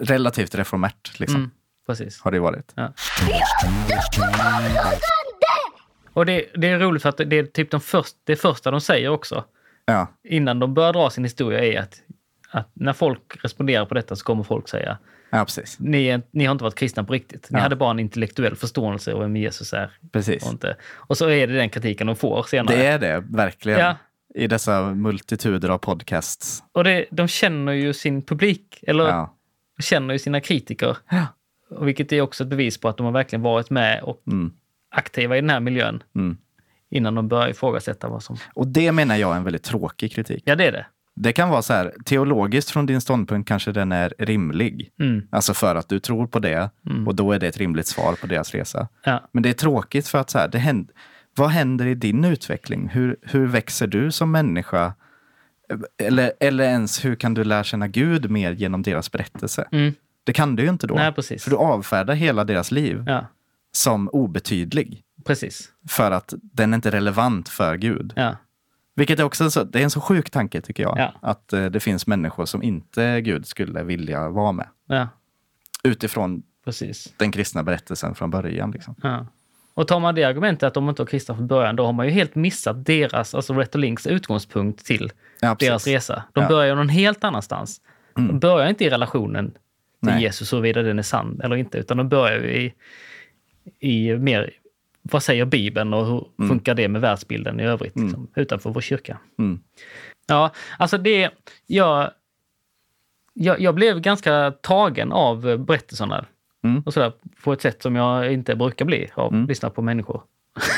relativt 0.01 0.55
reformärt 0.55 1.21
liksom, 1.21 1.37
mm. 1.37 1.51
precis. 1.87 2.21
har 2.21 2.31
det 2.31 2.39
varit. 2.41 2.73
Ja. 2.75 2.93
Och 6.13 6.27
det, 6.27 6.47
det 6.55 6.69
är 6.69 6.79
roligt 6.79 7.03
för 7.03 7.09
att 7.09 7.17
det 7.17 7.39
är 7.39 7.45
typ 7.47 7.71
de 7.71 7.81
först, 7.81 8.17
det 8.25 8.37
första 8.37 8.71
de 8.71 8.81
säger 8.81 9.09
också 9.09 9.45
Ja, 9.85 10.07
innan 10.25 10.59
de 10.59 10.75
börjar 10.75 10.93
dra 10.93 11.11
sin 11.11 11.25
historia 11.25 11.65
är 11.65 11.81
att, 11.81 12.03
att 12.51 12.71
när 12.75 12.93
folk 12.93 13.37
responderar 13.45 13.87
på 13.87 13.95
detta 13.95 14.17
så 14.17 14.25
kommer 14.25 14.43
folk 14.43 14.69
säga 14.69 14.99
ja 15.33 15.45
precis. 15.45 15.77
ni, 15.81 16.23
ni 16.31 16.45
har 16.45 16.53
inte 16.53 16.65
varit 16.65 16.75
kristna 16.75 17.05
på 17.05 17.13
riktigt. 17.13 17.51
Ni 17.51 17.59
Ja. 17.59 17.63
hade 17.63 17.77
bara 17.77 17.91
en 17.91 17.99
intellektuell 17.99 18.57
förståelse 18.57 19.13
av 19.13 19.21
vem 19.21 19.37
Jesus 19.37 19.73
är. 19.73 19.91
precis. 20.13 20.47
Och, 20.47 20.53
inte. 20.53 20.77
och 20.95 21.19
så 21.19 21.29
är 21.31 21.47
det 21.47 21.55
den 21.55 21.69
kritiken 21.71 22.07
de 22.07 22.17
får 22.17 22.43
senare. 22.43 22.77
Det 22.77 22.87
är 22.87 22.99
det, 22.99 23.25
verkligen. 23.31 23.79
Ja. 23.81 23.97
I 24.35 24.47
dessa 24.47 24.95
multituder 24.95 25.69
av 25.69 25.79
podcasts. 25.79 26.63
Och 26.73 26.85
det, 26.85 27.07
de 27.11 27.29
känner 27.29 27.73
ju 27.73 27.93
sin 27.93 28.23
publik, 28.23 28.85
eller 28.87 29.05
Ja. 29.09 29.37
känner 29.83 30.15
ju 30.15 30.19
sina 30.19 30.41
kritiker. 30.41 30.97
Ja. 31.11 31.27
Och 31.71 31.89
vilket 31.89 32.13
är 32.13 32.21
också 32.21 32.45
ett 32.45 32.51
bevis 32.51 32.81
på 32.81 32.89
att 32.89 32.97
de 32.97 33.07
har 33.07 33.13
verkligen 33.13 33.43
varit 33.43 33.71
med 33.71 34.03
och 34.03 34.23
Mm. 34.27 34.53
aktiva 34.91 35.37
i 35.37 35.41
den 35.41 35.51
här 35.51 35.61
miljön 35.61 36.03
Mm. 36.15 36.37
innan 36.91 37.15
de 37.15 37.29
börjar 37.29 37.49
ifrågasätta 37.49 38.09
vad 38.09 38.23
som... 38.23 38.37
Och 38.55 38.67
det 38.67 38.93
menar 38.93 39.17
jag 39.17 39.33
är 39.33 39.37
en 39.37 39.45
väldigt 39.45 39.63
tråkig 39.63 40.13
kritik. 40.13 40.43
Ja, 40.47 40.57
det 40.57 40.65
är 40.65 40.73
det. 40.73 40.87
Det 41.17 41.33
kan 41.33 41.49
vara 41.49 41.63
så 41.63 41.73
här, 41.73 41.95
teologiskt 42.05 42.71
från 42.71 42.87
din 42.87 43.01
ståndpunkt 43.01 43.49
kanske 43.49 43.73
den 43.73 43.93
är 43.93 44.15
rimlig. 44.19 44.91
Mm. 45.01 45.23
Alltså 45.31 45.55
för 45.55 45.77
att 45.77 45.89
du 45.89 45.99
tror 45.99 46.27
på 46.27 46.39
det 46.39 46.71
och 47.07 47.15
då 47.15 47.33
är 47.33 47.39
det 47.39 47.47
ett 47.49 47.57
rimligt 47.59 47.87
svar 47.87 48.15
på 48.21 48.27
deras 48.27 48.51
resa. 48.55 48.89
Ja. 49.05 49.29
Men 49.33 49.43
det 49.43 49.49
är 49.49 49.53
tråkigt 49.53 50.09
för 50.09 50.19
att 50.19 50.31
så 50.31 50.39
här, 50.39 50.49
det 50.49 50.59
händer, 50.59 50.95
vad 51.37 51.51
händer 51.51 51.87
i 51.87 51.95
din 51.95 52.25
utveckling? 52.25 52.89
Hur, 52.89 53.17
hur 53.23 53.47
växer 53.47 53.87
du 53.87 54.11
som 54.11 54.31
människa? 54.31 54.93
Eller, 56.03 56.33
eller 56.41 56.65
ens 56.65 57.05
hur 57.05 57.15
kan 57.15 57.35
du 57.35 57.45
lära 57.45 57.65
känna 57.65 57.89
Gud 57.89 58.31
mer 58.31 58.53
genom 58.53 58.83
deras 58.83 59.13
berättelse? 59.13 59.69
Mm. 59.73 59.93
Det 60.25 60.33
kan 60.33 60.57
du 60.57 60.63
ju 60.63 60.69
inte 60.69 60.87
då. 60.87 60.95
Nej, 60.95 61.13
precis. 61.13 61.45
För 61.45 61.51
du 61.51 61.57
avfärdar 61.57 62.15
hela 62.15 62.45
deras 62.45 62.71
liv 62.71 63.05
Ja, 63.07 63.27
som 63.73 64.09
obetydlig. 64.09 65.03
precis. 65.27 65.69
För 65.89 66.11
att 66.11 66.35
den 66.41 66.73
är 66.73 66.75
inte 66.75 66.91
relevant 66.91 67.49
för 67.49 67.77
Gud. 67.77 68.13
Ja. 68.17 68.37
Vilket 68.95 69.19
är 69.19 69.25
också 69.25 69.51
så, 69.51 69.65
det 69.65 69.79
är 69.79 69.85
en 69.85 69.91
så 69.91 70.01
sjuk 70.01 70.31
tanke 70.31 70.61
tycker 70.61 70.83
jag. 70.83 70.99
Ja. 70.99 71.13
Att 71.23 71.53
eh, 71.53 71.65
det 71.65 71.81
finns 71.81 72.07
människor 72.07 72.47
som 72.47 72.63
inte 72.63 73.21
Gud 73.21 73.47
skulle 73.47 73.83
vilja 73.83 74.29
vara 74.29 74.53
med. 74.53 74.67
Ja, 74.87 75.09
Utifrån 75.85 76.43
precis. 76.65 77.13
den 77.17 77.33
kristna 77.33 77.63
berättelsen 77.63 78.15
från 78.15 78.31
början. 78.31 78.71
Liksom. 78.71 78.95
Ja. 79.03 79.27
Och 79.75 79.89
tar 79.89 80.01
man 80.01 80.15
det 80.15 80.25
argumentet 80.25 80.63
att 80.67 80.75
de 80.75 80.89
inte 80.89 81.03
var 81.03 81.07
kristna 81.07 81.35
från 81.37 81.47
början, 81.47 81.77
då 81.77 81.87
har 81.87 81.93
man 81.93 82.07
ju 82.07 82.13
helt 82.13 82.35
missat 82.35 82.87
deras, 82.87 83.35
alltså 83.35 83.55
Red 83.55 83.75
Links 83.75 84.07
utgångspunkt 84.07 84.87
till 84.87 85.13
Ja, 85.41 85.57
deras 85.59 85.87
resa. 85.87 86.23
De 86.33 86.43
Ja. 86.43 86.49
börjar 86.49 86.77
någon 86.77 86.89
helt 86.89 87.25
annanstans. 87.25 87.81
De 88.15 88.39
börjar 88.39 88.69
inte 88.69 88.85
i 88.85 88.91
relationen 88.91 89.51
till 89.51 89.59
Nej. 90.01 90.23
Jesus, 90.23 90.53
huruvida 90.53 90.83
den 90.83 90.99
är 90.99 91.03
sann 91.03 91.41
eller 91.45 91.57
inte, 91.57 91.79
utan 91.79 91.97
de 91.97 92.09
börjar 92.09 92.39
ju 92.41 92.51
i, 92.53 92.75
i 93.81 94.17
mer, 94.17 94.51
vad 95.03 95.23
säger 95.23 95.45
Bibeln 95.45 95.95
och 95.95 96.07
hur 96.07 96.49
funkar 96.49 96.75
det 96.75 96.89
med 96.89 97.01
världsbilden 97.01 97.61
i 97.61 97.65
övrigt, 97.65 97.97
liksom, 97.97 98.29
utanför 98.35 98.71
vår 98.71 98.81
kyrka. 98.81 99.19
Mm. 99.39 99.61
Ja, 100.27 100.51
alltså 100.79 100.99
det, 100.99 101.31
jag, 101.67 102.11
jag, 103.35 103.61
jag 103.61 103.75
blev 103.75 104.01
ganska 104.01 104.51
tagen 104.61 105.13
av 105.13 105.59
berättelserna. 105.59 106.25
Mm. 106.65 106.83
Och 106.87 106.93
sådär, 106.95 107.13
på 107.45 107.53
ett 107.53 107.63
sätt 107.63 107.83
som 107.83 107.97
jag 107.97 108.33
inte 108.33 108.55
brukar 108.57 108.85
bli 108.85 109.11
av 109.15 109.33
Mm. 109.33 109.43
att 109.43 109.49
lyssna 109.49 109.71
på 109.71 109.83
människor. 109.83 110.23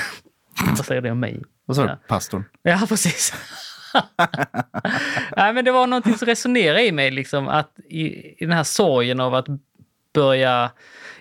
Vad 0.67 0.79
säger 0.87 1.01
det 1.01 1.11
om 1.11 1.21
mig? 1.21 1.43
Vad 1.65 1.77
sa 1.77 1.83
du? 1.83 1.89
Ja. 1.89 1.97
Pastorn? 2.09 2.45
Ja, 2.63 2.81
precis. 2.89 3.35
Nej, 5.37 5.53
men 5.55 5.65
det 5.65 5.73
var 5.73 5.87
någonting 5.87 6.15
som 6.19 6.27
resonerade 6.27 6.87
i 6.87 6.93
mig, 6.93 7.11
liksom, 7.11 7.49
att 7.49 7.79
i, 7.89 8.05
i 8.43 8.47
den 8.47 8.53
här 8.57 8.65
sorgen 8.65 9.21
av 9.21 9.35
att 9.35 9.47
börja 10.15 10.71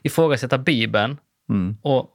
ifrågasätta 0.03 0.57
Bibeln 0.57 1.17
Mm. 1.49 1.77
och, 1.81 2.09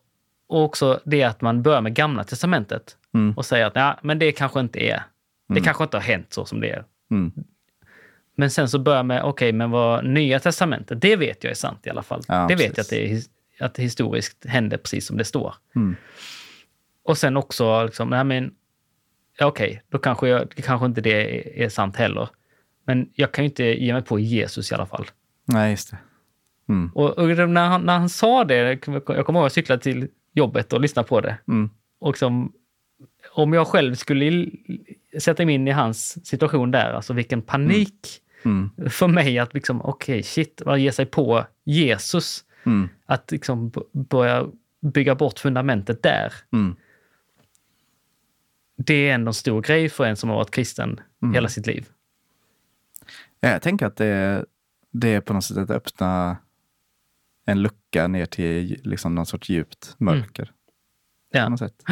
och 0.48 0.64
också 0.64 1.00
det 1.04 1.22
att 1.22 1.40
man 1.40 1.62
börjar 1.62 1.80
med 1.80 1.94
Gamla 1.94 2.24
Testamentet 2.24 2.94
Mm. 3.14 3.34
och 3.36 3.46
säger 3.46 3.66
att 3.66 3.76
ja, 3.76 3.98
men 4.02 4.18
det 4.18 4.32
kanske 4.32 4.60
inte 4.60 4.80
är, 4.80 5.02
det 5.48 5.60
kanske 5.60 5.84
inte 5.84 5.96
har 5.96 6.02
hänt 6.02 6.32
så 6.32 6.44
som 6.44 6.60
det 6.60 6.70
är. 6.70 6.84
Mm. 7.10 7.32
Men 8.36 8.50
sen 8.50 8.68
så 8.68 8.78
börjar 8.78 9.02
med, 9.02 9.22
okej, 9.22 9.52
men 9.52 9.70
vad 9.70 10.04
Nya 10.04 10.40
Testamentet, 10.40 11.00
det 11.00 11.16
vet 11.16 11.44
jag 11.44 11.50
är 11.50 11.54
sant 11.54 11.86
i 11.86 11.90
alla 11.90 12.02
fall. 12.02 12.22
Ja, 12.28 12.46
det 12.48 12.54
vet 12.54 12.74
precis. 12.74 12.92
jag 12.92 13.00
att 13.00 13.10
det, 13.10 13.62
är, 13.62 13.66
att 13.66 13.74
det 13.74 13.82
historiskt 13.82 14.44
hände 14.46 14.78
precis 14.78 15.06
som 15.06 15.16
det 15.16 15.24
står. 15.24 15.54
Mm. 15.76 15.96
Och 17.02 17.18
sen 17.18 17.36
också, 17.36 17.84
liksom, 17.84 18.10
nej 18.10 18.24
men, 18.24 18.54
ja, 19.38 19.46
okej, 19.46 19.82
då 19.88 19.98
kanske, 19.98 20.28
jag, 20.28 20.50
kanske 20.50 20.86
inte 20.86 21.00
det 21.00 21.10
är, 21.12 21.64
är 21.64 21.68
sant 21.68 21.96
heller. 21.96 22.28
Men 22.86 23.10
jag 23.14 23.32
kan 23.32 23.44
ju 23.44 23.48
inte 23.48 23.64
ge 23.64 23.92
mig 23.92 24.02
på 24.02 24.18
Jesus 24.18 24.72
i 24.72 24.74
alla 24.74 24.86
fall. 24.86 25.06
Nej, 25.44 25.70
just 25.70 25.90
det. 25.90 25.98
Mm. 26.68 26.90
Och, 26.94 27.18
och 27.18 27.28
när, 27.28 27.68
han, 27.68 27.82
när 27.82 27.98
han 27.98 28.08
sa 28.08 28.44
det, 28.44 28.54
jag 28.56 28.80
kommer 28.80 28.98
ihåg 29.10 29.28
att 29.28 29.34
jag 29.34 29.52
cyklade 29.52 29.82
till 29.82 30.08
jobbet 30.38 30.72
och 30.72 30.80
lyssnade 30.80 31.08
på 31.08 31.20
det. 31.20 31.38
Mm. 31.48 31.70
Och 31.98 32.12
liksom, 32.12 32.52
om 33.30 33.52
jag 33.52 33.66
själv 33.66 33.94
skulle 33.94 34.50
sätta 35.20 35.46
mig 35.46 35.54
in 35.54 35.68
i 35.68 35.70
hans 35.70 36.26
situation 36.26 36.70
där, 36.70 36.92
alltså 36.92 37.12
vilken 37.12 37.42
panik 37.42 38.22
Mm. 38.44 38.70
för 38.90 39.08
mig 39.08 39.38
att 39.38 39.54
liksom, 39.54 39.82
okej, 39.82 40.22
shit, 40.22 40.62
vad 40.66 40.78
ge 40.78 40.92
sig 40.92 41.06
på 41.06 41.46
Jesus. 41.64 42.44
Mm. 42.66 42.88
Att 43.06 43.30
liksom 43.30 43.72
börja 43.92 44.46
bygga 44.80 45.14
bort 45.14 45.38
fundamentet 45.38 46.02
där. 46.02 46.32
Mm. 46.52 46.76
Det 48.76 49.08
är 49.08 49.14
ändå 49.14 49.28
en 49.28 49.34
stor 49.34 49.62
grej 49.62 49.88
för 49.88 50.04
en 50.04 50.16
som 50.16 50.28
har 50.30 50.36
varit 50.36 50.50
kristen 50.50 51.00
Mm. 51.22 51.34
hela 51.34 51.48
sitt 51.48 51.66
liv. 51.66 51.86
Ja, 53.40 53.48
jag 53.48 53.62
tänker 53.62 53.86
att 53.86 53.96
det 53.96 54.44
det 54.90 55.08
är 55.08 55.20
på 55.20 55.32
något 55.34 55.44
sätt 55.44 55.56
att 55.56 55.70
öppna 55.70 56.36
en 57.48 57.62
lucka 57.62 58.08
ner 58.08 58.26
till 58.26 58.80
liksom 58.84 59.14
någon 59.14 59.26
sorts 59.26 59.50
djupt 59.50 59.94
mörker. 59.98 60.44
På 61.32 61.38
Ja. 61.38 61.48
något 61.48 61.58
sätt. 61.58 61.82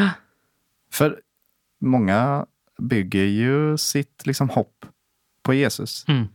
För 0.93 1.21
många 1.79 2.47
bygger 2.79 3.25
ju 3.25 3.77
sitt 3.79 4.27
liksom 4.27 4.49
hopp 4.49 4.87
på 5.43 5.55
Jesus 5.55 6.05
Mm. 6.09 6.27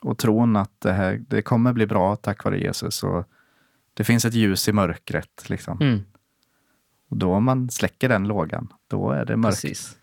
och 0.00 0.18
tron 0.18 0.56
att 0.56 0.80
det, 0.80 0.92
här, 0.92 1.24
det 1.28 1.42
kommer 1.42 1.72
bli 1.72 1.86
bra 1.86 2.16
tack 2.16 2.44
vare 2.44 2.58
Jesus. 2.60 3.02
Och 3.02 3.24
det 3.94 4.04
finns 4.04 4.24
ett 4.24 4.34
ljus 4.34 4.68
i 4.68 4.72
mörkret. 4.72 5.50
Liksom. 5.50 5.78
Mm. 5.80 6.00
Och 7.08 7.16
då 7.16 7.34
om 7.34 7.44
man 7.44 7.70
släcker 7.70 8.08
den 8.08 8.28
lågan, 8.28 8.72
då 8.88 9.10
är 9.10 9.24
det 9.24 9.36
mörkt. 9.36 9.62
Precis. 9.62 9.96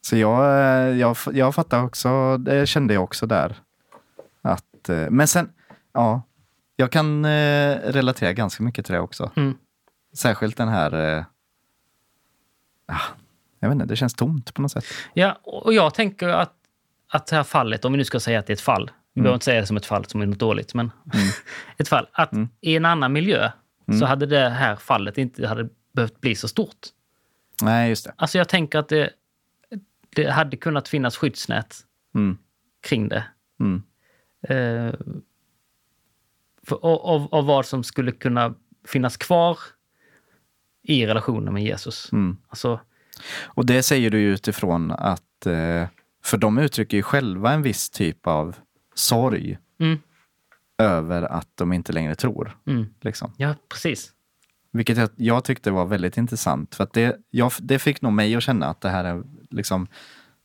Så 0.00 0.16
jag, 0.16 0.44
eh, 0.44 0.98
jag, 0.98 1.16
jag 1.32 1.54
fattar 1.54 1.84
också, 1.84 2.38
det 2.38 2.66
kände 2.66 2.94
jag 2.94 3.02
också 3.04 3.26
där. 3.26 3.56
Att, 4.42 4.88
eh, 4.88 5.10
men 5.10 5.28
sen, 5.28 5.52
ja, 5.92 6.22
jag 6.82 6.90
kan 6.92 7.24
eh, 7.24 7.78
relatera 7.92 8.32
ganska 8.32 8.62
mycket 8.62 8.86
till 8.86 8.94
det 8.94 9.00
också. 9.00 9.30
Mm. 9.36 9.54
Särskilt 10.16 10.56
den 10.56 10.68
här, 10.68 11.16
eh, 11.18 11.24
ah, 12.86 13.00
jag 13.60 13.68
vet 13.68 13.74
inte, 13.74 13.86
det 13.86 13.96
känns 13.96 14.14
tomt 14.14 14.54
på 14.54 14.62
något 14.62 14.72
sätt. 14.72 14.84
Ja, 15.14 15.38
och 15.42 15.74
jag 15.74 15.94
tänker 15.94 16.28
att, 16.28 16.54
att 17.12 17.26
det 17.26 17.36
här 17.36 17.42
fallet, 17.42 17.84
om 17.84 17.92
vi 17.92 17.98
nu 17.98 18.04
ska 18.04 18.20
säga 18.20 18.38
att 18.38 18.46
det 18.46 18.50
är 18.50 18.54
ett 18.54 18.60
fall, 18.60 18.90
vi 19.14 19.20
behöver 19.22 19.34
inte 19.34 19.44
säga 19.44 19.60
det 19.60 19.66
som 19.66 19.76
ett 19.76 19.86
fall 19.86 20.04
som 20.04 20.22
är 20.22 20.26
något 20.26 20.38
dåligt, 20.38 20.74
men 20.74 20.90
ett 21.78 21.88
fall, 21.88 22.08
att 22.12 22.30
i 22.60 22.76
en 22.76 22.84
annan 22.84 23.12
miljö 23.12 23.50
så 24.00 24.06
hade 24.06 24.26
det 24.26 24.48
här 24.48 24.76
fallet 24.76 25.18
inte 25.18 25.46
hade 25.46 25.68
behövt 25.92 26.20
bli 26.20 26.34
så 26.34 26.48
stort. 26.48 26.78
Nej, 27.62 27.88
just 27.88 28.04
det. 28.04 28.12
Alltså 28.16 28.38
jag 28.38 28.48
tänker 28.48 28.78
att 28.78 28.88
det, 28.88 29.10
det 30.16 30.30
hade 30.30 30.56
kunnat 30.56 30.88
finnas 30.88 31.16
skyddsnät 31.16 31.76
Mm, 32.14 32.38
kring 32.82 33.08
det. 33.08 33.24
mm, 33.60 33.82
för, 34.46 34.98
av, 36.74 37.28
av, 37.34 37.44
vad 37.46 37.66
som 37.66 37.84
skulle 37.84 38.12
kunna 38.12 38.54
finnas 38.86 39.16
kvar 39.16 39.58
i 40.82 41.06
relationen 41.06 41.54
med 41.54 41.62
Jesus. 41.62 42.12
mm. 42.12 42.36
Alltså, 42.48 42.80
Och 43.44 43.66
det 43.66 43.82
säger 43.82 44.10
du 44.10 44.18
utifrån 44.20 44.90
att, 44.90 45.46
eh, 45.46 45.86
för 46.24 46.36
de 46.36 46.58
uttrycker 46.58 46.96
ju 46.96 47.02
själva 47.02 47.52
en 47.52 47.62
viss 47.62 47.90
typ 47.90 48.26
av 48.26 48.56
sorg 48.94 49.58
mm, 49.80 49.98
över 50.78 51.22
att 51.22 51.48
de 51.54 51.72
inte 51.72 51.92
längre 51.92 52.14
tror. 52.14 52.56
mm, 52.66 52.86
Liksom. 53.00 53.32
ja, 53.36 53.54
precis. 53.68 54.12
Vilket 54.72 54.96
jag, 54.96 55.10
jag 55.16 55.44
tyckte 55.44 55.70
var 55.70 55.86
väldigt 55.86 56.16
intressant. 56.16 56.74
För 56.74 56.84
att 56.84 56.92
det, 56.92 57.16
jag, 57.30 57.52
det 57.60 57.78
fick 57.78 58.02
nog 58.02 58.12
mig 58.12 58.34
att 58.36 58.42
känna 58.42 58.66
att 58.66 58.80
det 58.80 58.88
här 58.88 59.04
är 59.04 59.22
liksom 59.50 59.86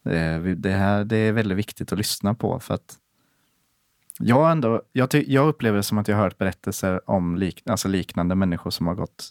eh, 0.06 0.42
det, 0.42 0.72
här, 0.72 1.04
det 1.04 1.18
är 1.18 1.32
väldigt 1.32 1.58
viktigt 1.58 1.92
att 1.92 1.98
lyssna 1.98 2.34
på. 2.34 2.60
För 2.60 2.74
att 2.74 2.96
jag, 4.20 4.52
ändå, 4.52 4.82
jag, 4.92 5.14
jag 5.14 5.48
upplever 5.48 5.78
det 5.78 5.84
som 5.84 5.98
att 5.98 6.08
jag 6.08 6.16
har 6.16 6.24
hört 6.24 6.38
berättelser 6.38 7.10
om 7.10 7.36
lik, 7.36 7.64
alltså 7.66 7.88
liknande 7.88 8.36
människor 8.36 8.72
som 8.72 8.88
har 8.88 8.96
gått, 8.96 9.30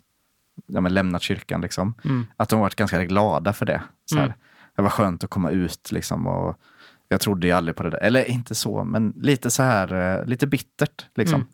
ja, 0.66 0.80
men 0.80 0.94
lämnat 0.94 1.22
kyrkan. 1.22 1.60
Liksom. 1.60 1.94
Mm. 2.04 2.26
Att 2.36 2.48
de 2.48 2.56
har 2.56 2.62
varit 2.62 2.74
ganska 2.74 3.04
glada 3.04 3.52
för 3.52 3.66
det. 3.66 3.82
Så 4.04 4.18
Mm. 4.18 4.32
Det 4.76 4.82
var 4.82 4.90
skönt 4.90 5.24
att 5.24 5.30
komma 5.30 5.50
ut 5.50 5.92
liksom, 5.92 6.26
och 6.26 6.60
jag 7.08 7.20
trodde 7.20 7.46
ju 7.46 7.52
aldrig 7.52 7.76
på 7.76 7.82
det 7.82 7.90
där. 7.90 7.98
Eller 7.98 8.30
inte 8.30 8.54
så, 8.54 8.84
men 8.84 9.14
lite 9.16 9.50
så 9.50 9.62
här, 9.62 10.18
eh, 10.18 10.26
lite 10.26 10.46
bittert. 10.46 11.06
Liksom. 11.14 11.40
Mm. 11.40 11.48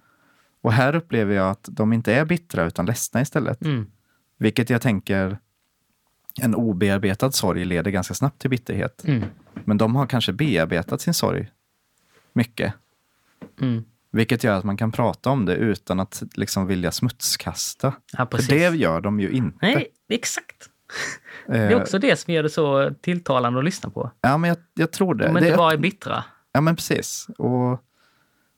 Och 0.61 0.73
här 0.73 0.95
upplever 0.97 1.35
jag 1.35 1.51
att 1.51 1.69
de 1.71 1.93
inte 1.93 2.15
är 2.15 2.25
bittra 2.25 2.65
utan 2.65 2.87
ledsna 2.87 3.21
istället. 3.21 3.63
Mm. 3.63 3.87
Vilket 4.39 4.71
jag 4.71 4.83
tänker, 4.83 5.39
en 6.41 6.55
obearbetad 6.55 7.33
sorg 7.33 7.65
leder 7.65 7.91
ganska 7.91 8.15
snabbt 8.15 8.39
till 8.39 8.51
bitterhet. 8.51 9.05
Mm. 9.05 9.25
Men 9.65 9.79
de 9.79 9.97
har 9.97 10.07
kanske 10.07 10.33
bearbetat 10.33 11.01
sin 11.01 11.15
sorg 11.15 11.51
mycket. 12.33 12.75
Mm. 13.61 13.85
Vilket 14.13 14.45
gör 14.45 14.59
att 14.59 14.65
man 14.65 14.77
kan 14.77 14.93
prata 14.93 15.31
om 15.31 15.45
det 15.47 15.55
utan 15.55 16.01
att 16.01 16.23
liksom 16.35 16.67
vilja 16.67 16.93
smutskasta. 16.93 17.95
Ja. 18.19 18.27
För 18.31 18.49
det 18.49 18.77
gör 18.77 19.01
de 19.01 19.21
ju 19.21 19.31
inte. 19.31 19.59
Nej, 19.63 19.89
exakt. 20.09 20.69
Eh, 21.49 21.53
Det 21.53 21.59
är 21.59 21.81
också 21.83 21.99
det 21.99 22.17
som 22.17 22.35
gör 22.35 22.43
det 22.43 22.51
så 22.51 22.91
tilltalande 23.01 23.59
att 23.59 23.65
lyssna 23.65 23.91
på. 23.91 24.11
Ja, 24.21 24.37
men 24.39 24.49
jag, 24.49 24.57
jag 24.75 24.93
tror 24.93 25.15
det. 25.15 25.25
Det 25.25 25.31
inte 25.31 25.49
är 25.49 25.57
bara 25.57 25.73
är 25.73 25.77
bittra. 25.77 26.25
Ja, 26.53 26.61
men 26.61 26.77
precis. 26.77 27.29
Och, 27.39 27.73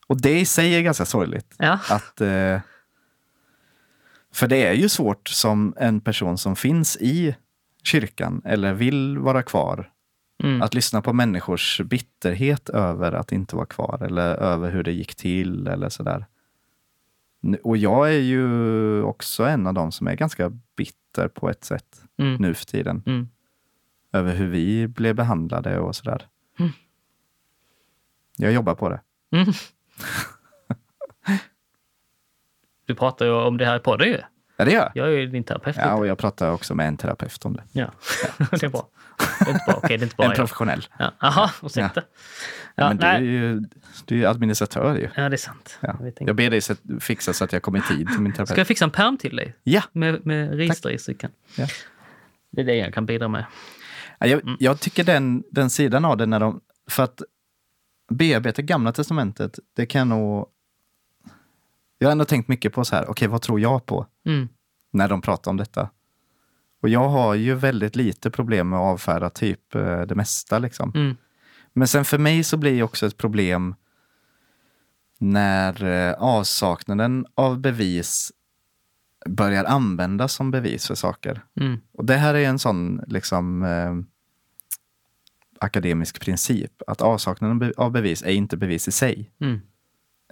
och 0.07 0.21
det 0.21 0.41
i 0.41 0.45
sig 0.45 0.75
är 0.75 0.83
ganska 0.83 1.05
sorgligt. 1.05 1.55
Ja. 1.59 1.79
Att, 1.91 2.21
eh, 2.21 2.61
för 4.33 4.47
det 4.47 4.67
är 4.67 4.73
ju 4.73 4.89
svårt 4.89 5.29
som 5.29 5.75
en 5.77 6.01
person 6.01 6.39
som 6.39 6.57
finns 6.57 6.97
i 6.97 7.37
kyrkan 7.83 8.43
eller 8.45 8.73
vill 8.75 9.19
vara 9.19 9.43
kvar 9.43 9.91
Mm. 10.43 10.63
att 10.63 10.75
lyssna 10.75 11.03
på 11.03 11.13
människors 11.13 11.81
bitterhet 11.81 12.69
över 12.69 13.13
att 13.13 13.33
inte 13.33 13.57
vara 13.57 13.67
kvar 13.67 14.03
eller 14.07 14.35
över 14.37 14.71
hur 14.71 14.83
det 14.83 14.93
gick 14.93 15.15
till 15.15 15.67
eller 15.67 15.89
sådär. 15.89 16.27
Och 17.63 17.77
jag 17.77 18.09
är 18.15 18.19
ju 18.21 19.03
också 19.03 19.45
en 19.45 19.67
av 19.67 19.75
dem 19.75 19.93
som 19.93 20.09
är 20.09 20.15
ganska 20.15 20.51
bitter 20.77 21.29
på 21.29 21.51
ett 21.51 21.65
sätt 21.65 22.01
Mm. 22.19 22.35
nu 22.43 22.55
för 22.55 22.65
tiden. 22.67 23.03
Mm. 23.07 23.29
Över 24.13 24.35
hur 24.35 24.47
vi 24.49 24.87
blev 24.89 25.15
behandlade 25.15 25.79
och 25.79 25.97
sådär. 25.97 26.27
Mm. 26.59 26.73
Jag 28.37 28.53
jobbar 28.53 28.75
på 28.75 28.89
det. 28.89 29.01
Mm. 29.33 29.47
Du 32.87 32.95
pratar 32.95 33.25
ju 33.27 33.33
om 33.33 33.57
det 33.59 33.67
här 33.67 33.77
i 33.77 33.81
podden 33.81 34.09
ju. 34.09 34.21
Ja, 34.57 34.65
det 34.65 34.71
gör 34.71 34.81
jag. 34.95 35.07
Jag 35.07 35.15
är 35.15 35.19
ju 35.19 35.27
din 35.27 35.45
terapeut. 35.45 35.77
Ja, 35.79 35.95
och 35.95 36.07
jag 36.07 36.19
pratar 36.19 36.51
också 36.53 36.75
med 36.75 36.89
en 36.89 36.97
terapeut 36.97 37.45
om 37.45 37.53
det. 37.53 37.63
Ja, 37.73 37.91
det 38.51 38.63
är 38.63 38.69
bra. 38.69 38.89
Det 39.19 39.51
är 39.51 39.55
inte 39.55 39.87
det 39.89 39.95
är 39.95 40.03
inte 40.03 40.17
bara 40.17 40.29
en 40.31 40.35
professionell. 40.37 40.87
Ja. 40.99 41.13
Aha, 41.21 41.51
ursäkta. 41.63 42.03
Ja, 42.75 42.89
Men 42.89 42.97
du 42.97 43.07
är 43.07 43.21
ju 43.21 43.61
du 44.05 44.15
är 44.15 44.19
ju 44.19 44.27
administratör 44.27 44.97
ju. 44.97 45.09
ja, 45.17 45.29
det 45.29 45.35
är 45.35 45.37
sant. 45.37 45.79
Ja. 45.81 45.97
Jag 46.19 46.37
ber 46.37 46.51
dig 46.51 46.61
fixa 47.01 47.33
så 47.33 47.45
att 47.45 47.53
jag 47.53 47.63
kommer 47.63 47.79
i 47.79 47.83
tid 47.83 48.09
till 48.09 48.21
min 48.21 48.33
Ska 48.33 48.41
jag 48.41 48.47
terapeut. 48.49 48.69
fixa 48.69 48.85
en 48.85 48.91
perm 48.91 49.17
till 49.17 49.37
dig? 49.37 49.55
Ja. 49.63 49.83
Med, 49.93 50.27
med 50.27 50.55
register 50.57 51.11
i 51.11 51.15
kan. 51.15 51.31
Ja. 51.57 51.67
Det 52.51 52.61
är 52.61 52.65
det 52.65 52.75
jag 52.75 52.95
kan 52.95 53.07
bidra 53.07 53.29
med. 53.29 53.45
Ja, 54.19 54.27
Jag, 54.27 54.43
Mm. 54.43 54.57
jag 54.61 54.81
tycker 54.81 55.05
den, 55.05 55.45
den 55.51 55.71
sidan 55.71 56.05
av 56.05 56.17
det 56.17 56.27
när 56.27 56.41
de... 56.41 56.61
För 56.91 57.03
att 57.03 57.23
bearbeta 58.11 58.63
gamla 58.63 58.93
testamentet, 58.93 59.59
det 59.77 59.87
kan 59.87 60.09
nog... 60.09 60.47
Jag 61.99 62.09
har 62.09 62.13
ändå 62.13 62.25
tänkt 62.25 62.49
mycket 62.49 62.73
på 62.73 62.85
så 62.85 62.97
här, 62.97 63.11
okej 63.11 63.29
vad 63.29 63.43
tror 63.43 63.61
jag 63.61 63.87
på 63.87 64.07
Mm. 64.27 64.49
när 64.93 65.09
de 65.09 65.21
pratar 65.23 65.51
om 65.51 65.57
detta? 65.57 65.89
Och 66.85 66.91
jag 66.91 67.09
har 67.09 67.35
ju 67.35 67.55
väldigt 67.55 67.97
lite 67.97 68.31
problem 68.31 68.69
med 68.69 68.79
att 68.79 68.83
avfärda 68.93 69.31
typ 69.31 69.75
eh, 69.75 70.01
det 70.01 70.15
mesta 70.15 70.59
liksom. 70.59 70.93
Mm. 70.95 71.17
Men 71.73 71.89
sen 71.89 72.05
för 72.05 72.19
mig 72.19 72.45
så 72.45 72.57
blir 72.57 72.73
det 72.77 72.83
också 72.83 73.07
ett 73.07 73.17
problem 73.17 73.75
när 75.19 75.85
eh, 75.85 76.13
avsaknaden 76.15 77.27
av 77.35 77.59
bevis 77.61 78.33
börjar 79.29 79.65
användas 79.65 80.33
som 80.33 80.51
bevis 80.51 80.87
för 80.87 80.95
saker. 80.95 81.45
Mm. 81.61 81.81
Och 81.93 82.05
det 82.05 82.17
här 82.17 82.35
är 82.35 82.49
en 82.49 82.59
sån 82.59 83.01
liksom... 83.07 83.63
Eh, 83.63 83.95
akademisk 85.61 86.21
princip. 86.21 86.83
Att 86.87 87.01
avsaknaden 87.03 87.57
av 87.57 87.59
be- 87.61 87.73
av 87.77 87.91
bevis 87.91 88.23
är 88.23 88.31
inte 88.33 88.57
bevis 88.57 88.89
i 88.89 88.93
sig, 88.93 89.31
Mm. 89.41 89.61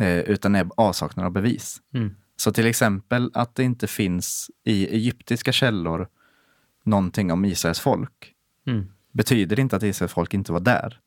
eh, 0.01 0.19
utan 0.19 0.55
är 0.55 0.69
avsaknad 0.77 1.27
av 1.27 1.33
bevis. 1.33 1.81
Mm. 1.95 2.15
Så 2.37 2.53
till 2.53 2.67
exempel 2.67 3.31
att 3.35 3.55
det 3.55 3.63
inte 3.63 3.87
finns 3.87 4.51
i 4.65 4.87
egyptiska 4.95 5.53
källor 5.53 6.09
någonting 6.83 7.33
om 7.33 7.45
Israels 7.45 7.81
folk 7.81 8.35
Mm. 8.67 8.87
betyder 9.13 9.61
inte 9.61 9.77
att 9.77 9.83
Israels 9.83 10.13
folk 10.13 10.35
inte 10.35 10.53
var 10.53 10.61
där. 10.61 11.01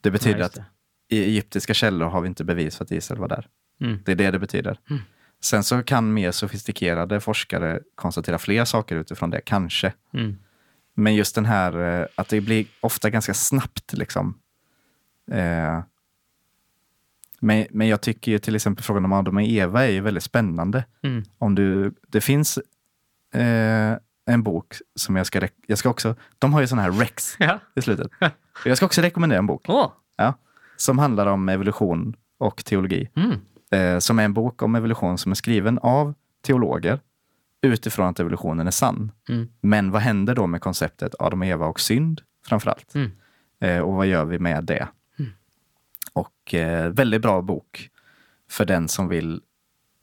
Det 0.00 0.10
betyder 0.10 0.38
Ja, 0.38 0.44
just 0.44 0.58
att 0.58 0.64
i 1.08 1.24
egyptiska 1.24 1.74
källor 1.74 2.06
har 2.06 2.20
vi 2.20 2.28
inte 2.28 2.44
bevis 2.44 2.76
för 2.76 2.84
att 2.84 2.90
Israel 2.90 3.20
var 3.20 3.28
där. 3.28 3.48
det. 3.78 3.84
Mm. 3.84 3.98
Det 4.04 4.12
är 4.12 4.16
det 4.16 4.30
det 4.30 4.38
betyder. 4.38 4.78
Mm. 4.90 5.02
Sen 5.40 5.64
så 5.64 5.82
kan 5.82 6.14
mer 6.14 6.30
sofistikerade 6.30 7.20
forskare 7.20 7.80
konstatera 7.94 8.38
fler 8.38 8.64
saker 8.64 8.96
utifrån 8.96 9.30
det, 9.30 9.40
kanske. 9.40 9.92
Mm. 10.12 10.36
Men 10.94 11.14
just 11.14 11.34
den 11.34 11.44
här 11.46 12.00
eh, 12.00 12.06
att 12.14 12.28
det 12.28 12.40
blir 12.40 12.66
ofta 12.80 13.10
ganska 13.10 13.34
snabbt 13.34 13.92
liksom. 13.92 14.38
Eh, 15.30 15.82
men, 17.40 17.66
men 17.70 17.88
jag 17.88 18.00
tycker 18.00 18.32
ju 18.32 18.38
till 18.38 18.54
exempel 18.56 18.84
frågan 18.84 19.04
om 19.04 19.12
Adam 19.12 19.36
och 19.36 19.42
Eva 19.42 19.84
är 19.84 19.90
ju 19.90 20.00
väldigt 20.00 20.22
spännande. 20.22 20.84
Mm. 21.02 21.22
Om 21.38 21.54
du, 21.54 21.94
det 22.08 22.20
finns 22.20 22.58
eh, 23.34 23.96
en 24.26 24.42
bok 24.42 24.74
som 24.94 25.16
jag 25.16 25.26
ska, 25.26 25.48
jag 25.66 25.78
ska 25.78 25.88
också, 25.88 26.14
de 26.38 26.52
har 26.52 26.60
ju 26.60 26.66
sån 26.66 26.78
här 26.78 26.90
rex 26.90 27.36
Ja. 27.38 27.60
i 27.74 27.82
slutet. 27.82 28.10
Jag 28.64 28.76
ska 28.76 28.86
också 28.86 29.00
rekommendera 29.00 29.38
en 29.38 29.46
bok 29.46 29.64
Åh. 29.68 29.92
ja, 30.16 30.34
som 30.76 30.98
handlar 30.98 31.26
om 31.26 31.48
evolution 31.48 32.16
och 32.38 32.64
teologi. 32.64 33.10
Mm. 33.16 33.40
Eh, 33.70 33.98
som 33.98 34.18
är 34.18 34.24
en 34.24 34.32
bok 34.34 34.62
om 34.62 34.74
evolution 34.74 35.18
som 35.18 35.32
är 35.32 35.36
skriven 35.36 35.78
av 35.78 36.14
teologer 36.42 37.00
utifrån 37.62 38.06
att 38.06 38.20
evolutionen 38.20 38.66
är 38.66 38.70
sann. 38.70 39.12
Mm. 39.28 39.48
Men 39.60 39.90
vad 39.90 40.02
händer 40.02 40.34
då 40.34 40.46
med 40.46 40.60
konceptet 40.60 41.14
Adam 41.18 41.40
och 41.40 41.46
Eva 41.46 41.66
och 41.66 41.80
synd 41.80 42.22
framför 42.46 42.70
allt? 42.70 42.94
Mm. 42.94 43.10
Eh, 43.60 43.78
och 43.80 43.92
vad 43.92 44.06
gör 44.06 44.24
vi 44.24 44.38
med 44.38 44.64
det? 44.64 44.88
Och 46.12 46.54
eh, 46.54 46.90
väldigt 46.90 47.22
bra 47.22 47.42
bok 47.42 47.90
för 48.50 48.64
den 48.64 48.88
som 48.88 49.08
vill 49.08 49.40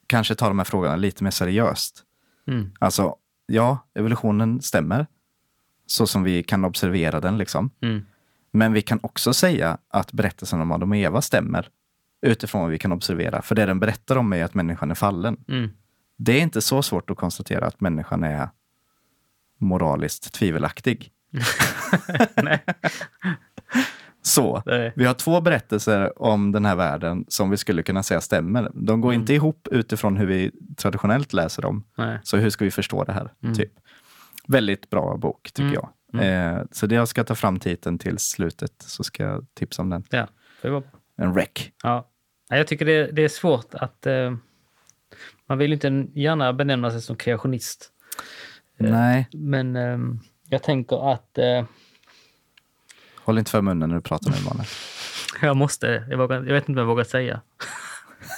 kanske 0.06 0.34
ta 0.34 0.48
de 0.48 0.58
här 0.58 0.64
frågorna 0.64 0.96
lite 0.96 1.24
mer 1.24 1.30
seriöst. 1.30 2.02
Mm. 2.46 2.72
Alltså, 2.78 3.16
ja, 3.46 3.78
evolutionen 3.94 4.62
stämmer 4.62 5.06
så 5.86 6.06
som 6.06 6.22
vi 6.22 6.42
kan 6.42 6.64
observera 6.64 7.20
den. 7.20 7.38
liksom. 7.38 7.70
Mm. 7.82 8.06
Men 8.50 8.72
vi 8.72 8.82
kan 8.82 9.00
också 9.02 9.32
säga 9.32 9.78
att 9.88 10.12
berättelsen 10.12 10.60
om 10.60 10.72
Adam 10.72 10.90
och 10.90 10.96
Eva 10.96 11.22
stämmer 11.22 11.68
utifrån 12.26 12.62
vad 12.62 12.70
vi 12.70 12.78
kan 12.78 12.92
observera. 12.92 13.42
För 13.42 13.54
det 13.54 13.66
den 13.66 13.80
berättar 13.80 14.16
om 14.16 14.32
är 14.32 14.44
att 14.44 14.54
människan 14.54 14.90
är 14.90 14.94
fallen. 14.94 15.36
Mm. 15.48 15.70
Det 16.16 16.32
är 16.32 16.40
inte 16.42 16.60
så 16.62 16.82
svårt 16.82 17.10
att 17.10 17.16
konstatera 17.16 17.66
att 17.66 17.80
människan 17.80 18.24
är 18.24 18.48
moraliskt 19.58 20.32
tvivelaktig. 20.32 21.10
Nej. 22.42 22.64
Så, 24.26 24.62
Det- 24.66 24.92
vi 24.96 25.04
har 25.04 25.14
två 25.14 25.40
berättelser 25.40 26.22
om 26.22 26.52
den 26.52 26.64
här 26.64 26.76
världen 26.76 27.24
som 27.28 27.50
vi 27.50 27.56
skulle 27.56 27.82
kunna 27.82 28.02
säga 28.02 28.20
stämmer. 28.20 28.70
De 28.74 29.00
går 29.00 29.14
inte 29.14 29.34
ihop 29.34 29.68
utifrån 29.70 30.16
hur 30.16 30.26
vi 30.26 30.50
traditionellt 30.76 31.32
läser 31.32 31.62
dem. 31.62 31.84
Nej. 31.96 32.18
Så 32.22 32.36
hur 32.36 32.50
ska 32.50 32.64
vi 32.64 32.70
förstå 32.70 33.04
det 33.04 33.12
här? 33.12 33.28
Mm. 33.42 33.54
Typ. 33.54 33.72
Väldigt 34.48 34.90
bra 34.90 35.16
bok 35.16 35.50
tycker 35.52 35.62
Mm. 35.68 35.74
jag. 35.74 36.54
Eh, 36.56 36.62
så 36.70 36.86
det 36.86 36.94
jag 36.94 37.08
ska 37.08 37.24
ta 37.24 37.34
fram 37.34 37.58
titeln 37.58 37.98
till 37.98 38.18
slutet 38.18 38.72
så 38.78 39.04
ska 39.04 39.22
jag 39.22 39.46
tipsa 39.54 39.82
om 39.82 39.90
den. 39.90 40.04
Ja. 40.10 40.26
Det 40.62 40.70
var 40.70 40.82
En 41.16 41.34
rec. 41.34 41.48
Ja. 41.82 42.08
Nej, 42.50 42.58
Jag 42.60 42.66
tycker 42.66 42.84
det, 42.84 43.06
det 43.12 43.22
är 43.24 43.28
svårt 43.28 43.74
att... 43.74 44.06
Eh, 44.06 44.34
man 45.46 45.58
vill 45.58 45.72
inte 45.72 46.06
gärna 46.14 46.52
benämna 46.52 46.90
sig 46.90 47.02
som 47.02 47.16
kreationist. 47.16 47.90
Nej, 48.78 49.28
Men 49.32 49.76
eh, 49.76 49.98
jag 50.48 50.62
tänker 50.62 51.12
att 51.12 51.38
eh, 51.38 51.64
håll 53.24 53.38
inte 53.38 53.50
för 53.50 53.60
munnen 53.62 53.88
när 53.88 53.96
du 53.96 54.02
pratar 54.02 54.30
nu 54.30 54.36
Emanuel. 54.36 54.66
jag 55.42 55.56
måste... 55.56 56.04
Jag, 56.10 56.18
vågar, 56.18 56.36
jag 56.36 56.54
vet 56.54 56.68
inte 56.68 56.72
vad 56.76 56.82
jag 56.82 56.86
vågar 56.88 57.04
säga. 57.04 57.40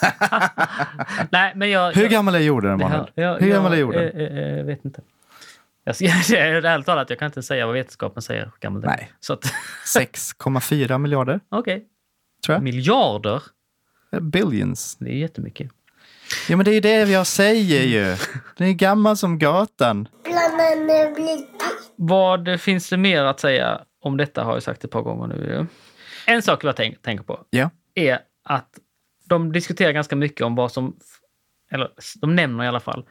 Nej, 1.31 1.53
men 1.57 1.71
jag... 1.71 1.93
Hur 1.93 2.03
jag, 2.03 2.11
gammal 2.11 2.35
är 2.35 2.39
jorden 2.39 2.73
Emanuel? 2.73 3.11
Hur 3.41 3.49
gammal 3.49 3.73
är 3.73 3.77
jag, 3.77 3.81
jorden? 3.81 4.03
eh, 4.03 4.27
eh, 4.27 4.57
Jag 4.57 4.65
vet 4.65 4.85
inte. 4.85 5.01
Jag 5.85 5.97
jag, 6.01 6.65
ärligt 6.65 6.87
talat, 6.87 7.11
jag 7.11 7.19
kan 7.19 7.27
inte 7.27 7.43
säga 7.43 7.67
vad 7.67 7.75
vetenskapen 7.75 8.23
säger 8.23 8.45
hur 8.45 8.53
gammal 8.61 8.81
den 8.81 8.91
är. 8.91 8.97
Nej. 8.97 9.13
Så 9.21 9.33
att, 9.33 9.45
6,4 9.99 10.99
miljarder 10.99 11.41
okej. 11.49 11.85
tror 12.47 12.55
jag. 12.55 12.63
Miljarder? 12.63 13.43
Billions. 14.21 14.97
Det 15.01 15.11
är 15.11 15.17
jättemycket. 15.17 15.71
Ja 16.49 16.57
men 16.57 16.65
det 16.65 16.71
är 16.71 16.75
ju 16.75 16.81
det 16.81 17.11
jag 17.11 17.27
säger 17.27 17.83
ju. 17.83 18.17
Den 18.57 18.69
är 18.69 18.73
gammal 18.73 19.17
som 19.17 19.39
gatan. 19.39 20.09
Vad 21.97 22.61
finns 22.61 22.89
det 22.89 22.97
mer 22.97 23.25
att 23.25 23.41
säga 23.41 23.81
om 24.07 24.17
detta 24.17 24.45
har 24.45 24.53
jag 24.53 24.63
sagt 24.63 24.85
ett 24.85 24.91
par 24.91 25.03
gånger 25.03 25.27
nu. 25.27 25.67
En 26.27 26.43
sak 26.43 26.65
jag 26.65 26.77
tänk, 26.77 27.03
tänker 27.03 27.25
på 27.25 27.45
Ja. 27.51 27.71
är 27.95 28.19
att 28.43 28.79
de 29.25 29.53
diskuterar 29.53 29.93
ganska 29.93 30.17
mycket 30.17 30.41
om 30.47 30.55
vad 30.55 30.73
som, 30.73 30.97
eller 31.71 31.91
de 32.21 32.37
nämner 32.37 32.65
i 32.65 32.69
alla 32.69 32.81
fall, 32.81 33.07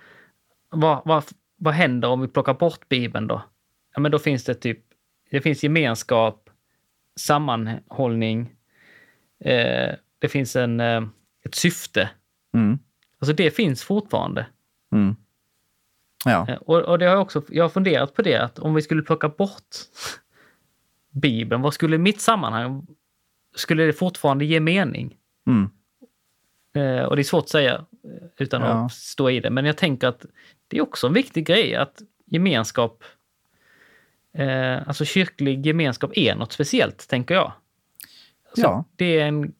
vad, 0.69 1.01
vad, 1.05 1.23
vad 1.57 1.73
händer 1.73 2.07
om 2.07 2.21
vi 2.21 2.27
plockar 2.27 2.53
bort 2.53 2.89
Bibeln 2.89 3.27
då? 3.27 3.41
Ja, 3.93 3.99
men 4.01 4.11
då 4.11 4.19
finns 4.19 4.43
det 4.43 4.53
typ, 4.53 4.79
det 5.31 5.41
finns 5.41 5.63
gemenskap, 5.63 6.49
sammanhållning, 7.19 8.55
eh, 9.39 9.95
det 10.19 10.29
finns 10.29 10.55
en, 10.55 10.79
eh, 10.79 11.03
ett 11.45 11.55
syfte. 11.55 12.09
Mm. 12.53 12.79
Alltså 13.19 13.33
det 13.35 13.51
finns 13.51 13.83
fortfarande. 13.83 14.45
Mm. 14.93 15.15
Ja. 16.25 16.45
Eh, 16.49 16.55
Och, 16.55 16.81
och 16.81 16.99
det 16.99 17.05
har 17.05 17.13
jag 17.13 17.21
också, 17.21 17.43
jag 17.49 17.63
har 17.63 17.69
funderat 17.69 18.13
på 18.13 18.21
det, 18.21 18.35
att 18.37 18.59
om 18.59 18.73
vi 18.73 18.81
skulle 18.81 19.01
plocka 19.01 19.29
bort 19.29 19.75
Bibeln, 21.21 21.61
vad 21.61 21.73
skulle 21.73 21.97
mitt 21.97 22.21
sammanhang, 22.21 22.87
skulle 23.55 23.83
det 23.83 23.93
fortfarande 23.93 24.45
ge 24.45 24.59
mening? 24.59 25.17
Mm. 25.47 25.69
Eh, 26.73 27.03
och 27.05 27.15
det 27.15 27.21
är 27.21 27.23
svårt 27.23 27.43
att 27.43 27.49
säga 27.49 27.73
eh, 28.03 28.27
utan 28.37 28.61
Ja. 28.61 28.67
att 28.67 28.91
stå 28.93 29.29
i 29.29 29.39
det, 29.39 29.49
men 29.49 29.65
jag 29.65 29.77
tänker 29.77 30.07
att 30.07 30.25
det 30.67 30.77
är 30.77 30.81
också 30.81 31.07
en 31.07 31.13
viktig 31.13 31.45
grej 31.45 31.75
att 31.75 32.01
gemenskap, 32.25 33.03
eh, 34.33 34.87
alltså 34.87 35.05
kyrklig 35.05 35.65
gemenskap 35.65 36.11
är 36.15 36.35
något 36.35 36.51
speciellt, 36.51 37.07
tänker 37.09 37.35
jag. 37.35 37.51
Så 38.55 38.61
Ja. 38.61 38.85
Det 38.95 39.19
är 39.19 39.27
en, 39.27 39.53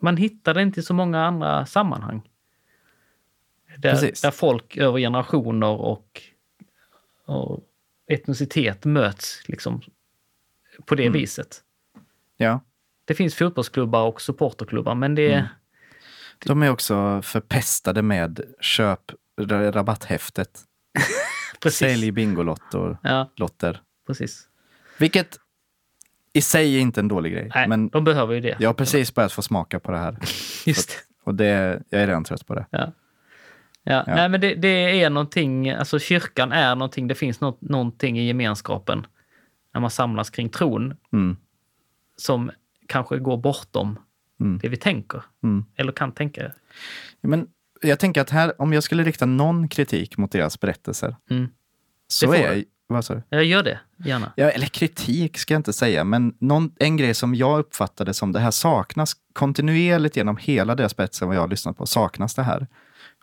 man 0.00 0.16
hittar 0.16 0.54
det 0.54 0.62
inte 0.62 0.80
i 0.80 0.82
så 0.82 0.94
många 0.94 1.24
andra 1.26 1.66
sammanhang. 1.66 2.30
Där, 3.78 4.22
där 4.22 4.30
folk 4.30 4.76
över 4.76 4.98
generationer 4.98 5.66
och, 5.80 6.22
och 7.24 7.60
etnicitet 8.06 8.84
möts 8.84 9.48
liksom 9.48 9.80
på 10.86 10.94
det 10.94 11.02
Mm. 11.02 11.12
viset. 11.12 11.60
ja. 12.36 12.60
Det 13.06 13.14
finns 13.14 13.34
fotbollsklubbar 13.34 14.02
och 14.06 14.20
supporterklubbar, 14.20 14.94
men 14.94 15.14
det... 15.14 15.32
Mm. 15.32 15.46
De 16.44 16.62
är 16.62 16.70
också 16.70 17.22
förpestade 17.22 18.02
med 18.02 18.40
köp 18.60 19.00
rabatthäftet. 19.40 20.60
Precis. 21.62 21.78
Sälj 21.78 22.10
bingolotter. 22.12 22.98
Ja, 23.02 23.30
Lotter. 23.36 23.80
precis. 24.06 24.48
Vilket 24.98 25.38
i 26.32 26.40
sig 26.40 26.76
är 26.76 26.80
inte 26.80 27.00
en 27.00 27.08
dålig 27.08 27.32
grej. 27.32 27.50
Nej, 27.54 27.68
men 27.68 27.88
de 27.88 28.04
behöver 28.04 28.34
ju 28.34 28.40
det. 28.40 28.56
jag 28.58 28.68
har 28.68 28.74
precis 28.74 29.14
börjat 29.14 29.32
få 29.32 29.42
smaka 29.42 29.80
på 29.80 29.92
det 29.92 29.98
här. 29.98 30.18
Just 30.66 30.88
det. 30.88 30.94
Och 31.24 31.34
det, 31.34 31.82
jag 31.90 32.02
är 32.02 32.06
redan 32.06 32.24
trött 32.24 32.46
på 32.46 32.54
det. 32.54 32.66
Ja. 32.70 32.92
Ja, 33.82 34.04
Ja. 34.06 34.14
Nej, 34.14 34.28
men 34.28 34.40
det, 34.40 34.54
det 34.54 35.02
är 35.02 35.10
någonting, 35.10 35.70
alltså 35.70 35.98
kyrkan 35.98 36.52
är 36.52 36.74
någonting, 36.74 37.08
det 37.08 37.14
finns 37.14 37.40
något, 37.40 37.60
någonting 37.60 38.18
i 38.18 38.26
gemenskapen 38.26 39.06
när 39.74 39.80
man 39.80 39.90
samlas 39.90 40.30
kring 40.30 40.48
tron 40.48 40.94
Mm. 41.12 41.36
som 42.16 42.50
kanske 42.86 43.18
går 43.18 43.36
bortom 43.36 43.98
Mm. 44.40 44.58
det 44.62 44.68
vi 44.68 44.76
tänker. 44.76 45.22
Mm. 45.42 45.64
Eller 45.76 45.92
kan 45.92 46.12
tänka. 46.12 46.52
Men 47.20 47.46
jag 47.82 47.98
tänker 47.98 48.20
att 48.20 48.30
här, 48.30 48.60
om 48.62 48.72
jag 48.72 48.82
skulle 48.82 49.02
rikta 49.04 49.26
någon 49.26 49.68
kritik 49.68 50.16
mot 50.18 50.32
deras 50.32 50.60
berättelser 50.60 51.16
Mm. 51.30 51.48
så 52.08 52.32
är... 52.34 52.54
du. 52.54 52.64
Vad 52.86 53.04
sa 53.04 53.14
du? 53.14 53.22
Jag 53.28 53.44
gör 53.44 53.62
det, 53.62 53.80
gärna. 54.04 54.32
Ja, 54.36 54.50
eller 54.50 54.66
kritik 54.66 55.38
ska 55.38 55.54
jag 55.54 55.58
inte 55.58 55.72
säga, 55.72 56.04
men 56.04 56.34
någon, 56.38 56.72
en 56.78 56.96
grej 56.96 57.14
som 57.14 57.34
jag 57.34 57.58
uppfattade 57.58 58.14
som 58.14 58.32
det 58.32 58.40
här 58.40 58.50
saknas 58.50 59.12
kontinuerligt 59.32 60.16
genom 60.16 60.36
hela 60.36 60.74
deras 60.74 60.96
berättelse 60.96 61.24
vad 61.26 61.36
jag 61.36 61.40
har 61.40 61.48
lyssnat 61.48 61.76
på, 61.76 61.86
saknas 61.86 62.34
det 62.34 62.42
här. 62.42 62.66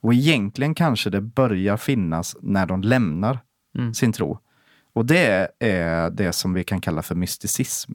Och 0.01 0.13
egentligen 0.13 0.75
kanske 0.75 1.09
det 1.09 1.21
börjar 1.21 1.77
finnas 1.77 2.35
när 2.41 2.65
de 2.65 2.81
lämnar 2.81 3.39
Mm. 3.77 3.93
sin 3.93 4.13
tro. 4.13 4.39
Och 4.93 5.05
det 5.05 5.51
är 5.59 6.09
det 6.09 6.33
som 6.33 6.53
vi 6.53 6.63
kan 6.63 6.81
kalla 6.81 7.01
för 7.01 7.15
mysticism, 7.15 7.91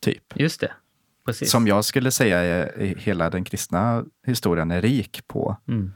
typ. 0.00 0.32
Just 0.34 0.60
det. 0.60 0.72
Precis. 1.26 1.50
Som 1.50 1.66
jag 1.66 1.84
skulle 1.84 2.10
säga 2.10 2.38
är, 2.38 2.94
hela 2.96 3.30
den 3.30 3.44
kristna 3.44 4.04
historien 4.26 4.70
är 4.70 4.82
rik 4.82 5.28
på. 5.28 5.56
Mm. 5.68 5.92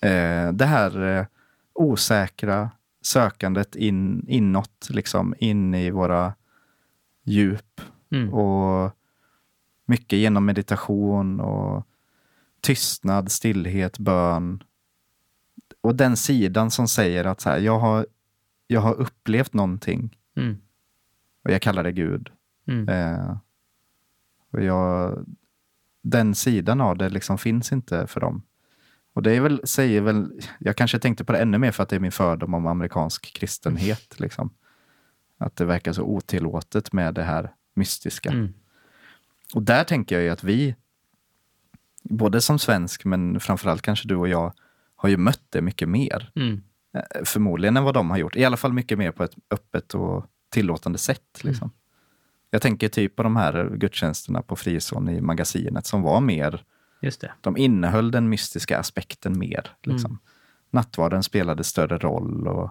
Eh, 0.00 0.52
det 0.52 0.64
här 0.64 1.18
eh, 1.18 1.26
osäkra 1.72 2.70
sökandet 3.02 3.76
in, 3.76 4.24
inåt, 4.28 4.88
liksom 4.90 5.34
in 5.38 5.74
i 5.74 5.90
våra 5.90 6.34
djup. 7.24 7.80
Mm. 8.12 8.34
Och 8.34 8.96
mycket 9.86 10.18
genom 10.18 10.46
meditation 10.46 11.40
och 11.40 11.86
tystnad, 12.60 13.32
stillhet, 13.32 13.98
bön. 13.98 14.62
Och 15.80 15.94
den 15.94 16.16
sidan 16.16 16.70
som 16.70 16.88
säger 16.88 17.24
att 17.24 17.40
så 17.40 17.50
här, 17.50 17.58
jag, 17.58 17.78
har, 17.78 18.06
jag 18.70 18.80
har 18.80 18.94
upplevt 18.94 19.54
någonting 19.54 20.16
Mm. 20.36 20.56
och 21.44 21.50
jag 21.50 21.62
kallar 21.62 21.84
det 21.84 21.92
Gud. 21.92 22.30
Mm. 22.66 22.88
Eh, 22.88 23.36
och 24.50 24.62
jag, 24.62 25.24
den 26.02 26.34
sidan 26.34 26.80
av 26.80 26.98
det 26.98 27.08
liksom 27.08 27.38
finns 27.38 27.72
inte 27.72 28.06
för 28.06 28.20
dem. 28.20 28.42
Och 29.12 29.22
det 29.22 29.32
är 29.32 29.40
väl, 29.40 29.60
säger 29.64 30.00
väl, 30.00 30.40
jag 30.58 30.76
kanske 30.76 30.98
tänkte 30.98 31.24
på 31.24 31.32
det 31.32 31.38
ännu 31.38 31.58
mer 31.58 31.70
för 31.72 31.82
att 31.82 31.88
det 31.88 31.96
är 31.96 32.00
min 32.00 32.12
fördom 32.12 32.54
om 32.54 32.66
amerikansk 32.66 33.32
kristenhet. 33.34 34.20
Liksom. 34.20 34.50
Att 35.38 35.56
det 35.56 35.64
verkar 35.64 35.92
så 35.92 36.02
otillåtet 36.02 36.92
med 36.92 37.14
det 37.14 37.22
här 37.22 37.54
mystiska. 37.74 38.30
Mm. 38.30 38.54
Och 39.54 39.62
där 39.62 39.84
tänker 39.84 40.14
jag 40.16 40.24
ju 40.24 40.30
att 40.30 40.44
vi, 40.44 40.74
både 42.02 42.40
som 42.40 42.58
svensk 42.58 43.04
men 43.04 43.40
framförallt 43.40 43.82
kanske 43.82 44.08
du 44.08 44.16
och 44.16 44.28
jag, 44.28 44.52
har 44.96 45.08
ju 45.08 45.16
mött 45.16 45.44
det 45.50 45.60
mycket 45.62 45.88
mer. 45.88 46.32
Mm. 46.34 46.62
Eh, 46.94 47.24
Förmodligen 47.24 47.76
än 47.76 47.84
vad 47.84 47.94
de 47.94 48.10
har 48.10 48.18
gjort. 48.18 48.36
I 48.36 48.44
alla 48.44 48.56
fall 48.56 48.72
mycket 48.72 48.98
mer 48.98 49.10
på 49.12 49.24
ett 49.24 49.34
öppet 49.50 49.94
och 49.94 50.26
tillåtande 50.48 50.98
sätt. 50.98 51.40
Liksom. 51.44 51.70
Jag 52.50 52.62
tänker 52.62 52.88
typ 52.88 53.16
på 53.16 53.22
de 53.22 53.36
här 53.36 53.76
gudstjänsterna 53.76 54.42
på 54.42 54.56
Frison 54.56 55.08
i 55.08 55.20
magasinet 55.20 55.86
som 55.86 56.02
var 56.02 56.20
mer, 56.20 56.64
Just 57.02 57.20
det. 57.20 57.32
de 57.40 57.56
innehöll 57.56 58.10
den 58.10 58.28
mystiska 58.28 58.78
aspekten 58.78 59.38
mer. 59.38 59.70
Liksom. 59.82 60.18
Nattvarden 60.70 61.22
spelade 61.22 61.64
större 61.64 61.98
roll 61.98 62.48
och 62.48 62.70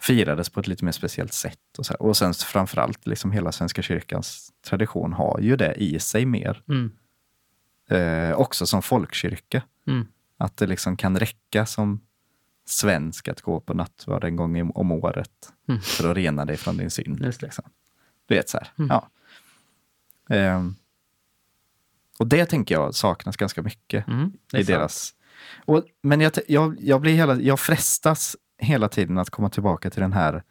firades 0.00 0.50
på 0.50 0.60
ett 0.60 0.66
lite 0.66 0.84
mer 0.84 0.92
speciellt 0.92 1.32
sätt. 1.32 1.78
Och, 1.78 1.86
så 1.86 1.92
här. 1.92 2.02
och 2.02 2.16
sen 2.16 2.34
framförallt, 2.34 3.06
liksom 3.06 3.32
hela 3.32 3.52
Svenska 3.52 3.82
kyrkans 3.82 4.52
tradition 4.66 5.12
har 5.12 5.40
ju 5.40 5.56
det 5.56 5.74
i 5.74 5.98
sig 5.98 6.26
mer. 6.26 6.62
Mm. 6.68 6.90
Eh, 7.88 8.32
också 8.36 8.66
som 8.66 8.82
folkkyrka. 8.82 9.62
Mm. 9.86 10.06
Att 10.36 10.56
det 10.56 10.66
liksom 10.66 10.96
kan 10.96 11.18
räcka 11.18 11.66
som 11.66 12.00
svensk 12.70 13.28
att 13.28 13.40
gå 13.40 13.60
på 13.60 13.74
nattvard 13.74 14.24
en 14.24 14.36
gång 14.36 14.70
om 14.74 14.92
året 14.92 15.52
Mm. 15.68 15.80
för 15.80 16.10
att 16.10 16.16
rena 16.16 16.44
dig 16.44 16.56
från 16.56 16.76
din 16.76 16.90
synd. 16.90 17.20
Just 17.24 17.40
det. 17.40 17.46
Liksom. 17.46 17.64
Du 18.26 18.34
vet 18.34 18.48
så 18.48 18.58
här. 18.58 18.68
Mm. 18.78 18.88
Ja. 18.90 19.08
Ehm, 20.36 20.74
och 22.18 22.26
det 22.26 22.46
tänker 22.46 22.74
jag 22.74 22.94
saknas 22.94 23.36
ganska 23.36 23.62
mycket 23.62 24.08
Mm. 24.08 24.32
I 24.52 24.62
deras... 24.62 25.14
Och, 25.64 25.84
men 26.02 26.20
jag, 26.20 26.32
jag, 26.48 26.76
jag, 26.80 27.00
blir 27.00 27.14
hela, 27.14 27.34
jag 27.34 27.60
frestas 27.60 28.36
hela 28.58 28.88
tiden 28.88 29.18
att 29.18 29.30
komma 29.30 29.50
tillbaka 29.50 29.90
till 29.90 30.00
den 30.00 30.12
här 30.12 30.42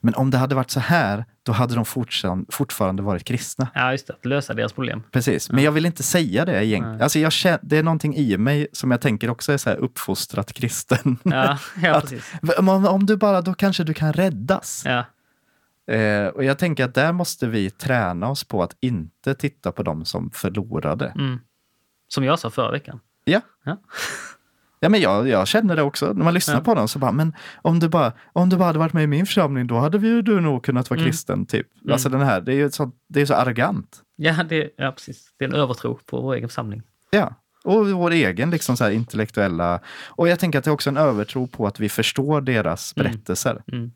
men 0.00 0.14
om 0.14 0.30
det 0.30 0.38
hade 0.38 0.54
varit 0.54 0.70
så 0.70 0.80
här, 0.80 1.24
då 1.42 1.52
hade 1.52 1.74
de 1.74 1.84
fortfarande, 2.50 3.02
varit 3.02 3.24
kristna. 3.24 3.68
Ja, 3.74 3.92
just 3.92 4.06
det. 4.06 4.12
Att 4.12 4.24
lösa 4.24 4.54
deras 4.54 4.72
problem. 4.72 5.02
Precis, 5.10 5.50
men 5.50 5.64
jag 5.64 5.72
vill 5.72 5.86
inte 5.86 6.02
säga 6.02 6.44
det 6.44 6.64
egentligen. 6.64 7.02
Alltså 7.02 7.18
jag 7.18 7.32
känner, 7.32 7.58
det 7.62 7.76
är 7.78 7.82
någonting 7.82 8.16
i 8.16 8.36
mig 8.38 8.66
som 8.72 8.90
jag 8.90 9.00
tänker 9.00 9.30
också 9.30 9.52
är 9.52 9.56
så 9.56 9.70
här 9.70 9.76
uppfostrat 9.76 10.52
kristen. 10.52 11.16
Ja, 11.22 11.58
ja 11.82 11.94
Att- 11.96 12.02
precis. 12.02 12.34
om, 12.58 12.68
om 12.68 13.06
du 13.06 13.16
bara, 13.16 13.40
då 13.40 13.54
kanske 13.54 13.84
du 13.84 13.94
kan 13.94 14.12
räddas. 14.12 14.82
Ja. 14.86 15.04
Eh, 15.94 16.26
och 16.26 16.44
jag 16.44 16.58
tänker 16.58 16.84
att 16.84 16.94
där 16.94 17.12
måste 17.12 17.46
vi 17.46 17.70
träna 17.70 18.28
oss 18.28 18.44
på 18.44 18.62
att 18.62 18.76
inte 18.80 19.34
titta 19.34 19.72
på 19.72 19.82
dem 19.82 20.04
som 20.04 20.30
förlorade. 20.30 21.06
Mm. 21.06 21.40
Som 22.08 22.24
jag 22.24 22.38
sa 22.38 22.50
förra 22.50 22.70
veckan. 22.70 23.00
Ja. 23.24 23.40
Ja. 23.64 23.76
Ja, 24.82 24.88
men 24.88 25.00
jag, 25.00 25.28
jag 25.28 25.48
känner 25.48 25.76
det 25.76 25.82
också. 25.82 26.12
När 26.12 26.24
man 26.24 26.34
lyssnar 26.34 26.54
Ja. 26.54 26.60
på 26.60 26.74
dem 26.74 26.88
så 26.88 26.98
bara, 26.98 27.12
men 27.12 27.34
om 27.62 27.78
du 27.78 27.88
bara, 27.88 28.12
om 28.32 28.48
du 28.48 28.56
bara 28.56 28.64
hade 28.66 28.78
varit 28.78 28.92
med 28.92 29.04
i 29.04 29.06
min 29.06 29.26
församling, 29.26 29.66
då 29.66 29.78
hade 29.78 29.98
vi 29.98 30.08
ju 30.08 30.22
du 30.22 30.40
nog 30.40 30.64
kunnat 30.64 30.90
vara 30.90 31.00
Mm. 31.00 31.10
kristen. 31.10 31.46
Typ. 31.46 31.66
Mm. 31.82 31.92
Alltså 31.92 32.08
den 32.08 32.20
här, 32.20 32.40
det 32.40 32.52
är 32.52 32.56
ju 32.56 32.70
så, 32.70 32.92
det 33.08 33.20
är 33.20 33.26
så 33.26 33.34
arrogant. 33.34 34.02
Ja, 34.16 34.42
det, 34.42 34.70
ja, 34.76 34.92
precis. 34.92 35.32
Det 35.38 35.44
är 35.44 35.48
en 35.48 35.54
övertro 35.54 35.98
på 36.06 36.20
vår 36.20 36.34
egen 36.34 36.48
församling. 36.48 36.82
Ja, 37.10 37.34
och 37.64 37.90
vår 37.90 38.10
egen 38.10 38.50
liksom 38.50 38.76
så 38.76 38.90
intellektuella... 38.90 39.80
Och 40.06 40.28
jag 40.28 40.38
tänker 40.38 40.58
att 40.58 40.64
det 40.64 40.70
är 40.70 40.72
också 40.72 40.90
en 40.90 40.96
övertro 40.96 41.46
på 41.46 41.66
att 41.66 41.80
vi 41.80 41.88
förstår 41.88 42.40
deras 42.40 42.96
Mm. 42.96 43.12
berättelser. 43.12 43.62
Mm. 43.72 43.92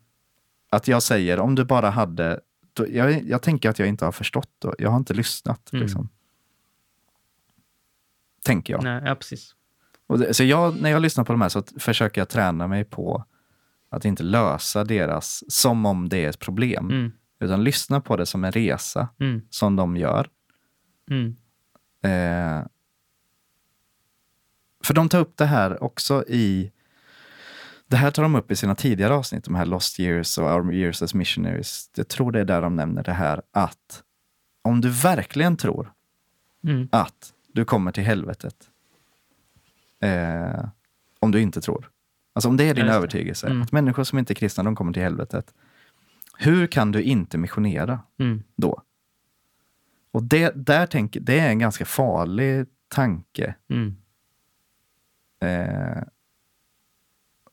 Att 0.69 0.87
jag 0.87 1.03
säger, 1.03 1.39
om 1.39 1.55
du 1.55 1.63
bara 1.65 1.89
hade... 1.89 2.39
Då, 2.73 2.85
jag, 2.89 3.23
jag 3.23 3.41
tänker 3.41 3.69
att 3.69 3.79
jag 3.79 3.87
inte 3.87 4.05
har 4.05 4.11
förstått 4.11 4.49
då. 4.59 4.75
Jag 4.77 4.89
har 4.89 4.97
inte 4.97 5.13
lyssnat. 5.13 5.73
Mm. 5.73 5.83
Liksom. 5.83 6.09
Tänker 8.43 8.73
jag. 8.73 8.83
Nej, 8.83 9.01
ja, 9.05 9.15
precis. 9.15 9.55
Det, 10.07 10.33
så 10.33 10.43
jag, 10.43 10.81
när 10.81 10.89
jag 10.89 11.01
lyssnar 11.01 11.23
på 11.23 11.33
de 11.33 11.41
här 11.41 11.49
så 11.49 11.63
försöker 11.79 12.21
jag 12.21 12.29
träna 12.29 12.67
mig 12.67 12.83
på 12.83 13.25
att 13.89 14.05
inte 14.05 14.23
lösa 14.23 14.83
deras 14.83 15.43
som 15.47 15.85
om 15.85 16.09
det 16.09 16.25
är 16.25 16.29
ett 16.29 16.39
problem. 16.39 16.89
Mm. 16.89 17.11
Utan 17.39 17.63
lyssna 17.63 18.01
på 18.01 18.17
det 18.17 18.25
som 18.25 18.43
en 18.43 18.51
resa 18.51 19.07
Mm. 19.19 19.41
som 19.49 19.75
de 19.75 19.97
gör. 19.97 20.29
Mm. 21.09 21.35
Eh, 22.03 22.65
för 24.83 24.93
de 24.93 25.09
tar 25.09 25.19
upp 25.19 25.37
det 25.37 25.45
här 25.45 25.83
också 25.83 26.23
i... 26.27 26.71
Det 27.87 27.95
här 27.97 28.11
tar 28.11 28.23
de 28.23 28.35
upp 28.35 28.51
i 28.51 28.55
sina 28.55 28.75
tidigare 28.75 29.13
avsnitt, 29.13 29.43
de 29.43 29.55
här 29.55 29.65
Lost 29.65 29.99
Years 29.99 30.37
och 30.37 30.51
Our 30.55 30.73
Years 30.73 31.01
as 31.01 31.13
Missionaries. 31.13 31.89
Jag 31.95 32.07
tror 32.07 32.31
det 32.31 32.39
är 32.39 32.45
där 32.45 32.61
de 32.61 32.75
nämner 32.75 33.03
det 33.03 33.13
här 33.13 33.41
att 33.51 34.03
om 34.61 34.81
du 34.81 34.89
verkligen 34.89 35.57
tror 35.57 35.91
Mm. 36.63 36.87
att 36.91 37.33
du 37.53 37.65
kommer 37.65 37.91
till 37.91 38.03
helvetet 38.03 38.55
eh, 40.03 40.65
om 41.19 41.31
du 41.31 41.41
inte 41.41 41.61
tror. 41.61 41.89
Alltså 42.33 42.49
om 42.49 42.57
det 42.57 42.63
är 42.63 42.73
din 42.73 42.85
just 42.85 42.95
övertygelse, 42.95 43.47
Mm. 43.47 43.61
att 43.61 43.71
människor 43.71 44.03
som 44.03 44.19
inte 44.19 44.33
är 44.33 44.35
kristna, 44.35 44.63
de 44.63 44.75
kommer 44.75 44.93
till 44.93 45.03
helvetet. 45.03 45.53
Hur 46.37 46.67
kan 46.67 46.91
du 46.91 47.01
inte 47.01 47.37
missionera 47.37 47.99
Mm. 48.19 48.43
då? 48.55 48.81
Och 50.11 50.23
det, 50.23 50.51
där 50.55 50.85
tänker, 50.87 51.19
det 51.19 51.39
är 51.39 51.49
en 51.49 51.59
ganska 51.59 51.85
farlig 51.85 52.65
tanke 52.87 53.55
Mm. 53.69 53.95
eh, 55.41 56.03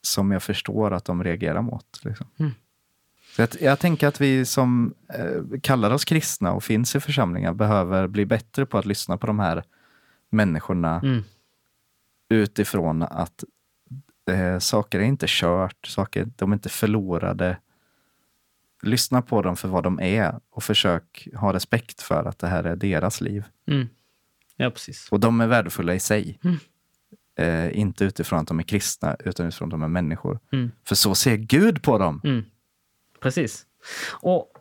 som 0.02 0.32
jag 0.32 0.42
förstår 0.42 0.90
att 0.92 1.04
de 1.04 1.24
reagerar 1.24 1.62
mot. 1.62 2.00
Liksom. 2.04 2.26
Mm. 2.38 2.52
Så 3.36 3.42
jag, 3.42 3.48
jag 3.60 3.78
tänker 3.78 4.06
att 4.08 4.20
vi 4.20 4.44
som 4.46 4.94
eh, 5.08 5.60
kallar 5.62 5.90
oss 5.90 6.04
kristna 6.04 6.52
och 6.52 6.64
finns 6.64 6.96
i 6.96 7.00
församlingar 7.00 7.52
behöver 7.54 8.06
bli 8.06 8.26
bättre 8.26 8.66
på 8.66 8.78
att 8.78 8.86
lyssna 8.86 9.16
på 9.16 9.26
de 9.26 9.38
här 9.38 9.64
människorna 10.30 11.00
Mm. 11.04 11.24
Utifrån 12.34 13.02
att 13.02 13.44
eh, 14.30 14.58
saker 14.58 15.00
är 15.00 15.04
inte 15.04 15.26
kört, 15.28 15.86
saker, 15.86 16.28
de 16.36 16.52
är 16.52 16.56
inte 16.56 16.68
förlorade. 16.68 17.58
Lyssna 18.82 19.22
på 19.22 19.42
dem 19.42 19.56
för 19.56 19.68
vad 19.68 19.84
de 19.84 20.00
är 20.00 20.40
och 20.50 20.62
försök 20.62 21.28
ha 21.34 21.52
respekt 21.52 22.02
för 22.02 22.24
att 22.24 22.38
det 22.38 22.46
här 22.46 22.64
är 22.64 22.76
deras 22.76 23.20
liv. 23.20 23.44
Mm. 23.66 23.88
Ja, 24.56 24.70
precis. 24.70 25.08
Och 25.10 25.20
de 25.20 25.40
är 25.40 25.46
värdefulla 25.46 25.94
i 25.94 26.00
sig. 26.00 26.38
Mm. 26.44 26.58
Eh, 27.34 27.78
inte 27.78 28.04
utifrån 28.04 28.38
att 28.38 28.48
de 28.48 28.58
är 28.58 28.62
kristna, 28.62 29.16
utan 29.24 29.46
utifrån 29.46 29.68
att 29.68 29.70
de 29.70 29.82
är 29.82 29.88
människor. 29.88 30.40
Mm. 30.52 30.70
För 30.84 30.94
så 30.94 31.14
ser 31.14 31.36
Gud 31.36 31.82
på 31.82 31.98
dem. 31.98 32.20
Mm. 32.24 32.44
Precis. 33.20 33.66
Och 34.10 34.52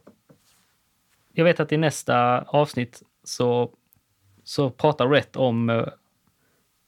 jag 1.33 1.45
vet 1.45 1.59
att 1.59 1.71
i 1.71 1.77
nästa 1.77 2.41
avsnitt 2.41 3.01
så, 3.23 3.71
så 4.43 4.69
pratar 4.69 5.09
Rhett 5.09 5.35
om, 5.35 5.69
eh, 5.69 5.87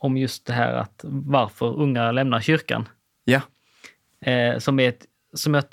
om 0.03 0.17
just 0.17 0.45
det 0.45 0.53
här 0.53 0.73
att 0.73 1.01
varför 1.03 1.79
unga 1.79 2.11
lämnar 2.11 2.41
kyrkan. 2.41 2.87
Ja, 3.23 3.41
Eh, 4.25 4.59
som, 4.59 4.79
är 4.79 4.89
ett, 4.89 5.05
som, 5.33 5.55
är 5.55 5.63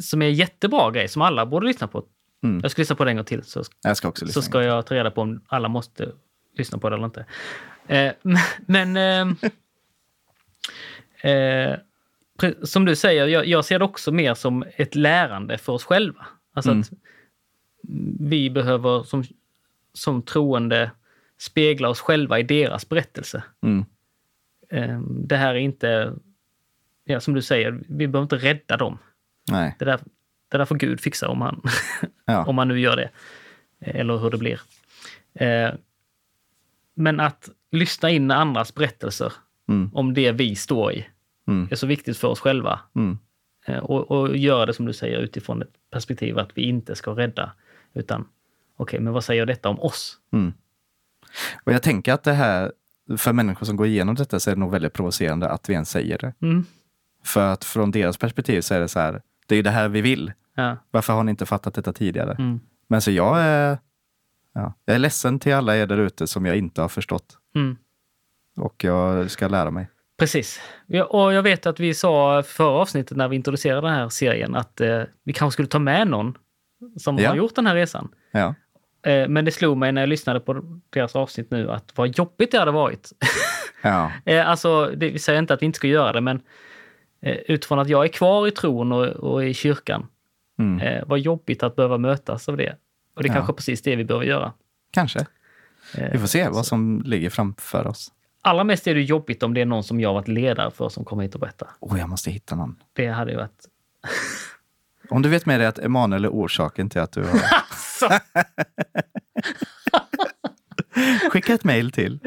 som 0.00 0.22
är 0.22 0.26
en 0.26 0.34
jättebra 0.34 0.90
grej 0.90 1.08
som 1.08 1.22
alla 1.22 1.46
borde 1.46 1.66
lyssna 1.66 1.86
på. 1.88 2.04
Mm. 2.42 2.60
Jag 2.62 2.70
ska 2.70 2.80
lyssna 2.82 2.96
på 2.96 3.04
det 3.04 3.10
en 3.10 3.16
gång 3.16 3.24
till 3.24 3.42
så, 3.44 3.62
jag 3.82 3.96
ska 3.96 4.08
också 4.08 4.26
så 4.26 4.42
ska 4.42 4.62
jag 4.62 4.86
ta 4.86 4.94
reda 4.94 5.10
på 5.10 5.20
om 5.20 5.44
alla 5.46 5.68
måste 5.68 6.12
lyssna 6.58 6.78
på 6.78 6.90
det 6.90 6.96
eller 6.96 7.04
inte. 7.04 7.24
Eh, 7.86 8.12
men 8.66 8.96
ehm, 8.96 9.36
eh, 11.22 11.78
som 12.62 12.84
du 12.84 12.96
säger, 12.96 13.26
jag, 13.26 13.46
jag 13.46 13.64
ser 13.64 13.78
det 13.78 13.84
också 13.84 14.12
mer 14.12 14.34
som 14.34 14.64
ett 14.76 14.94
lärande 14.94 15.58
för 15.58 15.72
oss 15.72 15.84
själva. 15.84 16.26
Alltså 16.54 16.70
Mm. 16.70 16.80
att 16.80 16.90
vi 18.20 18.50
behöver 18.50 19.02
som, 19.02 19.24
som 19.94 20.22
troende 20.22 20.90
spegla 21.40 21.88
oss 21.88 22.00
själva 22.00 22.38
i 22.38 22.42
deras 22.42 22.88
berättelse. 22.88 23.42
Mm. 23.62 23.84
Eh, 24.70 25.00
det 25.00 25.36
här 25.36 25.54
är 25.54 25.58
inte, 25.58 26.14
ja, 27.04 27.20
som 27.20 27.34
du 27.34 27.42
säger, 27.42 27.80
vi 27.88 28.08
behöver 28.08 28.22
inte 28.22 28.36
rädda 28.36 28.76
dem. 28.76 28.98
Nej. 29.50 29.76
Det 29.78 29.84
där, 29.84 30.00
det 30.50 30.58
där 30.58 30.64
får 30.64 30.74
Gud 30.76 31.00
fixa 31.00 31.28
om 31.28 31.40
han, 31.40 31.62
Ja. 32.24 32.44
om 32.46 32.58
han 32.58 32.68
nu 32.68 32.80
gör 32.80 32.96
det. 32.96 33.10
Eller 33.80 34.16
hur 34.18 34.30
det 34.30 34.38
blir. 34.38 34.60
Eh, 35.34 35.70
men 36.94 37.20
att 37.20 37.50
lyssna 37.70 38.10
in 38.10 38.30
andras 38.30 38.74
berättelser 38.74 39.32
Mm. 39.68 39.90
om 39.94 40.14
det 40.14 40.32
vi 40.32 40.56
står 40.56 40.92
i 40.92 41.06
Mm. 41.48 41.68
är 41.70 41.76
så 41.76 41.86
viktigt 41.86 42.18
för 42.18 42.28
oss 42.28 42.40
själva. 42.40 42.80
Mm. 42.94 43.18
Eh, 43.66 43.78
och, 43.78 44.10
och 44.10 44.36
göra 44.36 44.66
det 44.66 44.74
som 44.74 44.86
du 44.86 44.92
säger 44.92 45.18
utifrån 45.18 45.62
ett 45.62 45.72
perspektiv 45.90 46.38
att 46.38 46.50
vi 46.54 46.62
inte 46.62 46.94
ska 46.96 47.10
rädda. 47.10 47.52
Utan 47.94 48.28
okej, 48.76 49.00
men 49.00 49.12
vad 49.12 49.24
säger 49.24 49.46
detta 49.46 49.68
om 49.68 49.80
oss? 49.80 50.18
Och 51.64 51.72
jag 51.72 51.82
tänker 51.82 52.12
att 52.12 52.22
det 52.22 52.32
här, 52.32 52.72
för 53.18 53.32
människor 53.32 53.66
som 53.66 53.76
går 53.76 53.86
igenom 53.86 54.14
detta 54.14 54.40
så 54.40 54.50
är 54.50 54.54
det 54.54 54.60
nog 54.60 54.70
väldigt 54.70 54.92
provocerande 54.92 55.48
att 55.48 55.68
vi 55.68 55.72
ens 55.72 55.90
säger 55.90 56.18
det. 56.18 56.32
Mm. 56.42 56.64
För 57.24 57.52
att 57.52 57.64
från 57.64 57.90
deras 57.90 58.16
perspektiv 58.16 58.60
så 58.60 58.74
är 58.74 58.80
det 58.80 58.88
så 58.88 59.00
här, 59.00 59.22
det 59.46 59.56
är 59.56 59.62
det 59.62 59.70
här 59.70 59.88
vi 59.88 60.00
vill. 60.00 60.32
Ja. 60.54 60.76
Varför 60.90 61.12
har 61.12 61.24
ni 61.24 61.30
inte 61.30 61.46
fattat 61.46 61.74
detta 61.74 61.92
tidigare? 61.92 62.32
Mm. 62.38 62.60
Men 62.88 63.00
så 63.02 63.10
jag 63.10 63.40
är, 63.40 63.78
ja, 64.54 64.74
jag 64.84 64.94
är 64.94 64.98
ledsen 64.98 65.38
till 65.38 65.54
alla 65.54 65.76
er 65.76 65.86
där 65.86 65.98
ute 65.98 66.26
som 66.26 66.46
jag 66.46 66.56
inte 66.56 66.80
har 66.80 66.88
förstått. 66.88 67.38
Mm. 67.54 67.76
Och 68.56 68.84
jag 68.84 69.30
ska 69.30 69.48
lära 69.48 69.70
mig. 69.70 69.88
Precis. 70.18 70.60
Och 71.08 71.32
jag 71.32 71.42
vet 71.42 71.66
att 71.66 71.80
vi 71.80 71.94
sa 71.94 72.42
förra 72.42 72.68
avsnittet 72.68 73.16
när 73.16 73.28
vi 73.28 73.36
introducerade 73.36 73.86
den 73.86 73.96
här 73.96 74.08
serien 74.08 74.54
att 74.54 74.80
eh, 74.80 75.02
vi 75.24 75.32
kanske 75.32 75.52
skulle 75.52 75.68
ta 75.68 75.78
med 75.78 76.08
någon 76.08 76.38
som 76.98 77.18
Ja. 77.18 77.28
har 77.28 77.36
gjort 77.36 77.54
den 77.54 77.66
här 77.66 77.74
resan. 77.74 78.08
Ja. 78.32 78.54
Eh, 79.02 79.28
Men 79.28 79.44
det 79.44 79.50
slog 79.50 79.76
mig 79.76 79.92
när 79.92 80.02
jag 80.02 80.08
lyssnade 80.08 80.40
på 80.40 80.80
deras 80.90 81.16
avsnitt 81.16 81.50
nu 81.50 81.70
att 81.70 81.92
vad 81.96 82.08
jobbigt 82.18 82.50
det 82.52 82.58
hade 82.58 82.70
varit. 82.70 83.10
Ja. 83.82 84.12
Eh, 84.24 84.48
Alltså, 84.48 84.86
det 84.96 85.10
vi 85.10 85.18
säger 85.18 85.38
inte 85.38 85.54
att 85.54 85.62
vi 85.62 85.66
inte 85.66 85.76
ska 85.76 85.88
göra 85.88 86.12
det, 86.12 86.20
men 86.20 86.40
eh, 87.22 87.36
utifrån 87.36 87.78
att 87.78 87.88
jag 87.88 88.04
är 88.04 88.08
kvar 88.08 88.46
i 88.46 88.50
tron 88.50 88.92
och, 88.92 89.06
och 89.06 89.44
i 89.44 89.54
kyrkan, 89.54 90.06
Mm. 90.58 91.04
vad 91.08 91.18
jobbigt 91.18 91.62
att 91.62 91.76
behöva 91.76 91.98
mötas 91.98 92.48
av 92.48 92.56
det. 92.56 92.76
Och 93.16 93.22
det 93.22 93.26
är 93.28 93.30
Ja. 93.30 93.34
kanske 93.34 93.52
precis 93.52 93.82
det 93.82 93.96
vi 93.96 94.04
behöver 94.04 94.26
göra. 94.26 94.52
Kanske. 94.90 95.26
Vi 96.12 96.18
får 96.18 96.26
se 96.26 96.48
vad 96.48 96.66
som 96.66 97.02
ligger 97.04 97.30
framför 97.30 97.86
oss. 97.86 98.12
Allra 98.42 98.64
mest 98.64 98.86
är 98.86 98.94
det 98.94 99.02
jobbigt 99.02 99.42
om 99.42 99.54
det 99.54 99.60
är 99.60 99.64
någon 99.66 99.84
som 99.84 100.00
jag 100.00 100.14
varit 100.14 100.28
ledare 100.28 100.70
för 100.70 100.88
som 100.88 101.04
kommer 101.04 101.22
hit 101.22 101.34
och 101.34 101.40
berättar. 101.40 101.68
Åh, 101.80 101.98
jag 101.98 102.08
måste 102.08 102.30
hitta 102.30 102.54
någon. 102.56 102.76
Det 102.92 103.06
hade 103.06 103.30
ju 103.30 103.36
varit... 103.36 103.66
Om 105.10 105.22
du 105.22 105.28
vet 105.28 105.46
med 105.46 105.60
dig 105.60 105.66
att 105.66 105.78
Emanuel 105.78 106.24
är 106.24 106.28
orsaken 106.28 106.90
till 106.90 107.00
att 107.00 107.12
du 107.12 107.22
har... 107.24 107.30
Skicka 111.30 111.54
ett 111.54 111.64
mejl 111.64 111.92
till. 111.92 112.18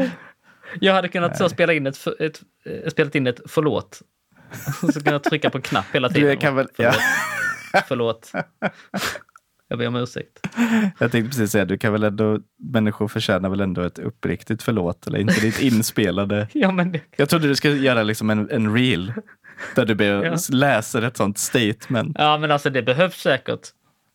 Jag 0.79 0.93
hade 0.93 1.07
kunnat 1.07 1.37
så 1.37 1.49
spela 1.49 1.73
in 1.73 1.87
ett, 1.87 2.07
ett, 2.19 2.41
eh, 2.65 2.89
spelat 2.89 3.15
in 3.15 3.27
ett 3.27 3.39
förlåt. 3.47 4.01
Så 4.81 4.91
kunde 4.93 5.11
jag 5.11 5.23
trycka 5.23 5.49
på 5.49 5.61
knapp 5.61 5.85
hela 5.93 6.09
tiden. 6.09 6.29
Du 6.29 6.37
kan 6.37 6.55
väl... 6.55 6.67
Ja. 6.77 6.93
Förlåt. 7.87 8.31
Jag 9.67 9.79
ber 9.79 9.87
om 9.87 9.95
ursäkt. 9.95 10.39
Jag 10.99 11.11
tänkte 11.11 11.29
precis 11.29 11.51
säga, 11.51 11.65
du 11.65 11.77
kan 11.77 11.93
väl 11.93 12.03
ändå... 12.03 12.39
Människor 12.73 13.07
förtjänar 13.07 13.49
väl 13.49 13.59
ändå 13.61 13.81
ett 13.81 13.99
uppriktigt 13.99 14.63
förlåt, 14.63 15.07
eller 15.07 15.19
inte 15.19 15.41
ditt 15.41 15.59
inspelade... 15.61 16.47
Ja, 16.53 16.71
men 16.71 16.91
det, 16.91 17.01
Jag 17.17 17.29
trodde 17.29 17.47
du 17.47 17.55
skulle 17.55 17.75
göra 17.75 18.03
liksom 18.03 18.29
en, 18.29 18.49
en 18.51 18.73
reel 18.75 19.13
där 19.75 19.85
du 19.85 19.95
ber, 19.95 20.25
Ja. 20.25 20.37
läser 20.51 21.01
ett 21.01 21.17
sånt 21.17 21.37
statement. 21.37 22.15
ja, 22.19 22.37
men 22.37 22.51
alltså 22.51 22.69
det 22.69 22.83
behövs 22.83 23.21
säkert. 23.21 23.59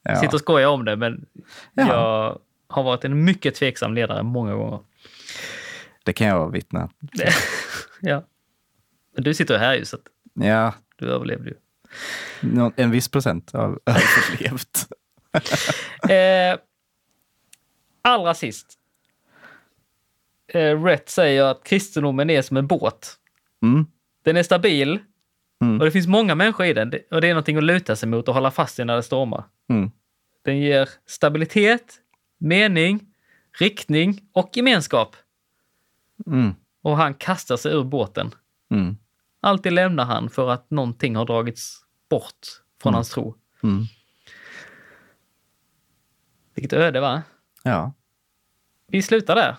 Ja. 0.09 0.21
Sitter 0.21 0.35
och 0.35 0.41
skojar 0.41 0.69
om 0.69 0.85
det, 0.85 0.97
men 0.97 1.27
Ja. 1.75 1.87
jag 1.87 2.39
har 2.75 2.83
varit 2.83 3.05
en 3.05 3.25
mycket 3.25 3.55
tveksam 3.55 3.95
ledare 3.95 4.23
många 4.23 4.55
gånger. 4.55 4.79
Det 6.05 6.13
kan 6.13 6.27
jag 6.27 6.51
vittna. 6.53 6.91
Ja. 8.01 8.23
Men 9.15 9.25
du 9.25 9.35
sitter 9.35 9.59
här 9.59 9.75
ju, 9.75 9.85
så 9.85 9.97
att 9.97 10.03
Ja, 10.35 10.75
du 10.97 11.11
överlevde 11.11 11.51
ju. 11.51 11.57
en 12.77 12.91
viss 12.91 13.09
procent 13.09 13.55
av 13.55 13.79
överlevt. 13.87 14.87
Eh, 16.11 16.59
allra 18.03 18.35
sist. 18.35 18.67
Eh, 20.53 20.85
Rhett 20.85 21.09
säger 21.09 21.45
att 21.45 21.65
kristendomen 21.65 22.31
är 22.31 22.43
som 22.43 22.57
en 22.57 22.67
båt. 22.67 23.17
Mm. 23.63 23.87
Den 24.25 24.37
är 24.37 24.43
stabil 24.43 24.99
Mm. 25.63 25.79
och 25.79 25.85
det 25.85 25.91
finns 25.91 26.07
många 26.07 26.35
människor 26.35 26.67
i 26.67 26.73
den. 26.73 26.93
Och 27.11 27.21
det 27.21 27.29
är 27.29 27.35
någonting 27.35 27.57
att 27.57 27.65
luta 27.65 27.97
sig 27.97 28.09
mot 28.09 28.29
och 28.29 28.35
hålla 28.35 28.51
fast 28.51 28.79
i 28.79 28.85
när 28.85 28.97
det 28.97 29.03
stormar. 29.03 29.45
Mm. 29.71 29.91
Den 30.43 30.59
ger 30.59 30.89
stabilitet, 31.07 32.01
mening, 32.39 33.07
riktning 33.59 34.29
och 34.33 34.51
gemenskap. 34.57 35.17
Mm. 36.27 36.55
Och 36.83 36.97
han 36.97 37.15
kastar 37.15 37.57
sig 37.57 37.73
ur 37.73 37.85
båten. 37.85 38.35
Mm. 38.71 38.97
Alltid 39.41 39.73
lämnar 39.73 40.05
han 40.05 40.31
för 40.31 40.51
att 40.51 40.71
någonting 40.71 41.17
har 41.17 41.25
dragits 41.25 41.81
bort 42.11 42.63
från 42.83 42.95
hans 42.95 43.11
tro. 43.11 43.35
Mm. 43.63 43.85
Vilket 46.55 46.73
öde 46.73 47.01
va? 47.01 47.23
Ja, 47.63 47.93
Vi 48.87 49.03
slutar 49.03 49.35
där. 49.35 49.57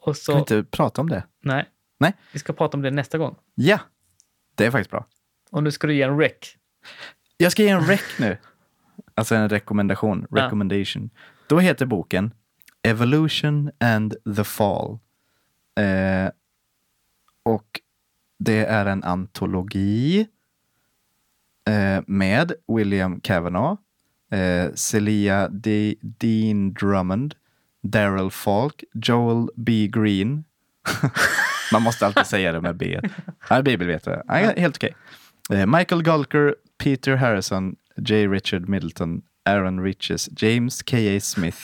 Och 0.00 0.16
ska 0.16 0.32
vi 0.32 0.36
så... 0.36 0.38
inte 0.38 0.70
prata 0.70 1.00
om 1.00 1.08
det? 1.08 1.24
Nej. 1.40 1.68
Nej. 1.98 2.12
Vi 2.32 2.38
ska 2.38 2.52
prata 2.52 2.76
om 2.76 2.82
det 2.82 2.90
nästa 2.90 3.18
gång. 3.18 3.36
Ja, 3.54 3.80
det 4.54 4.66
är 4.66 4.70
faktiskt 4.70 4.90
bra. 4.90 5.06
Och 5.50 5.62
nu 5.62 5.70
ska 5.70 5.86
du 5.86 5.94
ge 5.94 6.02
en 6.02 6.18
rec. 6.18 6.56
Jag 7.36 7.52
ska 7.52 7.62
ge 7.62 7.68
en 7.68 7.86
rec 7.86 8.02
nu. 8.18 8.38
Alltså 9.14 9.34
en 9.34 9.48
rekommendation. 9.48 10.26
Ja. 10.30 10.44
Recommendation. 10.46 11.10
Då 11.46 11.58
heter 11.58 11.86
boken 11.86 12.34
Evolution 12.82 13.70
and 13.80 14.14
the 14.36 14.44
Fall. 14.44 14.98
Eh, 15.80 16.30
och 17.42 17.80
det 18.38 18.64
är 18.64 18.86
en 18.86 19.04
antologi 19.04 20.26
eh, 21.68 22.02
med 22.06 22.52
William 22.76 23.20
Kavanaugh, 23.20 23.78
eh, 24.30 24.72
Celia 24.74 25.48
D- 25.48 25.96
Dean 26.00 26.72
Drummond, 26.72 27.34
Daryl 27.82 28.30
Falk, 28.30 28.84
Joel 28.94 29.48
B. 29.56 29.88
Green. 29.92 30.44
Man 31.72 31.82
måste 31.82 32.06
alltid 32.06 32.26
säga 32.26 32.52
det 32.52 32.60
med 32.60 32.76
B. 32.76 33.00
Han 33.38 33.58
är 33.58 33.62
bibelvetare. 33.62 34.22
Han 34.26 34.36
är 34.38 34.56
helt 34.56 34.76
okej. 34.76 34.94
Eh, 35.50 35.66
Michael 35.66 36.02
Gulker, 36.02 36.54
Peter 36.78 37.16
Harrison, 37.16 37.76
J. 37.96 38.26
Richard 38.28 38.68
Middleton, 38.68 39.22
Aaron 39.44 39.80
Riches, 39.80 40.28
James 40.42 40.82
K.A. 40.82 41.20
Smith, 41.20 41.58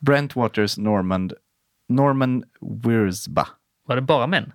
Brent 0.00 0.36
Waters 0.36 0.78
Normand, 0.78 1.32
Norman 1.88 2.44
Wirsba. 2.60 3.46
Var 3.86 3.96
det 3.96 4.02
bara 4.02 4.26
män? 4.26 4.52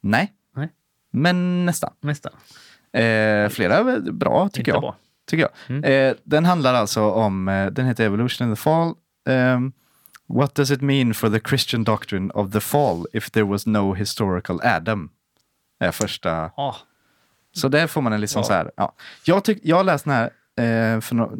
Nej, 0.00 0.32
Nej, 0.56 0.68
men 1.10 1.66
nästan. 1.66 1.92
nästan. 2.00 2.32
Eh, 2.92 3.48
flera 3.48 4.00
bra, 4.00 4.48
tycker 4.48 4.72
jag. 4.72 4.80
bra. 4.80 4.96
Tycker 5.26 5.48
jag. 5.68 5.84
Eh, 5.84 6.14
den 6.24 6.44
handlar 6.44 6.74
alltså 6.74 7.02
om, 7.10 7.48
eh, 7.48 7.66
den 7.66 7.86
heter 7.86 8.04
Evolution 8.04 8.48
in 8.48 8.54
the 8.54 8.60
Fall. 8.60 8.94
Ehm, 9.28 9.72
What 10.30 10.54
does 10.54 10.70
it 10.70 10.80
mean 10.80 11.14
for 11.14 11.30
the 11.30 11.40
Christian 11.48 11.84
doctrine 11.84 12.30
of 12.34 12.52
the 12.52 12.60
fall 12.60 13.06
if 13.12 13.30
there 13.30 13.44
was 13.46 13.66
no 13.66 13.94
historical 13.94 14.60
Adam? 14.62 15.10
Är 15.80 15.90
första 15.92 16.50
Ah, 16.56 16.74
så 17.52 17.68
där 17.68 17.86
får 17.86 18.00
man 18.02 18.12
en 18.12 18.20
liksom 18.20 18.40
Ja. 18.40 18.44
så 18.44 18.52
här. 18.52 18.70
Ja. 18.76 18.94
Jag, 19.24 19.44
tyck, 19.44 19.58
jag 19.62 19.76
har 19.76 19.84
läst 19.84 20.04
den 20.04 20.14
här 20.14 20.30
eh, 20.58 21.00
för 21.00 21.14
nå- 21.14 21.32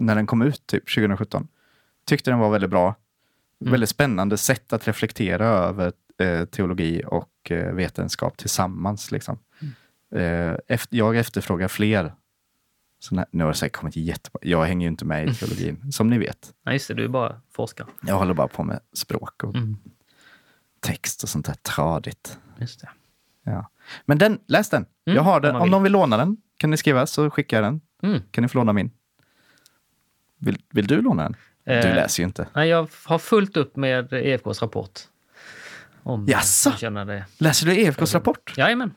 när 0.00 0.14
den 0.14 0.26
kom 0.26 0.42
ut, 0.42 0.66
typ 0.66 0.94
2017. 0.94 1.48
Tyckte 2.04 2.30
den 2.30 2.38
var 2.38 2.50
väldigt 2.50 2.70
bra. 2.70 2.94
Väldigt 3.58 3.88
spännande 3.90 4.36
sätt 4.38 4.72
att 4.72 4.88
reflektera 4.88 5.46
över 5.46 5.92
eh, 6.18 6.44
teologi 6.44 7.02
och 7.06 7.50
eh, 7.50 7.72
vetenskap 7.74 8.36
tillsammans. 8.36 9.10
Liksom. 9.12 9.38
Eh, 10.14 10.54
efter, 10.68 10.96
jag 10.96 11.16
efterfrågar 11.16 11.68
fler. 11.68 12.14
här- 13.10 13.26
nu 13.30 13.44
har 13.44 13.50
det 13.50 13.56
säkert 13.56 13.76
kommit 13.76 13.96
jättebra. 13.96 14.40
Jag 14.42 14.64
hänger 14.64 14.86
ju 14.86 14.90
inte 14.90 15.04
med 15.04 15.28
i 15.28 15.34
teologin, 15.34 15.92
som 15.92 16.10
ni 16.10 16.18
vet. 16.18 16.52
nej, 16.64 16.74
just 16.74 16.88
det. 16.88 16.94
Du 16.94 17.04
är 17.04 17.08
bara 17.08 17.40
forskare. 17.52 17.86
Jag 18.00 18.18
håller 18.18 18.34
bara 18.34 18.48
på 18.48 18.62
med 18.64 18.80
språk 18.92 19.42
och 19.44 19.54
Mm. 19.56 19.76
text 20.80 21.22
och 21.22 21.28
sånt 21.28 21.46
där 21.46 21.54
tradigt. 21.54 22.38
Just 22.58 22.80
det. 22.80 22.88
Ja. 23.42 23.70
Men 24.04 24.18
den, 24.18 24.38
läs 24.46 24.70
den. 24.70 24.86
Mm, 25.06 25.16
jag 25.16 25.22
har 25.22 25.36
om 25.36 25.42
den. 25.42 25.56
Om 25.56 25.62
vill. 25.62 25.70
någon 25.70 25.82
vill 25.82 25.92
låna 25.92 26.16
den 26.16 26.36
kan 26.56 26.70
ni 26.70 26.76
skriva 26.76 27.06
så 27.06 27.30
skickar 27.30 27.56
jag 27.62 27.64
den. 27.72 27.80
Mm. 28.06 28.22
Kan 28.30 28.42
ni 28.42 28.48
få 28.48 28.58
låna 28.58 28.72
min? 28.72 28.90
Vill, 30.38 30.58
vill 30.70 30.86
du 30.86 31.02
låna 31.02 31.22
den? 31.22 31.36
Du 31.64 31.72
Eh, 31.72 31.94
läser 31.94 32.22
ju 32.22 32.26
inte. 32.26 32.48
Nej, 32.54 32.68
jag 32.68 32.88
har 33.04 33.18
fullt 33.18 33.56
upp 33.56 33.76
med 33.76 34.12
EFKs 34.12 34.62
rapport. 34.62 35.00
Om 36.02 36.26
Jaså? 36.28 36.72
det. 36.80 37.24
Läser 37.38 37.66
du 37.66 37.76
EFKs 37.80 38.14
rapport? 38.14 38.54
Jajamän. 38.56 38.94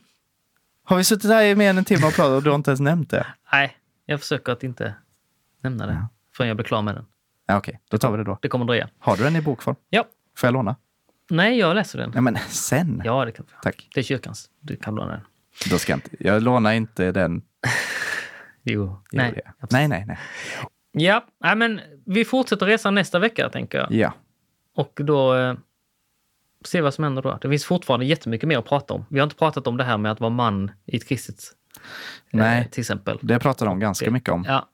Har 0.83 0.97
vi 0.97 1.03
suttit 1.03 1.29
här 1.31 1.43
i 1.43 1.55
mer 1.55 1.69
än 1.69 1.77
en 1.77 1.85
timme 1.85 2.07
och 2.07 2.13
pratat 2.13 2.31
och 2.35 2.43
du 2.43 2.49
har 2.49 2.55
inte 2.55 2.69
ens 2.71 2.79
nämnt 2.79 3.09
det? 3.09 3.25
Nej, 3.51 3.77
jag 4.05 4.19
försöker 4.19 4.51
att 4.51 4.63
inte 4.63 4.93
nämna 5.61 5.85
det 5.87 6.05
förrän 6.35 6.47
jag 6.47 6.57
blir 6.57 6.65
klar 6.65 6.81
med 6.81 6.95
den. 6.95 7.05
Ja, 7.47 7.57
Okej, 7.57 7.79
då 7.89 7.97
tar 7.97 8.11
vi 8.11 8.17
det 8.17 8.23
då. 8.23 8.39
Det 8.41 8.47
kommer 8.47 8.65
dröja. 8.65 8.89
Har 8.99 9.17
du 9.17 9.23
den 9.23 9.35
i 9.35 9.41
bokform? 9.41 9.75
Ja. 9.89 10.05
Får 10.37 10.47
jag 10.47 10.53
låna? 10.53 10.75
Nej, 11.29 11.57
jag 11.59 11.75
läser 11.75 11.99
den. 11.99 12.11
Ja, 12.15 12.21
men 12.21 12.37
sen. 12.49 13.01
Ja, 13.05 13.25
det 13.25 13.31
kan 13.31 13.45
du. 13.45 13.53
Tack. 13.63 13.87
Det 13.93 13.99
är 13.99 14.03
kyrkans. 14.03 14.49
Du 14.59 14.75
kan 14.75 14.95
låna 14.95 15.11
den. 15.11 15.21
Då 15.69 15.77
ska 15.77 15.91
jag 15.91 15.97
inte. 15.97 16.09
Jag 16.19 16.43
lånar 16.43 16.73
inte 16.73 17.11
den. 17.11 17.41
Jo. 18.69 19.01
Nej, 19.11 19.31
Nej. 19.33 19.43
nej, 19.71 19.87
nej. 19.87 20.03
nej. 20.07 20.17
Ja, 20.91 21.25
nej, 21.43 21.55
men 21.55 21.81
vi 22.05 22.25
fortsätter 22.25 22.65
resan 22.65 22.95
nästa 22.95 23.19
vecka, 23.19 23.49
tänker 23.49 23.77
jag. 23.77 23.91
Ja. 23.91 24.13
Och 24.75 24.99
då 25.03 25.35
eh, 25.35 25.53
se 26.65 26.81
vad 26.81 26.93
som 26.93 27.03
händer 27.03 27.21
då. 27.21 27.37
Det 27.41 27.49
finns 27.49 27.65
fortfarande 27.65 28.05
jättemycket 28.05 28.47
mer 28.49 28.57
att 28.57 28.65
prata 28.65 28.93
om. 28.93 29.05
Vi 29.09 29.19
har 29.19 29.23
inte 29.23 29.35
pratat 29.35 29.67
om 29.67 29.77
det 29.77 29.83
här 29.83 29.97
med 29.97 30.11
att 30.11 30.19
vara 30.19 30.29
man 30.29 30.71
i 30.85 30.97
ett 30.97 31.07
kristet. 31.07 31.35
eh, 32.31 32.39
Nej. 32.39 32.67
Till 32.71 32.81
exempel. 32.81 33.19
Det 33.21 33.39
pratar 33.39 33.65
de 33.65 33.79
ganska 33.79 34.11
mycket 34.11 34.29
om. 34.29 34.45
Ja, 34.47 34.69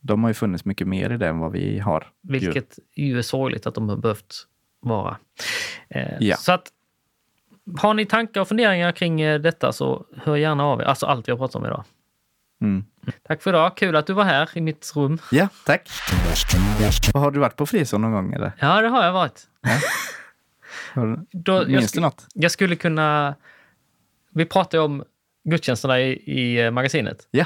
De 0.00 0.22
har 0.22 0.30
ju 0.30 0.34
funnits 0.34 0.64
mycket 0.64 0.88
mer 0.88 1.10
i 1.12 1.16
det 1.16 1.28
än 1.28 1.38
vad 1.38 1.52
vi 1.52 1.78
har. 1.78 2.06
vilket 2.22 2.78
ju 2.96 3.18
är 3.18 3.22
sorgligt 3.22 3.66
att 3.66 3.74
de 3.74 3.88
har 3.88 3.96
behövt 3.96 4.34
vara. 4.80 5.16
Eh, 5.88 6.08
Ja. 6.20 6.36
Så 6.36 6.52
att 6.52 6.68
har 7.80 7.94
ni 7.94 8.06
tankar 8.06 8.40
och 8.40 8.48
funderingar 8.48 8.92
kring 8.92 9.20
eh, 9.20 9.40
detta 9.40 9.72
så 9.72 10.06
hör 10.16 10.36
gärna 10.36 10.64
av 10.64 10.80
er. 10.80 10.84
Alltså 10.84 11.06
allt 11.06 11.28
vi 11.28 11.32
har 11.32 11.38
pratat 11.38 11.56
om 11.56 11.64
idag. 11.66 11.84
Mm. 12.60 12.84
Tack 13.22 13.42
för 13.42 13.50
idag. 13.50 13.76
Kul 13.76 13.96
att 13.96 14.06
du 14.06 14.12
var 14.12 14.24
här 14.24 14.48
i 14.54 14.60
mitt 14.60 14.92
rum. 14.96 15.18
Ja, 15.32 15.48
tack. 15.66 15.88
Har 17.14 17.30
du 17.30 17.40
varit 17.40 17.56
på 17.56 17.66
frisor 17.66 17.98
någon 17.98 18.12
gång 18.12 18.32
eller? 18.32 18.52
Ja, 18.58 18.80
det 18.80 18.88
har 18.88 19.04
jag 19.04 19.12
varit. 19.12 19.46
Du- 20.94 21.26
Då, 21.32 21.52
jag, 21.52 21.68
Minns 21.70 21.92
du 21.92 22.00
något? 22.00 22.26
jag 22.34 22.50
skulle 22.50 22.76
kunna... 22.76 23.34
Vi 24.30 24.44
pratade 24.44 24.82
om 24.82 25.04
gudstjänsterna 25.44 26.00
i, 26.00 26.10
i 26.12 26.60
eh, 26.64 26.70
magasinet. 26.70 27.28
Ja. 27.30 27.44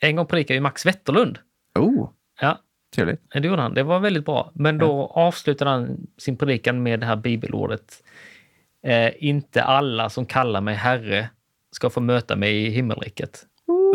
En 0.00 0.16
gång 0.16 0.26
predikade 0.26 0.54
ju 0.54 0.60
Max 0.60 0.86
Wetterlund. 0.86 1.38
Oh, 1.78 2.10
Ja, 2.40 2.58
trevligt. 2.94 3.20
det 3.32 3.38
gjorde 3.48 3.62
han. 3.62 3.74
Det 3.74 3.82
var 3.82 4.00
väldigt 4.00 4.24
bra. 4.24 4.50
Men 4.54 4.78
då 4.78 5.06
avslutade 5.14 5.70
han 5.70 6.06
sin 6.18 6.36
predikan 6.36 6.82
med 6.82 7.00
det 7.00 7.06
här 7.06 7.16
bibelordet. 7.16 8.02
Eh, 8.82 9.12
inte 9.18 9.62
alla 9.62 10.10
som 10.10 10.26
kallar 10.26 10.60
mig 10.60 10.74
herre 10.74 11.30
ska 11.70 11.90
få 11.90 12.00
möta 12.00 12.36
mig 12.36 12.66
i 12.66 12.70
himmelriket. 12.70 13.42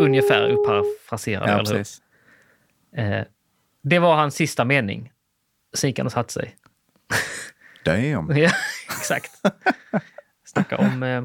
Ungefär 0.04 0.48
upparafraserad. 0.48 1.48
Ja, 1.48 1.58
eller 1.58 1.74
hur? 1.74 3.20
Eh, 3.20 3.24
det 3.82 3.98
var 3.98 4.16
hans 4.16 4.34
sista 4.34 4.64
mening. 4.64 5.12
Och 6.04 6.12
satte 6.12 6.32
sig. 6.32 6.56
Damn. 7.84 8.30
Ja, 8.36 8.50
exakt. 8.88 9.30
Snacka 10.44 10.76
om, 10.76 11.02
eh, 11.02 11.24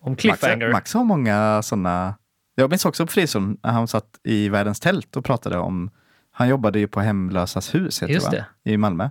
om 0.00 0.10
Max, 0.12 0.20
cliffhanger. 0.22 0.72
Max 0.72 0.94
har 0.94 1.04
många 1.04 1.62
sådana. 1.62 2.14
Jag 2.54 2.70
minns 2.70 2.84
också 2.84 3.06
på 3.06 3.12
Frizon 3.12 3.58
när 3.62 3.70
han 3.70 3.88
satt 3.88 4.20
i 4.22 4.48
världens 4.48 4.80
tält 4.80 5.16
och 5.16 5.24
pratade 5.24 5.58
om, 5.58 5.90
han 6.30 6.48
jobbade 6.48 6.78
ju 6.78 6.88
på 6.88 7.00
Hemlösas 7.00 7.74
hus 7.74 8.02
heter 8.02 8.14
Just 8.14 8.30
det, 8.30 8.38
va? 8.38 8.70
i 8.72 8.76
Malmö. 8.76 9.10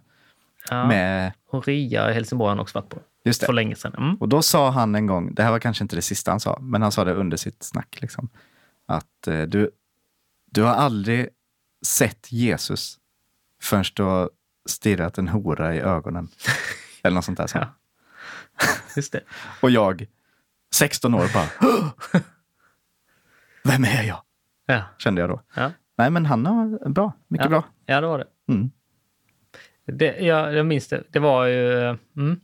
Ja. 0.70 0.88
Med, 0.88 1.34
Och 1.49 1.68
Ria 1.68 2.12
i 2.12 2.14
Helsingborg 2.14 2.45
har 2.47 2.49
han 2.49 2.60
också 2.60 2.78
varit 2.80 2.89
på. 2.89 2.99
Just 3.24 3.39
det. 3.41 3.45
För 3.45 3.53
länge 3.53 3.76
sedan. 3.76 3.93
Mm. 3.97 4.15
Och 4.15 4.30
då 4.30 4.41
sa 4.41 4.69
han 4.71 4.95
en 4.95 5.07
gång, 5.07 5.34
det 5.34 5.43
här 5.43 5.51
var 5.51 5.59
kanske 5.59 5.84
inte 5.84 5.95
det 5.95 6.01
sista 6.01 6.32
han 6.32 6.39
sa, 6.39 6.59
men 6.61 6.82
han 6.82 6.91
sa 6.91 7.03
det 7.03 7.13
under 7.13 7.38
sitt 7.38 7.63
snack, 7.63 7.97
liksom, 8.01 8.30
att 8.86 9.28
eh, 9.28 9.41
du, 9.41 9.71
du 10.51 10.61
har 10.63 10.74
aldrig 10.74 11.30
sett 11.86 12.32
Jesus 12.32 12.97
förrän 13.61 13.84
du 13.93 14.03
har 14.03 14.30
stirrat 14.69 15.17
en 15.17 15.28
hora 15.28 15.76
i 15.76 15.80
ögonen. 15.80 16.28
Eller 17.03 17.15
något 17.15 17.26
sånt 17.26 17.38
där. 17.38 17.49
han. 17.53 17.61
Ja. 18.59 18.67
Just 18.95 19.11
det. 19.13 19.21
Och 19.61 19.71
jag, 19.71 20.05
16 20.76 21.13
år, 21.13 21.30
bara 21.34 21.71
Vem 23.63 23.84
är 23.84 24.03
jag? 24.03 24.21
Ja. 24.65 24.84
Kände 24.97 25.21
jag 25.21 25.30
då. 25.30 25.41
Ja. 25.55 25.71
Nej, 25.97 26.09
men 26.09 26.26
han 26.26 26.45
har 26.45 26.89
bra. 26.89 27.13
Mycket 27.28 27.45
Ja. 27.45 27.49
bra. 27.49 27.63
ja, 27.86 28.01
det 28.01 28.07
var 28.07 28.17
det. 28.19 28.28
Mm. 28.53 28.71
det 29.86 30.19
jag, 30.19 30.53
jag 30.53 30.65
minns 30.65 30.88
det. 30.88 31.03
Det 31.09 31.19
var 31.19 31.45
ju... 31.45 31.82
Mm. 32.17 32.39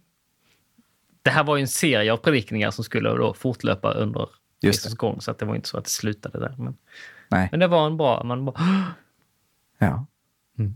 Det 1.30 1.34
här 1.34 1.44
var 1.44 1.56
ju 1.58 1.62
en 1.62 1.68
serie 1.68 2.14
av 2.14 2.18
predikningar 2.18 2.72
som 2.72 2.84
skulle 2.84 3.10
då 3.10 3.34
fortlöpa 3.34 3.92
under 3.94 4.30
resans 4.62 4.96
gång. 4.96 5.22
Så 5.22 5.32
att 5.32 5.38
det 5.40 5.46
var 5.46 5.56
inte 5.56 5.68
så 5.70 5.78
att 5.78 5.84
det 5.84 5.90
slutade 5.90 6.40
där. 6.40 6.56
Men, 6.58 6.78
Nej. 7.30 7.48
men 7.52 7.60
det 7.60 7.68
var 7.68 7.86
en 7.88 7.98
bra... 7.98 8.24
Man 8.24 8.46
bara, 8.46 8.86
Ja. 9.78 10.06
Mm. 10.58 10.76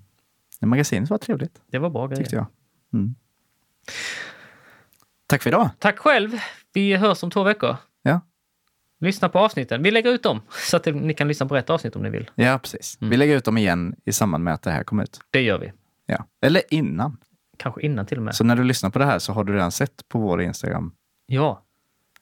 Magasinet 0.61 1.09
var 1.09 1.17
trevligt, 1.17 1.61
det 1.67 1.79
var 1.79 1.89
bra 1.89 2.07
grejer. 2.07 2.17
tyckte 2.17 2.35
jag. 2.35 2.45
Mm. 2.93 3.15
Tack 5.27 5.43
för 5.43 5.49
idag. 5.49 5.69
Tack 5.79 5.99
själv. 5.99 6.31
Vi 6.73 6.95
hörs 6.95 7.23
om 7.23 7.31
två 7.31 7.43
veckor. 7.43 7.75
Ja, 8.01 8.21
Lyssna 8.99 9.29
på 9.29 9.39
avsnitten. 9.39 9.83
Vi 9.83 9.91
lägger 9.91 10.11
ut 10.11 10.23
dem 10.23 10.41
så 10.69 10.77
att 10.77 10.85
ni 10.85 11.13
kan 11.13 11.27
lyssna 11.27 11.45
på 11.45 11.55
rätt 11.55 11.69
avsnitt 11.69 11.95
om 11.95 12.03
ni 12.03 12.09
vill. 12.09 12.31
ja 12.35 12.59
precis. 12.59 12.97
Mm. 13.01 13.09
Vi 13.09 13.17
lägger 13.17 13.37
ut 13.37 13.45
dem 13.45 13.57
igen 13.57 13.95
i 14.05 14.11
samband 14.13 14.43
med 14.43 14.53
att 14.53 14.61
det 14.61 14.71
här 14.71 14.83
kommer 14.83 15.03
ut. 15.03 15.19
Det 15.29 15.41
gör 15.41 15.59
vi. 15.59 15.71
Ja. 16.05 16.25
Eller 16.41 16.61
innan. 16.69 17.17
Kanske 17.63 17.81
innan 17.81 18.05
till 18.05 18.17
och 18.17 18.23
med. 18.23 18.35
Så 18.35 18.43
när 18.43 18.55
du 18.55 18.63
lyssnar 18.63 18.89
på 18.89 18.99
det 18.99 19.05
här 19.05 19.19
så 19.19 19.33
har 19.33 19.43
du 19.43 19.53
redan 19.53 19.71
sett 19.71 20.09
på 20.09 20.19
vår 20.19 20.41
Instagram 20.41 20.93
Ja, 21.25 21.63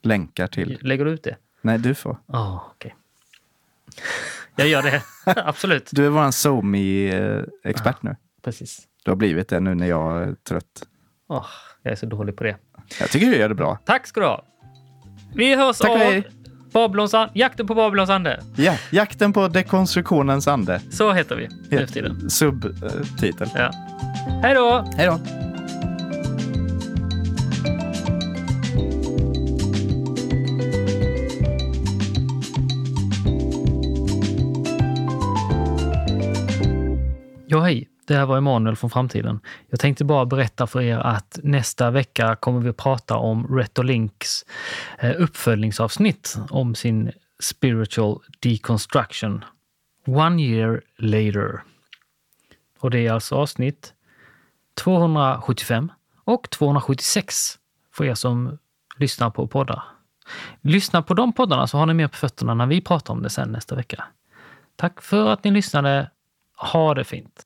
länkar 0.01 0.47
till... 0.47 0.79
lägger 0.81 1.05
du 1.05 1.11
ut 1.11 1.23
det? 1.23 1.35
Nej, 1.61 1.77
du 1.77 1.95
får. 1.95 2.17
Ja, 2.25 2.71
okej. 2.75 2.95
Jag 4.55 4.67
gör 4.67 4.81
det. 4.81 5.03
Absolut. 5.45 5.89
Du 5.91 6.05
är 6.05 6.09
vår 6.09 6.31
SoMe-expert 6.31 7.95
nu. 8.01 8.15
Precis. 8.41 8.87
Du 9.03 9.11
har 9.11 9.15
blivit 9.15 9.47
det 9.49 9.59
nu 9.59 9.75
när 9.75 9.87
jag 9.87 10.21
är 10.23 10.33
trött. 10.33 10.83
Åh, 11.27 11.45
jag 11.83 11.91
är 11.91 11.95
så 11.95 12.05
dålig 12.05 12.37
på 12.37 12.43
det. 12.43 12.57
Jag 12.99 13.09
tycker 13.09 13.27
du 13.27 13.37
gör 13.37 13.49
det 13.49 13.55
bra. 13.55 13.79
Tack 13.85 14.07
ska 14.07 14.19
du 14.19 14.25
ha. 14.25 14.45
Vi 15.35 15.55
hörs 15.55 15.77
Tack 15.77 15.89
av. 15.91 16.23
Babylons 16.74 17.15
Jakten 17.34 17.67
på 17.67 17.76
Babylons 17.76 18.09
ande. 18.09 18.39
Ja, 18.55 18.74
jakten 18.89 19.34
på 19.34 19.47
dekonstruktionens 19.47 20.47
ande. 20.47 20.82
Så 20.91 21.13
heter 21.13 21.36
vi 21.36 21.47
nu 21.69 21.86
för 21.88 21.93
tiden. 21.93 22.30
Subtitel. 22.30 23.49
Ja. 23.55 23.72
Hej 24.43 24.53
då! 24.53 24.86
Hej 24.97 25.07
då. 25.07 25.19
Ja, 37.47 37.59
hej. 37.59 37.90
Det 38.07 38.15
här 38.15 38.25
var 38.25 38.37
Emanuel 38.37 38.75
från 38.75 38.89
framtiden. 38.89 39.39
Jag 39.69 39.79
tänkte 39.79 40.05
bara 40.05 40.25
berätta 40.25 40.67
för 40.67 40.81
er 40.81 40.97
att 40.97 41.39
nästa 41.43 41.91
vecka 41.91 42.35
kommer 42.35 42.59
vi 42.59 42.69
att 42.69 42.77
prata 42.77 43.17
om 43.17 43.57
Retolinks 43.57 44.45
eh, 44.99 45.21
uppföljningsavsnitt 45.21 46.37
om 46.49 46.75
sin 46.75 47.11
spiritual 47.39 48.19
deconstruction. 48.39 49.45
One 50.07 50.41
year 50.41 50.81
later. 50.97 51.63
Och 52.79 52.91
det 52.91 53.07
är 53.07 53.11
alltså 53.11 53.35
avsnitt 53.35 53.93
275 54.73 55.91
och 56.23 56.49
276 56.49 57.35
för 57.93 58.05
er 58.05 58.15
som 58.15 58.57
lyssnar 58.97 59.29
på 59.29 59.47
poddar. 59.47 59.83
Lyssna 60.61 61.01
på 61.01 61.13
de 61.13 61.33
poddarna 61.33 61.67
så 61.67 61.77
har 61.77 61.85
ni 61.85 61.93
mer 61.93 62.07
på 62.07 62.17
fötterna 62.17 62.53
när 62.53 62.65
vi 62.65 62.81
pratar 62.81 63.13
om 63.13 63.23
det 63.23 63.29
sen 63.29 63.51
nästa 63.51 63.75
vecka. 63.75 64.03
Tack 64.75 65.01
för 65.01 65.29
att 65.29 65.43
ni 65.43 65.51
lyssnade. 65.51 66.11
Ha 66.71 66.93
det 66.93 67.03
fint! 67.03 67.45